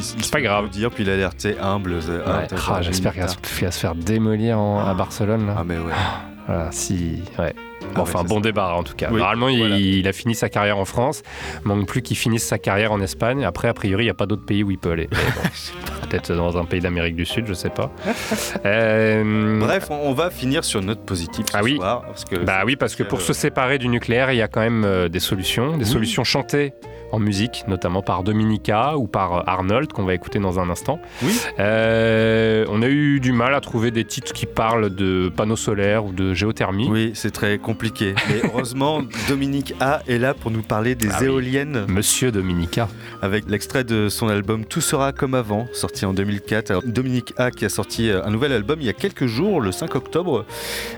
[0.00, 0.68] c'est pas grave.
[0.70, 1.30] Dire, puis il a l'air
[1.62, 1.92] humble.
[1.94, 2.22] Ouais.
[2.26, 5.46] ah, Ah, J'espère qu'il va, se- faire démolir en- à Barcelone.
[5.46, 5.56] Là.
[5.58, 5.92] Ah, mais ouais.
[6.46, 7.22] Voilà, si.
[7.38, 7.54] Ouais.
[7.80, 9.08] Bon, Ah, enfin, ouais, bon ça- débarras en tout cas.
[9.10, 9.76] Oui, Normalement, il- voilà.
[9.78, 11.22] il, a fini sa carrière en France.
[11.64, 13.44] Manque plus qu'il finisse sa carrière en Espagne.
[13.44, 15.08] Après, a priori, il n'y a pas d'autre pays où il peut aller.
[15.10, 15.16] Bon,
[16.10, 17.90] Peut-être dans un pays d'Amérique du Sud, je sais pas.
[18.66, 21.76] Euh, Bref, on, va finir sur une note positive ce Ah oui.
[21.76, 22.02] soir.
[22.02, 24.60] Parce que Bah oui, parce que pour se séparer du nucléaire, il y a quand
[24.60, 25.90] même euh, des solutions, des Oui.
[25.90, 26.72] solutions chantées
[27.12, 30.98] en musique, notamment par Dominica ou par euh, Arnold, qu'on va écouter dans un instant.
[31.22, 31.32] Oui.
[31.58, 36.04] Euh, on a eu du mal à trouver des titres qui parlent de panneaux solaires
[36.04, 36.88] ou de géothermie.
[36.90, 38.14] Oui, c'est très compliqué.
[38.28, 41.26] Mais heureusement, Dominique A est là pour nous parler des Ah oui.
[41.26, 41.86] éoliennes.
[41.88, 42.88] Monsieur Dominica.
[43.22, 46.70] Avec l'extrait de son album Tout sera comme avant, sorti en 2004.
[46.70, 49.60] Alors, Dominique A qui a sorti euh, un nouvel album il y a quelques jours,
[49.60, 50.44] le 5 octobre,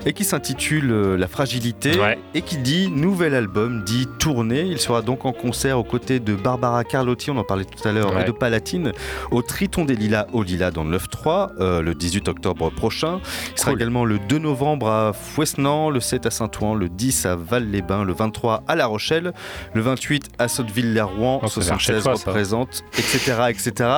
[0.05, 2.17] et qui s'intitule La fragilité, Ouais.
[2.33, 4.61] et qui dit nouvel album, dit tournée.
[4.61, 7.91] Il sera donc en concert aux côtés de Barbara Carlotti, on en parlait tout à
[7.91, 8.21] l'heure, Ouais.
[8.21, 8.91] et de Palatine,
[9.31, 13.19] au Triton des Lilas au Lilas dans le 9-3, euh, le 18 octobre prochain.
[13.53, 13.79] Il sera Cool.
[13.81, 18.13] également le 2 novembre à Fouesnant, le 7 à Saint-Ouen, le 10 à Val-les-Bains, le
[18.13, 19.33] 23 à La Rochelle,
[19.73, 23.89] le 28 à Sotteville-les-Rouen, Oh, c'est vers chez 76 toi, représente, etc., etc.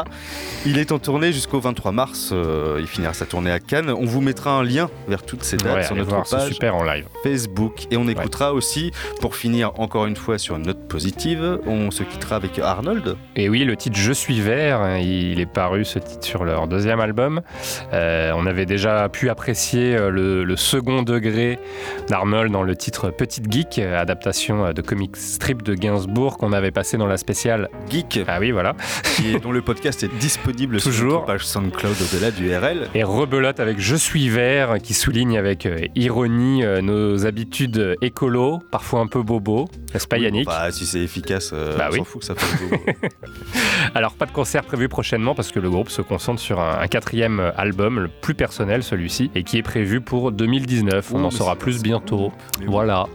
[0.65, 2.30] Il est en tournée jusqu'au 23 mars.
[2.34, 3.90] euh, il finira sa tournée à Cannes.
[3.90, 6.76] On vous mettra un lien vers toutes ces dates Ouais, sur notre voir, page super
[6.76, 7.07] en live.
[7.23, 7.86] Facebook.
[7.91, 8.91] Et on écoutera aussi,
[9.22, 13.15] pour finir encore une fois sur une note positive, on se quittera avec Arnold.
[13.35, 16.67] Et oui, le titre Je suis vert, hein, il est paru ce titre sur leur
[16.67, 17.41] deuxième album.
[17.93, 21.57] Euh, on avait déjà pu apprécier euh, le, le second degré
[22.09, 26.72] d'Arnold dans le titre Petite Geek, euh, adaptation de comic strip de Gainsbourg qu'on avait
[26.72, 28.19] passé dans la spéciale Geek.
[28.27, 28.73] Ah oui, voilà.
[29.15, 31.13] Qui est- dont le podcast est disponible sur Toujours.
[31.13, 32.89] notre page SoundCloud au-delà du RL.
[32.93, 39.07] Et rebelote avec Je suis vert, qui souligne avec ironie nos habitudes écolo, parfois un
[39.07, 40.45] peu bobo, n'est-ce pas Yannick?
[40.47, 41.98] Bah, si c'est efficace, euh, Bah on oui.
[41.99, 42.78] s'en fout que ça fasse beau.
[43.95, 46.88] Alors, pas de concert prévu prochainement parce que le groupe se concentre sur un, un
[46.88, 51.12] quatrième album, le plus personnel celui-ci, et qui est prévu pour 2019.
[51.14, 52.32] On en saura plus bientôt.
[52.66, 53.06] Voilà.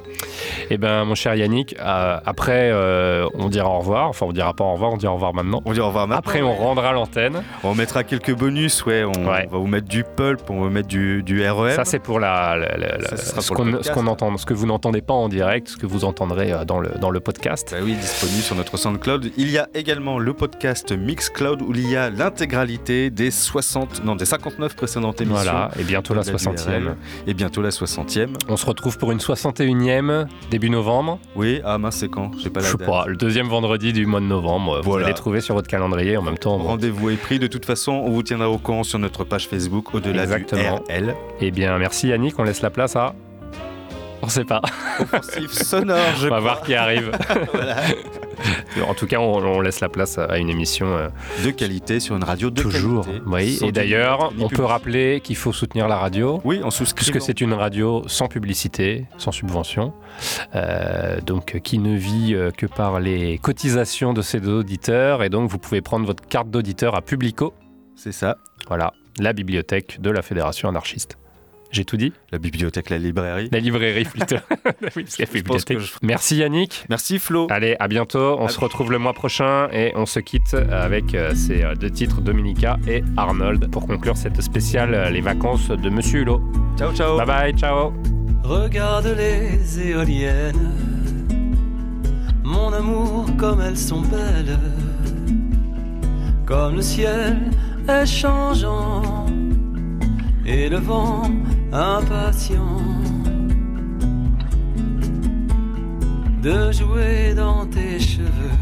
[0.70, 4.08] Et ben, mon cher Yannick, euh, après, euh, on dira au revoir.
[4.08, 5.62] Enfin, on dira pas au revoir, on dira au revoir maintenant.
[5.64, 6.18] On dit au revoir maintenant.
[6.18, 7.42] Après, on rendra l'antenne.
[7.64, 9.04] On mettra quelques bonus, ouais.
[9.04, 9.46] On Ouais.
[9.50, 11.74] va vous mettre du pulp, on va vous mettre du, du REM.
[11.74, 14.66] Ça, c'est pour la, la- la- la- Ça, ce qu'on qu'on entend, ce que vous
[14.66, 17.68] n'entendez pas en direct, ce que vous entendrez euh, dans le, dans le podcast.
[17.72, 19.32] Bah oui, disponible sur notre SoundCloud.
[19.38, 24.16] Il y a également le podcast Mixcloud où il y a l'intégralité des 60, non,
[24.16, 25.42] des 59 précédentes émissions.
[25.42, 26.68] Voilà, et bientôt la de 60e.
[26.68, 26.96] URL.
[27.26, 28.34] Et bientôt la 60e.
[28.50, 31.18] On se retrouve pour une 61e début novembre.
[31.36, 32.32] Oui, ah mince, c'est quand?
[32.38, 34.82] J'ai pas Je sais pas, le deuxième vendredi du mois de novembre.
[34.82, 36.58] Vous allez trouver sur votre calendrier en même temps.
[36.58, 37.38] Rendez-vous est pris.
[37.38, 40.84] De toute façon, on vous tiendra au courant sur notre page Facebook au-delà du Exactement.
[40.90, 41.14] RL.
[41.40, 43.14] Eh bien, merci Yannick, on laisse la place à.
[44.22, 44.60] On sait pas.
[44.98, 46.40] Offensif sonore, je on va crois.
[46.40, 47.10] voir qui arrive.
[47.52, 47.76] Voilà.
[48.88, 50.86] en tout cas, on, on laisse la place à une émission.
[50.96, 51.08] euh,
[51.44, 53.04] De qualité sur une radio de Toujours.
[53.04, 53.22] qualité.
[53.26, 53.58] Oui.
[53.62, 56.40] Et d'ailleurs, on peut rappeler qu'il faut soutenir la radio.
[56.44, 57.10] Oui, en souscrivant.
[57.12, 59.92] Puisque c'est une radio sans publicité, sans subvention,
[60.54, 65.22] euh, donc euh, qui ne vit que par les cotisations de ses auditeurs.
[65.22, 67.52] Et donc, vous pouvez prendre votre carte d'auditeur à Publico.
[67.96, 68.36] C'est ça.
[68.68, 71.18] Voilà, la bibliothèque de la Fédération anarchiste.
[71.72, 73.48] J'ai tout dit La bibliothèque, la librairie.
[73.52, 74.36] La librairie plutôt.
[74.96, 75.78] oui, parce qu'il y a Je pense que bibliothèque.
[75.78, 76.84] je- Merci Yannick.
[76.88, 77.46] Merci Flo.
[77.50, 78.36] Allez, à bientôt.
[78.40, 81.90] On se retrouve le mois prochain et on se quitte avec euh, ces euh, deux
[81.90, 86.42] titres, Dominica et Arnold, pour conclure cette spéciale euh, Les vacances de Monsieur Hulot.
[86.76, 87.16] Ciao, ciao.
[87.18, 87.92] Bye bye, ciao.
[88.42, 90.72] Regarde les éoliennes,
[92.42, 94.58] mon amour, comme elles sont belles,
[96.46, 97.36] comme le ciel
[97.88, 99.26] est changeant
[100.52, 101.22] et le vent
[101.72, 102.80] impatient
[106.42, 108.58] de jouer dans tes cheveux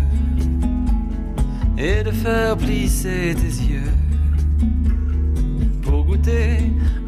[1.78, 3.94] et de faire plisser tes yeux
[5.82, 6.59] pour goûter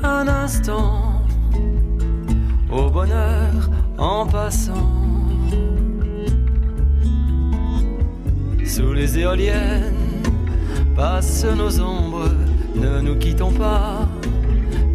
[0.03, 1.25] un instant
[2.71, 4.93] au bonheur en passant.
[8.65, 10.23] Sous les éoliennes
[10.97, 12.31] passent nos ombres,
[12.77, 14.09] ne nous quittons pas.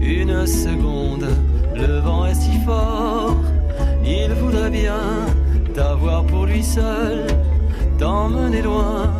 [0.07, 1.25] Une seconde,
[1.75, 3.37] le vent est si fort,
[4.05, 4.99] il voudrait bien
[5.73, 7.25] t'avoir pour lui seul,
[7.97, 9.11] t'emmener loin,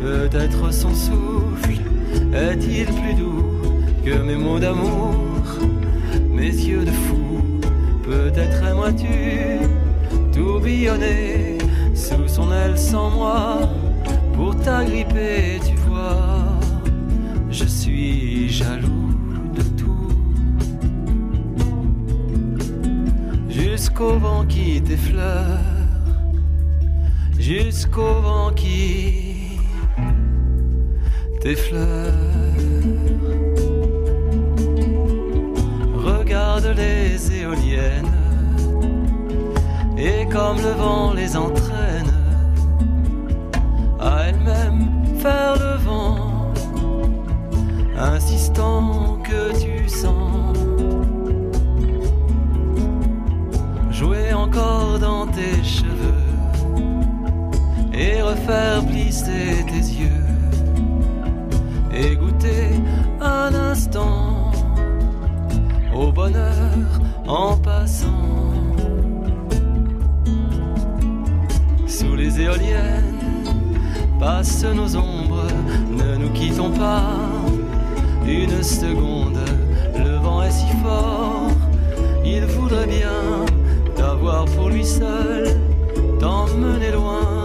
[0.00, 1.82] peut-être son souffle.
[2.32, 3.60] Est-il plus doux
[4.02, 5.14] que mes mots d'amour,
[6.30, 7.42] mes yeux de fou,
[8.02, 9.58] peut-être aimerais-tu
[10.32, 11.58] tourbillonner
[11.94, 13.58] sous son aile sans moi.
[14.32, 16.58] Pour t'agripper, tu vois,
[17.50, 18.99] je suis jaloux
[24.00, 25.58] Jusqu'au vent qui t'effleure,
[27.38, 29.58] jusqu'au vent qui
[31.42, 32.14] t'effleure.
[36.02, 38.16] Regarde les éoliennes
[39.98, 42.14] et comme le vent les entraîne
[44.00, 46.54] à elles-mêmes faire le vent,
[47.98, 50.29] insistant que tu sens
[54.32, 56.14] encore dans tes cheveux
[57.92, 60.26] et refaire plisser tes yeux
[61.92, 62.70] et goûter
[63.20, 64.52] un instant
[65.94, 66.78] au bonheur
[67.26, 68.30] en passant
[71.86, 73.20] sous les éoliennes
[74.18, 75.46] passent nos ombres,
[75.90, 77.02] ne nous quittons pas
[78.26, 79.38] une seconde.
[79.96, 81.50] Le vent est si fort,
[82.24, 83.46] il voudrait bien
[84.20, 85.58] t'avoir pour lui seul,
[86.18, 87.39] t'emmener loin.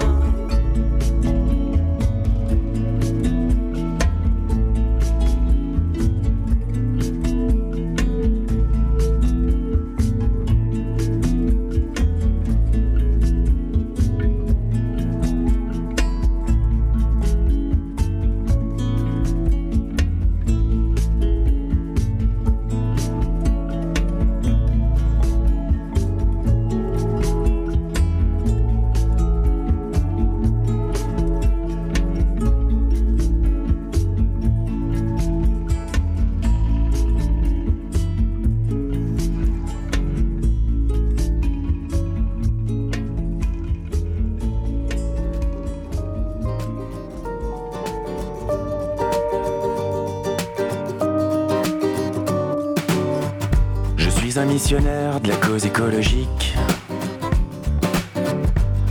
[54.68, 56.56] De la cause écologique.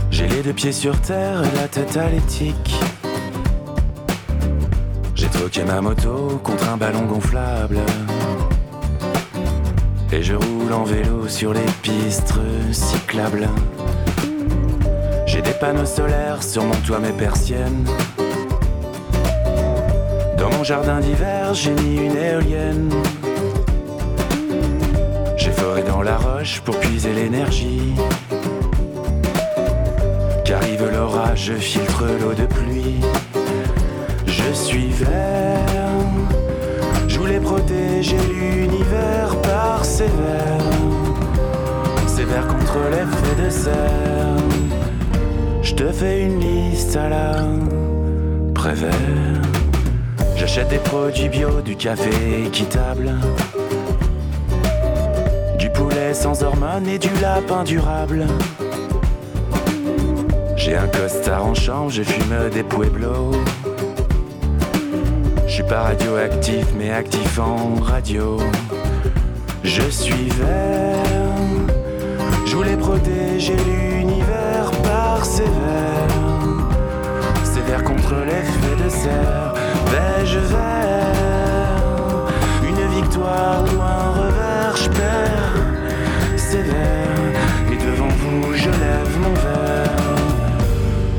[0.09, 2.79] J'ai les deux pieds sur terre et la tête à l'éthique.
[5.15, 7.79] J'ai troqué ma moto contre un ballon gonflable.
[10.13, 12.35] Et je roule en vélo sur les pistes
[12.71, 13.49] cyclables.
[15.25, 17.85] J'ai des panneaux solaires sur mon toit, mes persiennes.
[20.37, 22.89] Dans mon jardin d'hiver, j'ai mis une éolienne.
[26.63, 27.95] Pour puiser l'énergie.
[30.45, 33.01] Qu'arrive l'orage, je filtre l'eau de pluie.
[34.27, 35.97] Je suis vert,
[37.07, 40.61] je voulais protéger l'univers par sévère.
[42.07, 44.37] Sévère contre l'effet de serre.
[45.63, 47.43] Je te fais une liste à la
[48.53, 49.41] Prévert.
[50.35, 52.11] J'achète des produits bio, du café
[52.45, 53.15] équitable.
[56.13, 58.25] Sans hormones et du lapin durable.
[60.55, 63.31] J'ai un costard en chambre, je fume des pueblos.
[65.45, 68.37] Je suis pas radioactif, mais actif en radio.
[69.63, 71.03] Je suis vert,
[72.45, 76.07] je voulais protéger l'univers par sévère.
[77.43, 79.53] Sévère contre l'effet de serre,
[79.91, 82.27] beige vert.
[82.63, 84.95] Une victoire ou un revers, je.
[86.55, 87.33] Sévère,
[87.69, 89.91] et devant vous, je lève mon verre.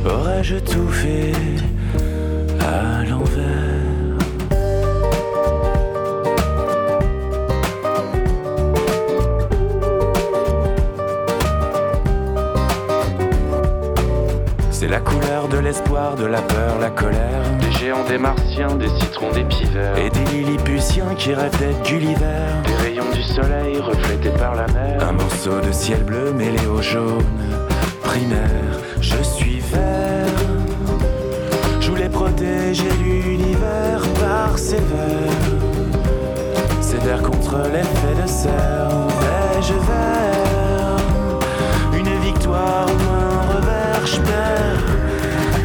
[0.07, 1.33] Aurais-je tout fait
[2.59, 3.45] à l'envers?
[14.71, 17.43] C'est la couleur de l'espoir, de la peur, la colère.
[17.61, 19.99] Des géants, des martiens, des citrons, des pivers.
[19.99, 22.55] Et des lilliputiens qui rêvent d'être Gulliver.
[22.65, 25.03] Des du soleil reflétés par la mer.
[25.09, 27.25] Un morceau de ciel bleu mêlé au jaune.
[28.03, 30.27] Primaire, je suis vert.
[31.81, 35.47] Je voulais protéger l'univers par sévère.
[36.83, 38.91] Sévère contre l'effet de serre.
[39.23, 40.99] Beige vert?
[41.99, 44.91] Une victoire ou un revers, je perds.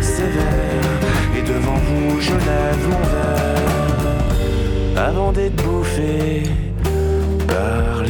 [0.01, 0.91] Sévère.
[1.37, 5.05] Et devant vous, je lève mon verre.
[5.05, 6.43] Avant d'être bouffé
[7.51, 8.00] standard.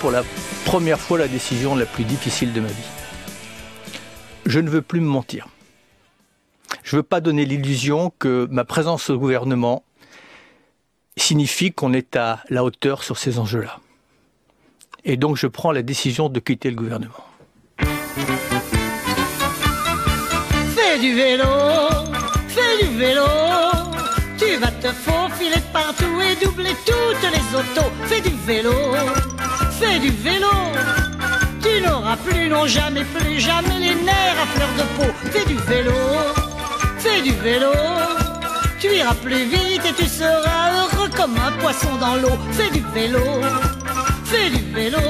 [0.00, 0.24] pour la
[0.64, 2.90] première fois la décision la plus difficile de ma vie.
[4.46, 5.46] Je ne veux plus me mentir.
[6.82, 9.84] Je ne veux pas donner l'illusion que ma présence au gouvernement
[11.16, 13.78] signifie qu'on est à la hauteur sur ces enjeux-là.
[15.04, 17.24] Et donc je prends la décision de quitter le gouvernement.
[20.76, 21.44] Fais du vélo,
[22.48, 23.26] fais du vélo,
[24.38, 27.90] tu vas te faufiler partout et doubler toutes les autos.
[28.06, 28.72] Fais du vélo
[29.80, 30.54] fais du vélo.
[31.64, 35.10] Tu n'auras plus, non jamais, plus jamais les nerfs à fleur de peau.
[35.32, 35.98] Fais du vélo,
[36.98, 37.72] fais du vélo.
[38.80, 42.36] Tu iras plus vite et tu seras heureux comme un poisson dans l'eau.
[42.52, 43.26] Fais du vélo,
[44.24, 45.04] fais du vélo.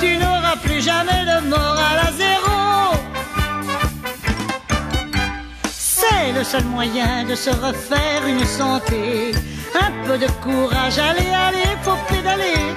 [0.00, 2.58] Tu n'auras plus jamais de moral à zéro.
[5.68, 9.32] C'est le seul moyen de se refaire une santé.
[9.86, 12.74] Un peu de courage, allez, allez, faut pédaler.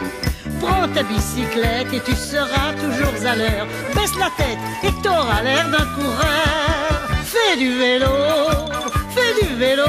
[0.61, 3.67] Prends ta bicyclette et tu seras toujours à l'heure.
[3.95, 7.01] Baisse la tête et t'auras l'air d'un coureur.
[7.23, 8.13] Fais du vélo,
[9.15, 9.85] fais du vélo.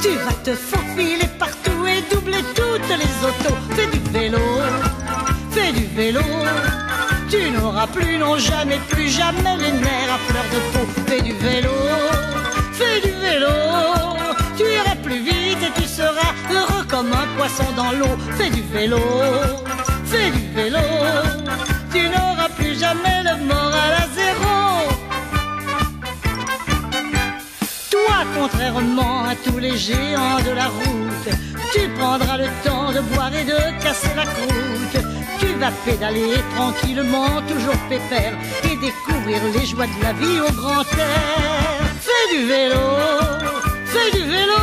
[0.00, 3.58] Tu vas te faufiler partout et doubler toutes les autos.
[3.76, 4.38] Fais du vélo,
[5.50, 6.22] fais du vélo.
[7.30, 10.86] Tu n'auras plus, non jamais, plus jamais les nerfs à fleur de peau.
[11.06, 11.74] Fais du vélo,
[12.72, 13.48] fais du vélo.
[14.58, 18.16] Tu iras plus vite et tu seras heureux comme un poisson dans l'eau.
[18.36, 18.98] Fais du vélo,
[20.04, 20.80] fais du vélo.
[21.92, 24.56] Tu n'auras plus jamais le moral à zéro.
[27.92, 31.28] Toi, contrairement à tous les géants de la route,
[31.72, 35.04] tu prendras le temps de boire et de casser la croûte.
[35.38, 40.82] Tu vas pédaler tranquillement, toujours pépère, et découvrir les joies de la vie au grand
[40.98, 41.78] air.
[42.00, 42.80] Fais du vélo,
[43.98, 44.62] fais du vélo.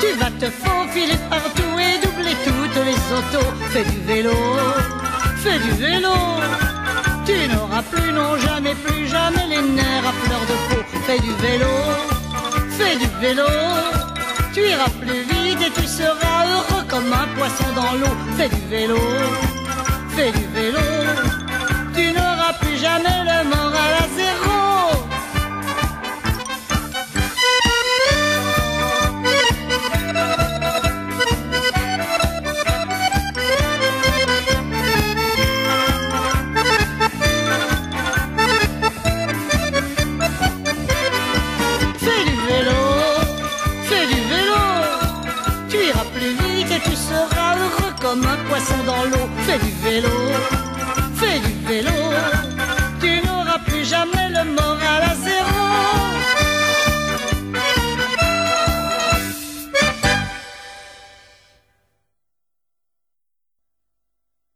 [0.00, 3.50] Tu vas te faufiler partout et doubler toutes les autos.
[3.72, 4.36] Fais du vélo,
[5.42, 6.14] fais du vélo.
[7.26, 10.82] Tu n'auras plus, non jamais, plus jamais les nerfs à fleur de peau.
[11.06, 11.72] Fais du vélo,
[12.78, 13.48] fais du vélo.
[14.52, 18.14] Tu iras plus vite et tu seras heureux comme un poisson dans l'eau.
[18.36, 19.00] Fais du vélo,
[20.16, 20.86] fais du vélo.
[21.94, 24.23] Tu n'auras plus jamais le moral à zéro.
[49.94, 50.53] Tu